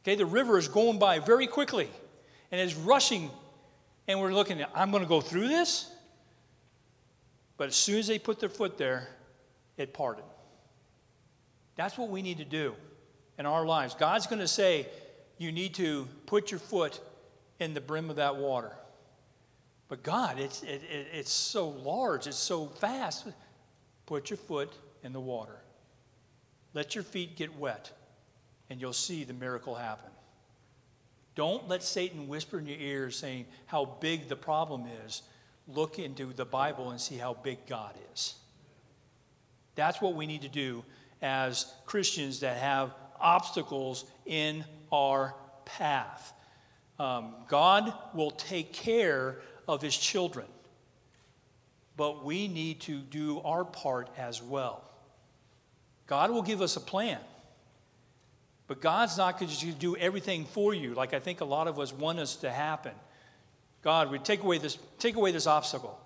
Okay, 0.01 0.15
the 0.15 0.25
river 0.25 0.57
is 0.57 0.67
going 0.67 0.99
by 0.99 1.19
very 1.19 1.47
quickly 1.47 1.89
and 2.51 2.61
it's 2.61 2.75
rushing, 2.75 3.29
and 4.07 4.19
we're 4.19 4.33
looking 4.33 4.61
at, 4.61 4.71
I'm 4.73 4.91
going 4.91 5.03
to 5.03 5.09
go 5.09 5.21
through 5.21 5.49
this. 5.49 5.91
But 7.57 7.67
as 7.67 7.75
soon 7.75 7.97
as 7.99 8.07
they 8.07 8.19
put 8.19 8.39
their 8.39 8.49
foot 8.49 8.77
there, 8.77 9.09
it 9.77 9.93
parted. 9.93 10.23
That's 11.75 11.97
what 11.97 12.09
we 12.09 12.21
need 12.21 12.37
to 12.37 12.45
do 12.45 12.73
in 13.37 13.45
our 13.45 13.65
lives. 13.65 13.95
God's 13.95 14.27
going 14.27 14.39
to 14.39 14.47
say, 14.47 14.87
you 15.37 15.51
need 15.51 15.75
to 15.75 16.07
put 16.25 16.51
your 16.51 16.59
foot 16.59 16.99
in 17.59 17.73
the 17.73 17.81
brim 17.81 18.09
of 18.09 18.17
that 18.17 18.35
water. 18.35 18.71
But 19.89 20.03
God, 20.03 20.39
it's, 20.39 20.63
it, 20.63 20.81
it, 20.91 21.07
it's 21.13 21.31
so 21.31 21.69
large, 21.69 22.27
it's 22.27 22.37
so 22.37 22.67
fast. 22.67 23.25
Put 24.05 24.29
your 24.29 24.37
foot 24.37 24.73
in 25.03 25.13
the 25.13 25.19
water. 25.19 25.57
Let 26.73 26.95
your 26.95 27.03
feet 27.03 27.35
get 27.35 27.57
wet, 27.57 27.91
and 28.69 28.79
you'll 28.81 28.93
see 28.93 29.23
the 29.23 29.33
miracle 29.33 29.75
happen. 29.75 30.09
Don't 31.35 31.67
let 31.67 31.83
Satan 31.83 32.27
whisper 32.27 32.59
in 32.59 32.65
your 32.65 32.79
ears 32.79 33.15
saying 33.15 33.45
how 33.67 33.85
big 34.01 34.27
the 34.27 34.35
problem 34.35 34.85
is. 35.05 35.21
Look 35.67 35.99
into 35.99 36.33
the 36.33 36.45
Bible 36.45 36.91
and 36.91 36.99
see 36.99 37.15
how 37.15 37.35
big 37.35 37.59
God 37.67 37.93
is. 38.13 38.35
That's 39.75 40.01
what 40.01 40.15
we 40.15 40.25
need 40.25 40.41
to 40.41 40.49
do 40.49 40.83
as 41.21 41.71
Christians 41.85 42.39
that 42.39 42.57
have 42.57 42.93
obstacles 43.19 44.05
in 44.25 44.65
our 44.91 45.35
path. 45.65 46.33
Um, 46.99 47.35
God 47.47 47.93
will 48.13 48.31
take 48.31 48.73
care 48.73 49.39
of 49.67 49.81
his 49.81 49.95
children, 49.95 50.47
but 51.95 52.25
we 52.25 52.47
need 52.47 52.81
to 52.81 52.99
do 52.99 53.39
our 53.41 53.63
part 53.63 54.09
as 54.17 54.41
well. 54.41 54.83
God 56.07 56.31
will 56.31 56.41
give 56.41 56.61
us 56.61 56.75
a 56.75 56.81
plan, 56.81 57.19
but 58.67 58.81
God's 58.81 59.17
not 59.17 59.39
going 59.39 59.51
to 59.51 59.71
do 59.73 59.95
everything 59.97 60.45
for 60.45 60.73
you 60.73 60.93
like 60.93 61.13
I 61.13 61.19
think 61.19 61.41
a 61.41 61.45
lot 61.45 61.67
of 61.67 61.79
us 61.79 61.93
want 61.93 62.19
us 62.19 62.37
to 62.37 62.51
happen. 62.51 62.93
God, 63.83 64.09
we 64.09 64.19
take 64.19 64.41
away 64.41 64.57
this, 64.57 64.77
take 64.99 65.15
away 65.15 65.31
this 65.31 65.47
obstacle. 65.47 65.99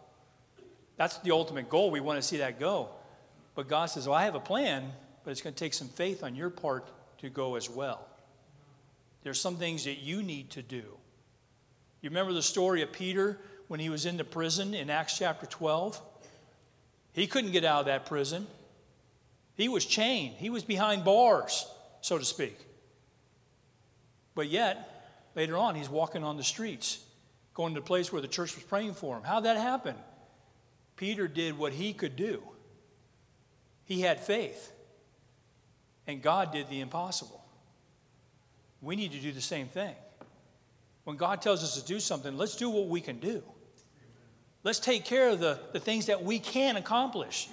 That's 0.97 1.17
the 1.19 1.31
ultimate 1.31 1.69
goal. 1.69 1.89
We 1.89 1.99
want 1.99 2.21
to 2.21 2.27
see 2.27 2.37
that 2.37 2.59
go. 2.59 2.89
But 3.55 3.67
God 3.67 3.87
says, 3.87 4.07
Well, 4.07 4.15
I 4.15 4.25
have 4.25 4.35
a 4.35 4.39
plan, 4.39 4.91
but 5.23 5.31
it's 5.31 5.41
going 5.41 5.53
to 5.53 5.59
take 5.59 5.73
some 5.73 5.87
faith 5.87 6.23
on 6.23 6.35
your 6.35 6.49
part 6.49 6.87
to 7.19 7.29
go 7.29 7.55
as 7.55 7.69
well. 7.69 8.07
There's 9.23 9.39
some 9.39 9.57
things 9.57 9.85
that 9.85 9.99
you 9.99 10.23
need 10.23 10.51
to 10.51 10.61
do. 10.61 10.83
You 12.01 12.09
remember 12.09 12.33
the 12.33 12.41
story 12.41 12.81
of 12.81 12.91
Peter 12.91 13.39
when 13.67 13.79
he 13.79 13.89
was 13.89 14.05
in 14.05 14.17
the 14.17 14.23
prison 14.23 14.73
in 14.73 14.89
Acts 14.89 15.17
chapter 15.17 15.45
12? 15.45 16.01
He 17.13 17.27
couldn't 17.27 17.51
get 17.51 17.63
out 17.63 17.81
of 17.81 17.85
that 17.85 18.05
prison. 18.05 18.47
He 19.55 19.69
was 19.69 19.85
chained, 19.85 20.35
he 20.37 20.49
was 20.49 20.63
behind 20.63 21.03
bars, 21.03 21.67
so 22.01 22.17
to 22.17 22.25
speak. 22.25 22.57
But 24.33 24.47
yet, 24.47 25.29
later 25.35 25.57
on, 25.57 25.75
he's 25.75 25.89
walking 25.89 26.23
on 26.23 26.37
the 26.37 26.43
streets, 26.43 27.03
going 27.53 27.73
to 27.75 27.79
the 27.79 27.85
place 27.85 28.11
where 28.11 28.21
the 28.21 28.27
church 28.27 28.55
was 28.55 28.63
praying 28.63 28.93
for 28.93 29.17
him. 29.17 29.23
How'd 29.23 29.43
that 29.43 29.57
happen? 29.57 29.95
Peter 30.95 31.27
did 31.27 31.57
what 31.57 31.73
he 31.73 31.93
could 31.93 32.15
do. 32.15 32.41
He 33.85 34.01
had 34.01 34.19
faith, 34.19 34.71
and 36.07 36.21
God 36.21 36.51
did 36.51 36.69
the 36.69 36.79
impossible. 36.79 37.40
We 38.81 38.95
need 38.95 39.11
to 39.11 39.19
do 39.19 39.31
the 39.31 39.41
same 39.41 39.67
thing. 39.67 39.95
When 41.03 41.17
God 41.17 41.41
tells 41.41 41.63
us 41.63 41.79
to 41.79 41.85
do 41.85 41.99
something, 41.99 42.37
let's 42.37 42.55
do 42.55 42.69
what 42.69 42.87
we 42.87 43.01
can 43.01 43.19
do. 43.19 43.43
Let's 44.63 44.79
take 44.79 45.05
care 45.05 45.29
of 45.29 45.39
the, 45.39 45.59
the 45.73 45.79
things 45.79 46.07
that 46.07 46.23
we 46.23 46.39
can 46.39 46.77
accomplish. 46.77 47.49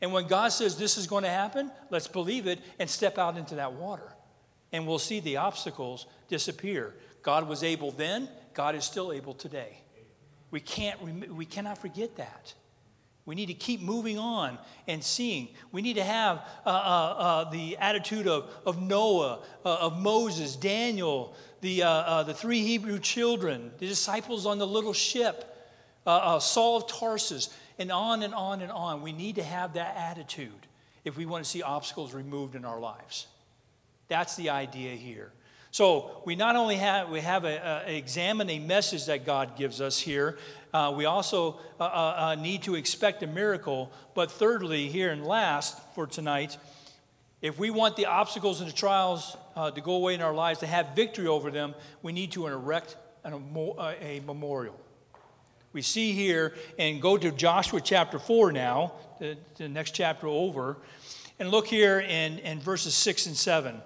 And 0.00 0.12
when 0.12 0.28
God 0.28 0.48
says 0.52 0.76
this 0.76 0.96
is 0.96 1.06
going 1.06 1.24
to 1.24 1.30
happen, 1.30 1.70
let's 1.90 2.06
believe 2.06 2.46
it 2.46 2.60
and 2.78 2.88
step 2.88 3.18
out 3.18 3.36
into 3.36 3.56
that 3.56 3.72
water. 3.72 4.14
And 4.72 4.86
we'll 4.86 5.00
see 5.00 5.20
the 5.20 5.38
obstacles 5.38 6.06
disappear. 6.28 6.94
God 7.22 7.48
was 7.48 7.64
able 7.64 7.90
then, 7.90 8.28
God 8.54 8.74
is 8.74 8.84
still 8.84 9.12
able 9.12 9.34
today. 9.34 9.82
We, 10.50 10.60
can't, 10.60 11.32
we 11.32 11.44
cannot 11.44 11.78
forget 11.78 12.16
that. 12.16 12.54
We 13.28 13.34
need 13.34 13.46
to 13.46 13.54
keep 13.54 13.82
moving 13.82 14.18
on 14.18 14.56
and 14.86 15.04
seeing. 15.04 15.48
We 15.70 15.82
need 15.82 15.96
to 15.96 16.02
have 16.02 16.38
uh, 16.64 16.70
uh, 16.70 16.72
uh, 16.72 17.50
the 17.50 17.76
attitude 17.76 18.26
of, 18.26 18.50
of 18.64 18.80
Noah, 18.80 19.40
uh, 19.66 19.74
of 19.80 19.98
Moses, 20.00 20.56
Daniel, 20.56 21.34
the, 21.60 21.82
uh, 21.82 21.90
uh, 21.90 22.22
the 22.22 22.32
three 22.32 22.62
Hebrew 22.62 22.98
children, 22.98 23.70
the 23.80 23.86
disciples 23.86 24.46
on 24.46 24.56
the 24.56 24.66
little 24.66 24.94
ship, 24.94 25.44
Saul 26.06 26.78
of 26.78 26.86
Tarsus, 26.86 27.50
and 27.78 27.92
on 27.92 28.22
and 28.22 28.32
on 28.32 28.62
and 28.62 28.72
on. 28.72 29.02
We 29.02 29.12
need 29.12 29.34
to 29.34 29.44
have 29.44 29.74
that 29.74 29.94
attitude 29.98 30.66
if 31.04 31.18
we 31.18 31.26
want 31.26 31.44
to 31.44 31.50
see 31.50 31.60
obstacles 31.60 32.14
removed 32.14 32.54
in 32.54 32.64
our 32.64 32.80
lives. 32.80 33.26
That's 34.08 34.36
the 34.36 34.48
idea 34.48 34.94
here. 34.94 35.32
So 35.78 36.22
we 36.24 36.34
not 36.34 36.56
only 36.56 36.74
have 36.74 37.08
we 37.08 37.20
have 37.20 37.44
a, 37.44 37.84
a 37.86 37.96
examine 37.96 38.50
a 38.50 38.58
message 38.58 39.06
that 39.06 39.24
God 39.24 39.56
gives 39.56 39.80
us 39.80 39.96
here, 39.96 40.36
uh, 40.74 40.92
we 40.96 41.04
also 41.04 41.60
uh, 41.78 41.84
uh, 41.84 41.86
uh, 41.86 42.34
need 42.34 42.64
to 42.64 42.74
expect 42.74 43.22
a 43.22 43.28
miracle. 43.28 43.92
But 44.12 44.32
thirdly, 44.32 44.88
here 44.88 45.12
and 45.12 45.24
last 45.24 45.80
for 45.94 46.08
tonight, 46.08 46.56
if 47.42 47.60
we 47.60 47.70
want 47.70 47.94
the 47.94 48.06
obstacles 48.06 48.60
and 48.60 48.68
the 48.68 48.74
trials 48.74 49.36
uh, 49.54 49.70
to 49.70 49.80
go 49.80 49.92
away 49.92 50.14
in 50.14 50.20
our 50.20 50.34
lives, 50.34 50.58
to 50.58 50.66
have 50.66 50.96
victory 50.96 51.28
over 51.28 51.48
them, 51.48 51.76
we 52.02 52.10
need 52.10 52.32
to 52.32 52.48
erect 52.48 52.96
an, 53.22 53.34
uh, 53.56 53.92
a 54.00 54.20
memorial. 54.26 54.74
We 55.72 55.82
see 55.82 56.10
here, 56.10 56.54
and 56.76 57.00
go 57.00 57.16
to 57.16 57.30
Joshua 57.30 57.80
chapter 57.80 58.18
4 58.18 58.50
now, 58.50 58.94
the, 59.20 59.36
the 59.58 59.68
next 59.68 59.92
chapter 59.92 60.26
over, 60.26 60.78
and 61.38 61.52
look 61.52 61.68
here 61.68 62.00
in, 62.00 62.40
in 62.40 62.58
verses 62.58 62.96
6 62.96 63.26
and 63.26 63.36
7 63.36 63.80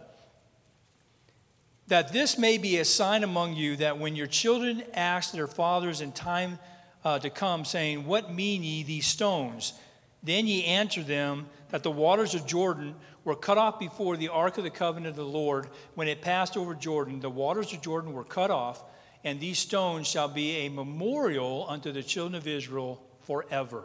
that 1.89 2.13
this 2.13 2.39
may 2.39 2.59
be 2.59 2.79
a 2.79 2.85
sign 2.85 3.25
among 3.25 3.55
you 3.55 3.77
that 3.77 3.99
when 3.99 4.17
your 4.17 4.27
children 4.27 4.83
ask 4.95 5.33
their 5.33 5.47
fathers 5.47 6.01
in 6.01 6.13
time 6.13 6.59
uh, 7.05 7.19
to 7.19 7.31
come, 7.31 7.65
saying, 7.65 8.07
What 8.07 8.33
mean 8.33 8.63
ye 8.63 8.83
these 8.83 9.07
stones? 9.07 9.75
Then 10.23 10.47
ye 10.47 10.65
answer 10.65 11.03
them 11.03 11.47
that 11.71 11.83
the 11.83 11.91
waters 11.91 12.35
of 12.35 12.47
Jordan 12.47 12.95
were 13.25 13.35
cut 13.35 13.59
off 13.59 13.79
before 13.79 14.17
the 14.17 14.29
ark 14.29 14.59
of 14.59 14.65
the 14.65 14.71
covenant 14.71 15.11
of 15.11 15.17
the 15.17 15.25
Lord 15.25 15.69
when 15.95 16.09
it 16.09 16.23
passed 16.23 16.57
over 16.57 16.75
Jordan. 16.75 17.21
The 17.21 17.31
waters 17.31 17.73
of 17.73 17.83
Jordan 17.83 18.13
were 18.13 18.25
cut 18.25 18.51
off, 18.51 18.85
and 19.25 19.41
these 19.41 19.59
stones 19.59 20.07
shall 20.07 20.29
be 20.29 20.59
a 20.59 20.69
memorial 20.69 21.67
unto 21.69 21.93
the 21.93 22.03
children 22.03 22.37
of 22.37 22.47
Israel 22.47 23.03
forever. 23.23 23.85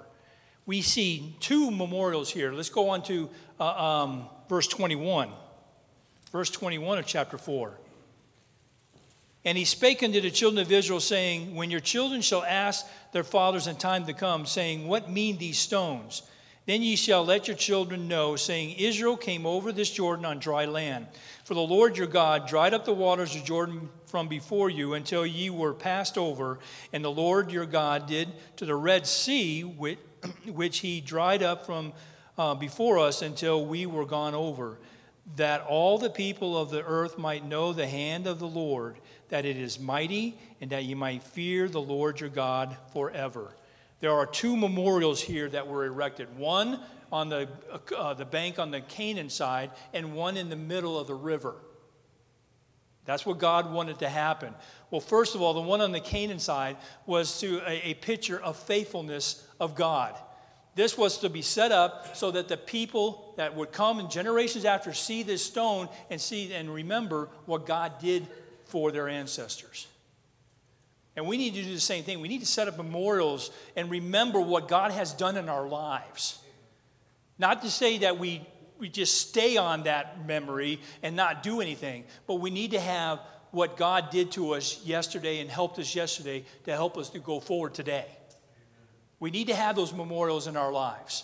We 0.66 0.82
see 0.82 1.36
two 1.40 1.72
memorials 1.72 2.30
here. 2.30 2.52
Let's 2.52 2.70
go 2.70 2.90
on 2.90 3.02
to 3.04 3.30
uh, 3.60 3.66
um, 3.66 4.30
verse 4.50 4.68
21. 4.68 5.30
Verse 6.32 6.50
21 6.50 7.00
of 7.00 7.06
chapter 7.06 7.38
4. 7.38 7.74
And 9.48 9.58
he 9.58 9.64
spake 9.64 10.04
unto 10.04 10.20
the 10.20 10.30
children 10.30 10.62
of 10.62 10.74
Israel, 10.74 11.00
saying, 11.00 11.56
When 11.56 11.72
your 11.72 11.80
children 11.80 12.20
shall 12.20 12.44
ask 12.44 12.86
their 13.14 13.24
fathers 13.24 13.68
in 13.68 13.78
time 13.78 14.06
to 14.08 14.14
come, 14.14 14.46
saying, 14.46 14.86
What 14.86 15.10
mean 15.10 15.38
these 15.38 15.58
stones? 15.58 16.24
Then 16.66 16.82
ye 16.82 16.98
shall 16.98 17.24
let 17.24 17.48
your 17.48 17.56
children 17.56 18.10
know, 18.10 18.36
saying, 18.36 18.76
Israel 18.78 19.16
came 19.16 19.46
over 19.46 19.72
this 19.72 19.90
Jordan 19.90 20.26
on 20.26 20.40
dry 20.40 20.66
land. 20.66 21.08
For 21.46 21.54
the 21.54 21.62
Lord 21.62 21.98
your 21.98 22.08
God 22.08 22.46
dried 22.46 22.74
up 22.74 22.84
the 22.84 22.94
waters 22.94 23.38
of 23.38 23.46
Jordan 23.46 23.88
from 24.08 24.28
before 24.28 24.70
you 24.70 24.96
until 24.96 25.26
ye 25.26 25.50
were 25.50 25.74
passed 25.74 26.18
over. 26.18 26.60
And 26.92 27.02
the 27.02 27.10
Lord 27.10 27.50
your 27.50 27.66
God 27.66 28.06
did 28.06 28.28
to 28.58 28.66
the 28.66 28.76
Red 28.76 29.08
Sea, 29.08 29.62
which, 29.62 30.00
which 30.46 30.80
he 30.80 31.00
dried 31.00 31.42
up 31.42 31.66
from 31.66 31.94
uh, 32.38 32.54
before 32.54 33.00
us 33.00 33.22
until 33.22 33.66
we 33.66 33.86
were 33.86 34.06
gone 34.06 34.36
over, 34.36 34.78
that 35.38 35.62
all 35.62 35.98
the 35.98 36.10
people 36.10 36.58
of 36.58 36.70
the 36.70 36.84
earth 36.84 37.18
might 37.18 37.46
know 37.46 37.72
the 37.72 37.88
hand 37.88 38.28
of 38.28 38.40
the 38.40 38.48
Lord, 38.48 38.98
that 39.30 39.46
it 39.46 39.58
is 39.58 39.80
mighty, 39.80 40.38
and 40.62 40.70
that 40.72 40.86
you 40.86 40.96
might 40.96 41.24
fear 41.24 41.68
the 41.68 41.82
Lord 41.82 42.20
your 42.20 42.30
God 42.30 42.76
forever. 42.94 43.54
There 44.00 44.14
are 44.14 44.26
two 44.26 44.56
memorials 44.56 45.22
here 45.22 45.50
that 45.50 45.68
were 45.68 45.86
erected 45.86 46.38
one 46.38 46.80
on 47.12 47.30
the, 47.30 47.48
uh, 47.96 48.14
the 48.14 48.26
bank 48.26 48.60
on 48.60 48.72
the 48.72 48.82
Canaan 48.82 49.30
side, 49.30 49.72
and 49.94 50.14
one 50.14 50.38
in 50.38 50.50
the 50.50 50.56
middle 50.56 51.00
of 51.00 51.08
the 51.08 51.16
river. 51.16 51.56
That's 53.06 53.26
what 53.26 53.40
God 53.40 53.72
wanted 53.72 54.00
to 54.00 54.10
happen. 54.10 54.54
Well, 54.92 55.00
first 55.00 55.34
of 55.34 55.42
all, 55.42 55.54
the 55.54 55.62
one 55.62 55.80
on 55.80 55.94
the 55.94 56.02
Canaan 56.02 56.40
side 56.40 56.76
was 57.06 57.40
to 57.40 57.62
a, 57.66 57.92
a 57.92 57.94
picture 57.94 58.40
of 58.40 58.58
faithfulness 58.58 59.48
of 59.62 59.76
God. 59.76 60.14
This 60.76 60.98
was 60.98 61.18
to 61.20 61.30
be 61.30 61.42
set 61.42 61.72
up 61.72 62.16
so 62.16 62.32
that 62.32 62.50
the 62.50 62.58
people 62.58 63.34
that 63.38 63.56
would 63.56 63.72
come 63.72 64.00
in 64.00 64.10
generations 64.10 64.66
after 64.66 64.94
see 64.94 65.24
this 65.24 65.44
stone 65.44 65.90
and 66.10 66.20
see 66.20 66.54
and 66.54 66.72
remember 66.72 67.30
what 67.46 67.66
God 67.66 67.94
did 68.00 68.28
for 68.68 68.92
their 68.92 69.08
ancestors. 69.08 69.88
And 71.16 71.26
we 71.26 71.38
need 71.38 71.56
to 71.56 71.64
do 71.64 71.74
the 71.74 71.80
same 71.80 72.04
thing. 72.04 72.22
We 72.22 72.28
need 72.28 72.42
to 72.42 72.46
set 72.46 72.68
up 72.68 72.78
memorials 72.78 73.50
and 73.76 73.90
remember 73.90 74.40
what 74.40 74.68
God 74.68 74.92
has 74.92 75.14
done 75.14 75.36
in 75.36 75.50
our 75.50 75.68
lives. 75.68 76.38
Not 77.40 77.64
to 77.64 77.72
say 77.72 78.00
that 78.00 78.20
we, 78.20 78.46
we 78.78 78.88
just 78.88 79.28
stay 79.28 79.58
on 79.58 79.84
that 79.84 80.28
memory 80.28 80.80
and 81.02 81.16
not 81.16 81.42
do 81.42 81.60
anything, 81.60 82.04
but 82.28 82.36
we 82.36 82.52
need 82.52 82.72
to 82.72 82.80
have 82.80 83.20
what 83.50 83.78
God 83.78 84.12
did 84.12 84.32
to 84.34 84.54
us 84.54 84.84
yesterday 84.86 85.40
and 85.40 85.50
helped 85.50 85.80
us 85.80 85.96
yesterday 85.96 86.46
to 86.66 86.72
help 86.72 86.98
us 86.98 87.10
to 87.10 87.20
go 87.20 87.40
forward 87.40 87.74
today. 87.74 88.06
We 89.20 89.32
need 89.32 89.48
to 89.48 89.56
have 89.56 89.76
those 89.76 89.94
memorials 89.94 90.46
in 90.46 90.56
our 90.56 90.72
lives. 90.72 91.24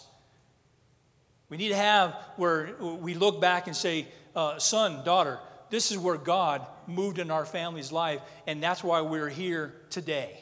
We 1.49 1.57
need 1.57 1.69
to 1.69 1.75
have 1.75 2.15
where 2.37 2.75
we 2.79 3.13
look 3.13 3.39
back 3.39 3.67
and 3.67 3.75
say, 3.75 4.07
uh, 4.35 4.57
son, 4.57 5.05
daughter, 5.05 5.39
this 5.69 5.91
is 5.91 5.99
where 5.99 6.17
God 6.17 6.65
moved 6.87 7.19
in 7.19 7.31
our 7.31 7.45
family's 7.45 7.91
life, 7.91 8.21
and 8.47 8.61
that's 8.61 8.83
why 8.83 9.01
we're 9.01 9.29
here 9.29 9.73
today. 9.89 10.39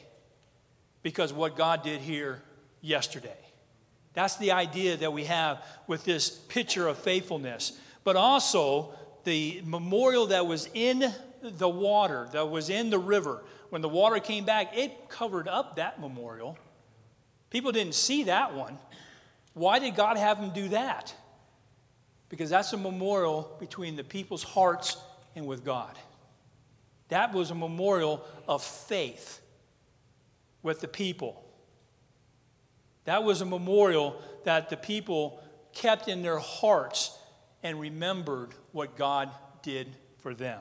Because 1.02 1.32
what 1.32 1.56
God 1.56 1.82
did 1.82 2.00
here 2.00 2.42
yesterday. 2.80 3.36
That's 4.14 4.36
the 4.36 4.52
idea 4.52 4.96
that 4.98 5.12
we 5.12 5.24
have 5.24 5.64
with 5.86 6.04
this 6.04 6.30
picture 6.30 6.86
of 6.86 6.98
faithfulness. 6.98 7.78
But 8.04 8.16
also, 8.16 8.94
the 9.24 9.62
memorial 9.64 10.26
that 10.26 10.46
was 10.46 10.68
in 10.74 11.12
the 11.42 11.68
water, 11.68 12.28
that 12.32 12.50
was 12.50 12.68
in 12.68 12.90
the 12.90 12.98
river, 12.98 13.42
when 13.70 13.80
the 13.80 13.88
water 13.88 14.18
came 14.18 14.44
back, 14.44 14.76
it 14.76 15.08
covered 15.08 15.48
up 15.48 15.76
that 15.76 16.00
memorial. 16.00 16.58
People 17.48 17.72
didn't 17.72 17.94
see 17.94 18.24
that 18.24 18.54
one. 18.54 18.78
Why 19.54 19.78
did 19.78 19.96
God 19.96 20.18
have 20.18 20.40
them 20.40 20.50
do 20.50 20.68
that? 20.68 21.14
Because 22.28 22.50
that's 22.50 22.72
a 22.72 22.76
memorial 22.76 23.56
between 23.60 23.96
the 23.96 24.04
people's 24.04 24.42
hearts 24.42 24.96
and 25.34 25.46
with 25.46 25.64
God. 25.64 25.98
That 27.12 27.34
was 27.34 27.50
a 27.50 27.54
memorial 27.54 28.24
of 28.48 28.62
faith 28.62 29.42
with 30.62 30.80
the 30.80 30.88
people. 30.88 31.44
That 33.04 33.22
was 33.22 33.42
a 33.42 33.44
memorial 33.44 34.18
that 34.44 34.70
the 34.70 34.78
people 34.78 35.38
kept 35.74 36.08
in 36.08 36.22
their 36.22 36.38
hearts 36.38 37.14
and 37.62 37.78
remembered 37.78 38.54
what 38.72 38.96
God 38.96 39.28
did 39.60 39.88
for 40.20 40.32
them. 40.32 40.60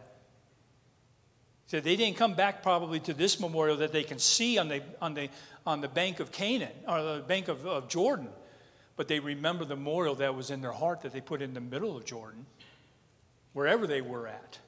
So 1.67 1.79
they 1.79 1.95
didn't 1.95 2.17
come 2.17 2.33
back 2.33 2.61
probably 2.61 2.99
to 2.99 3.13
this 3.13 3.39
memorial 3.39 3.77
that 3.77 3.93
they 3.93 4.03
can 4.03 4.19
see 4.19 4.57
on 4.57 4.67
the, 4.67 4.83
on 5.01 5.13
the, 5.13 5.29
on 5.65 5.79
the 5.79 5.87
bank 5.87 6.19
of 6.19 6.33
Canaan 6.33 6.73
or 6.85 7.01
the 7.01 7.23
bank 7.25 7.47
of, 7.47 7.65
of 7.65 7.87
Jordan, 7.87 8.27
but 8.97 9.07
they 9.07 9.21
remember 9.21 9.63
the 9.63 9.77
memorial 9.77 10.15
that 10.15 10.35
was 10.35 10.51
in 10.51 10.59
their 10.59 10.73
heart 10.73 10.99
that 11.03 11.13
they 11.13 11.21
put 11.21 11.41
in 11.41 11.53
the 11.53 11.61
middle 11.61 11.95
of 11.95 12.03
Jordan, 12.03 12.45
wherever 13.53 13.87
they 13.87 14.01
were 14.01 14.27
at. 14.27 14.59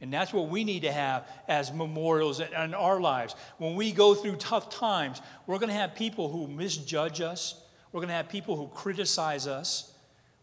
And 0.00 0.12
that's 0.12 0.32
what 0.32 0.48
we 0.48 0.62
need 0.64 0.82
to 0.82 0.92
have 0.92 1.26
as 1.48 1.72
memorials 1.72 2.40
in 2.40 2.74
our 2.74 3.00
lives. 3.00 3.34
When 3.58 3.76
we 3.76 3.92
go 3.92 4.14
through 4.14 4.36
tough 4.36 4.68
times, 4.68 5.22
we're 5.46 5.58
going 5.58 5.70
to 5.70 5.74
have 5.74 5.94
people 5.94 6.28
who 6.28 6.46
misjudge 6.46 7.20
us. 7.22 7.62
We're 7.92 8.00
going 8.00 8.08
to 8.08 8.14
have 8.14 8.28
people 8.28 8.56
who 8.56 8.68
criticize 8.68 9.46
us. 9.46 9.94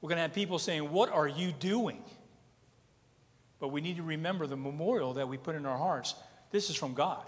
We're 0.02 0.10
going 0.10 0.18
to 0.18 0.24
have 0.24 0.34
people 0.34 0.58
saying, 0.58 0.92
What 0.92 1.10
are 1.10 1.28
you 1.28 1.52
doing? 1.52 2.04
But 3.60 3.70
we 3.70 3.80
need 3.80 3.98
to 3.98 4.04
remember 4.04 4.48
the 4.48 4.58
memorial 4.58 5.14
that 5.14 5.30
we 5.30 5.38
put 5.38 5.56
in 5.56 5.66
our 5.66 5.78
hearts. 5.78 6.16
This 6.52 6.70
is 6.70 6.76
from 6.76 6.94
God. 6.94 7.24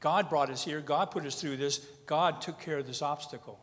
God 0.00 0.28
brought 0.30 0.50
us 0.50 0.64
here. 0.64 0.80
God 0.80 1.10
put 1.10 1.26
us 1.26 1.40
through 1.40 1.58
this. 1.58 1.78
God 2.06 2.40
took 2.40 2.58
care 2.58 2.78
of 2.78 2.86
this 2.86 3.02
obstacle. 3.02 3.60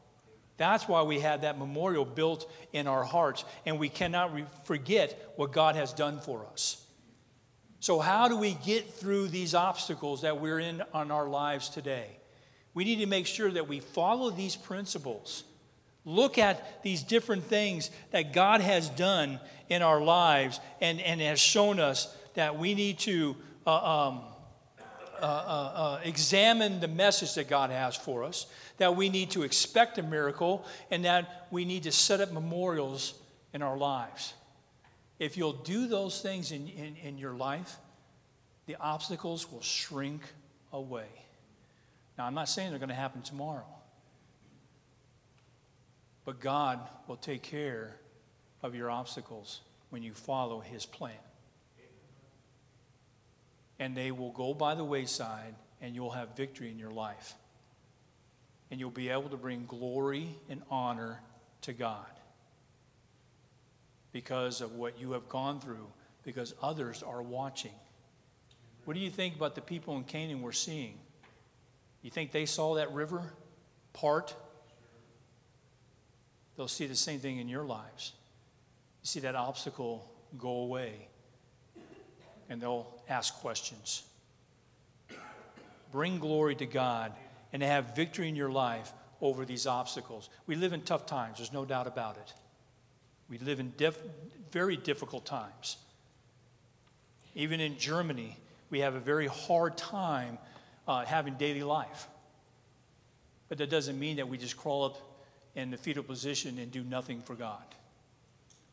That's 0.57 0.87
why 0.87 1.01
we 1.01 1.19
had 1.19 1.41
that 1.41 1.57
memorial 1.57 2.05
built 2.05 2.49
in 2.71 2.87
our 2.87 3.03
hearts. 3.03 3.43
And 3.65 3.79
we 3.79 3.89
cannot 3.89 4.33
re- 4.33 4.45
forget 4.63 5.33
what 5.35 5.51
God 5.51 5.75
has 5.75 5.91
done 5.91 6.19
for 6.19 6.45
us. 6.51 6.86
So, 7.79 7.99
how 7.99 8.27
do 8.27 8.37
we 8.37 8.53
get 8.53 8.93
through 8.93 9.27
these 9.27 9.53
obstacles 9.53 10.21
that 10.21 10.39
we're 10.39 10.59
in 10.59 10.81
on 10.93 11.11
our 11.11 11.27
lives 11.27 11.69
today? 11.69 12.17
We 12.73 12.83
need 12.83 12.99
to 12.99 13.05
make 13.05 13.27
sure 13.27 13.51
that 13.51 13.67
we 13.67 13.79
follow 13.79 14.29
these 14.29 14.55
principles. 14.55 15.43
Look 16.05 16.37
at 16.37 16.83
these 16.83 17.03
different 17.03 17.43
things 17.43 17.91
that 18.11 18.33
God 18.33 18.61
has 18.61 18.89
done 18.89 19.39
in 19.69 19.81
our 19.81 20.01
lives 20.01 20.59
and, 20.79 21.01
and 21.01 21.19
has 21.21 21.39
shown 21.39 21.79
us 21.79 22.15
that 22.35 22.57
we 22.57 22.73
need 22.73 22.99
to 22.99 23.35
uh, 23.65 24.07
um, 24.07 24.21
uh, 25.21 25.25
uh, 25.25 25.27
uh 25.27 25.99
examine 26.03 26.79
the 26.79 26.87
message 26.87 27.33
that 27.35 27.49
God 27.49 27.71
has 27.71 27.95
for 27.95 28.23
us, 28.23 28.45
that 28.77 28.95
we 28.95 29.09
need 29.09 29.31
to 29.31 29.43
expect 29.43 29.97
a 29.97 30.03
miracle, 30.03 30.65
and 30.91 31.03
that 31.05 31.47
we 31.51 31.65
need 31.65 31.83
to 31.83 31.91
set 31.91 32.21
up 32.21 32.31
memorials 32.31 33.15
in 33.53 33.61
our 33.61 33.77
lives. 33.77 34.33
If 35.19 35.35
you'll 35.35 35.53
do 35.53 35.87
those 35.87 36.21
things 36.21 36.51
in, 36.51 36.67
in, 36.67 36.95
in 36.95 37.17
your 37.17 37.33
life, 37.33 37.77
the 38.67 38.75
obstacles 38.79 39.51
will 39.51 39.61
shrink 39.61 40.21
away. 40.71 41.07
Now, 42.17 42.25
I'm 42.25 42.33
not 42.33 42.49
saying 42.49 42.69
they're 42.69 42.79
going 42.79 42.89
to 42.89 42.95
happen 42.95 43.21
tomorrow, 43.21 43.65
but 46.25 46.39
God 46.39 46.79
will 47.07 47.15
take 47.15 47.41
care 47.41 47.95
of 48.61 48.75
your 48.75 48.91
obstacles 48.91 49.61
when 49.89 50.03
you 50.03 50.13
follow 50.13 50.59
His 50.59 50.85
plan. 50.85 51.13
And 53.79 53.95
they 53.95 54.11
will 54.11 54.31
go 54.31 54.53
by 54.53 54.73
the 54.75 54.83
wayside, 54.83 55.53
and 55.81 55.93
you'll 55.93 56.11
have 56.11 56.35
victory 56.35 56.71
in 56.71 56.79
your 56.79 56.91
life. 56.91 57.35
And 58.69 58.79
you'll 58.79 58.89
be 58.89 59.09
able 59.09 59.29
to 59.29 59.37
bring 59.37 59.65
glory 59.67 60.29
and 60.49 60.61
honor 60.69 61.21
to 61.61 61.73
God 61.73 62.16
because 64.17 64.61
of 64.61 64.73
what 64.73 64.99
you 64.99 65.11
have 65.11 65.29
gone 65.29 65.59
through, 65.59 65.85
because 66.23 66.55
others 66.59 67.03
are 67.03 67.21
watching. 67.21 67.75
What 68.83 68.95
do 68.95 68.99
you 68.99 69.11
think 69.11 69.35
about 69.35 69.53
the 69.53 69.61
people 69.61 69.95
in 69.95 70.05
Canaan 70.05 70.41
we're 70.41 70.53
seeing? 70.53 70.97
You 72.01 72.09
think 72.09 72.31
they 72.31 72.47
saw 72.47 72.73
that 72.77 72.91
river 72.93 73.21
part? 73.93 74.33
They'll 76.55 76.67
see 76.67 76.87
the 76.87 76.95
same 76.95 77.19
thing 77.19 77.37
in 77.37 77.47
your 77.47 77.63
lives. 77.63 78.13
You 79.03 79.07
see 79.07 79.19
that 79.19 79.35
obstacle 79.35 80.11
go 80.35 80.61
away, 80.61 80.93
and 82.49 82.59
they'll 82.59 82.91
ask 83.07 83.35
questions. 83.35 84.01
Bring 85.91 86.17
glory 86.17 86.55
to 86.55 86.65
God 86.65 87.13
and 87.53 87.61
have 87.61 87.95
victory 87.95 88.27
in 88.27 88.35
your 88.35 88.49
life 88.49 88.91
over 89.21 89.45
these 89.45 89.67
obstacles. 89.67 90.31
We 90.47 90.55
live 90.55 90.73
in 90.73 90.81
tough 90.81 91.05
times, 91.05 91.37
there's 91.37 91.53
no 91.53 91.65
doubt 91.65 91.85
about 91.85 92.17
it. 92.17 92.33
We 93.29 93.37
live 93.39 93.59
in 93.59 93.73
diff- 93.77 93.99
very 94.51 94.77
difficult 94.77 95.25
times. 95.25 95.77
Even 97.35 97.59
in 97.59 97.77
Germany, 97.77 98.37
we 98.69 98.79
have 98.79 98.95
a 98.95 98.99
very 98.99 99.27
hard 99.27 99.77
time 99.77 100.37
uh, 100.87 101.05
having 101.05 101.35
daily 101.35 101.63
life. 101.63 102.07
But 103.49 103.57
that 103.59 103.69
doesn't 103.69 103.99
mean 103.99 104.17
that 104.17 104.27
we 104.27 104.37
just 104.37 104.57
crawl 104.57 104.85
up 104.85 104.97
in 105.55 105.71
the 105.71 105.77
fetal 105.77 106.03
position 106.03 106.57
and 106.59 106.71
do 106.71 106.83
nothing 106.83 107.21
for 107.21 107.35
God. 107.35 107.63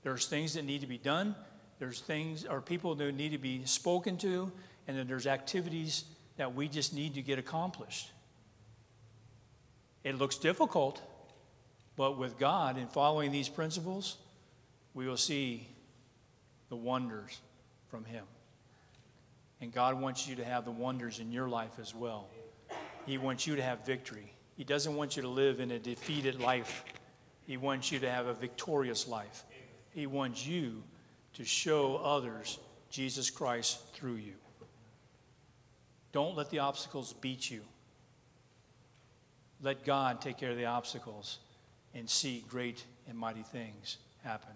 There's 0.03 0.27
things 0.27 0.55
that 0.55 0.65
need 0.65 0.83
to 0.83 0.87
be 0.87 0.99
done. 0.99 1.35
There's 1.79 2.01
things 2.01 2.45
or 2.45 2.61
people 2.61 2.95
that 2.95 3.15
need 3.15 3.33
to 3.33 3.39
be 3.39 3.65
spoken 3.65 4.17
to, 4.19 4.53
and 4.87 4.97
then 4.97 5.07
there's 5.07 5.27
activities 5.27 6.05
that 6.37 6.55
we 6.55 6.69
just 6.69 6.95
need 6.95 7.15
to 7.15 7.23
get 7.23 7.39
accomplished. 7.39 8.11
It 10.03 10.19
looks 10.19 10.37
difficult, 10.37 11.01
but 11.97 12.19
with 12.19 12.39
God 12.39 12.77
and 12.77 12.91
following 12.91 13.33
these 13.33 13.49
principles, 13.49 14.19
we 14.95 15.07
will 15.07 15.17
see 15.17 15.69
the 16.69 16.77
wonders 16.77 17.41
from 17.89 18.05
Him. 18.05 18.25
And 19.61 19.73
God 19.73 20.01
wants 20.01 20.27
you 20.29 20.37
to 20.37 20.45
have 20.45 20.65
the 20.65 20.71
wonders 20.71 21.19
in 21.19 21.33
your 21.33 21.49
life 21.49 21.79
as 21.81 21.95
well. 21.95 22.29
He 23.07 23.19
wants 23.19 23.47
you 23.47 23.57
to 23.57 23.63
have 23.63 23.85
victory. 23.85 24.33
He 24.57 24.65
doesn't 24.65 24.95
want 24.95 25.17
you 25.17 25.23
to 25.23 25.29
live 25.29 25.61
in 25.61 25.73
a 25.73 25.79
defeated 25.79 26.41
life 26.41 26.85
He 27.47 27.57
wants 27.57 27.93
you 27.93 27.99
to 27.99 28.11
have 28.11 28.27
a 28.27 28.35
victorious 28.35 29.07
life. 29.07 29.45
He 29.91 30.07
wants 30.07 30.47
you 30.47 30.83
to 31.35 31.45
show 31.45 31.97
others 31.97 32.59
Jesus 32.91 33.31
Christ 33.31 33.81
through 33.93 34.17
you. 34.17 34.35
Don't 36.13 36.37
let 36.37 36.51
the 36.51 36.61
obstacles 36.61 37.13
beat 37.13 37.51
you. 37.51 37.61
Let 39.61 39.85
God 39.85 40.21
take 40.21 40.39
care 40.39 40.51
of 40.51 40.57
the 40.57 40.67
obstacles 40.67 41.39
and 41.95 42.09
see 42.09 42.45
great 42.49 42.85
and 43.09 43.19
mighty 43.19 43.43
things 43.43 43.99
happen. 44.23 44.55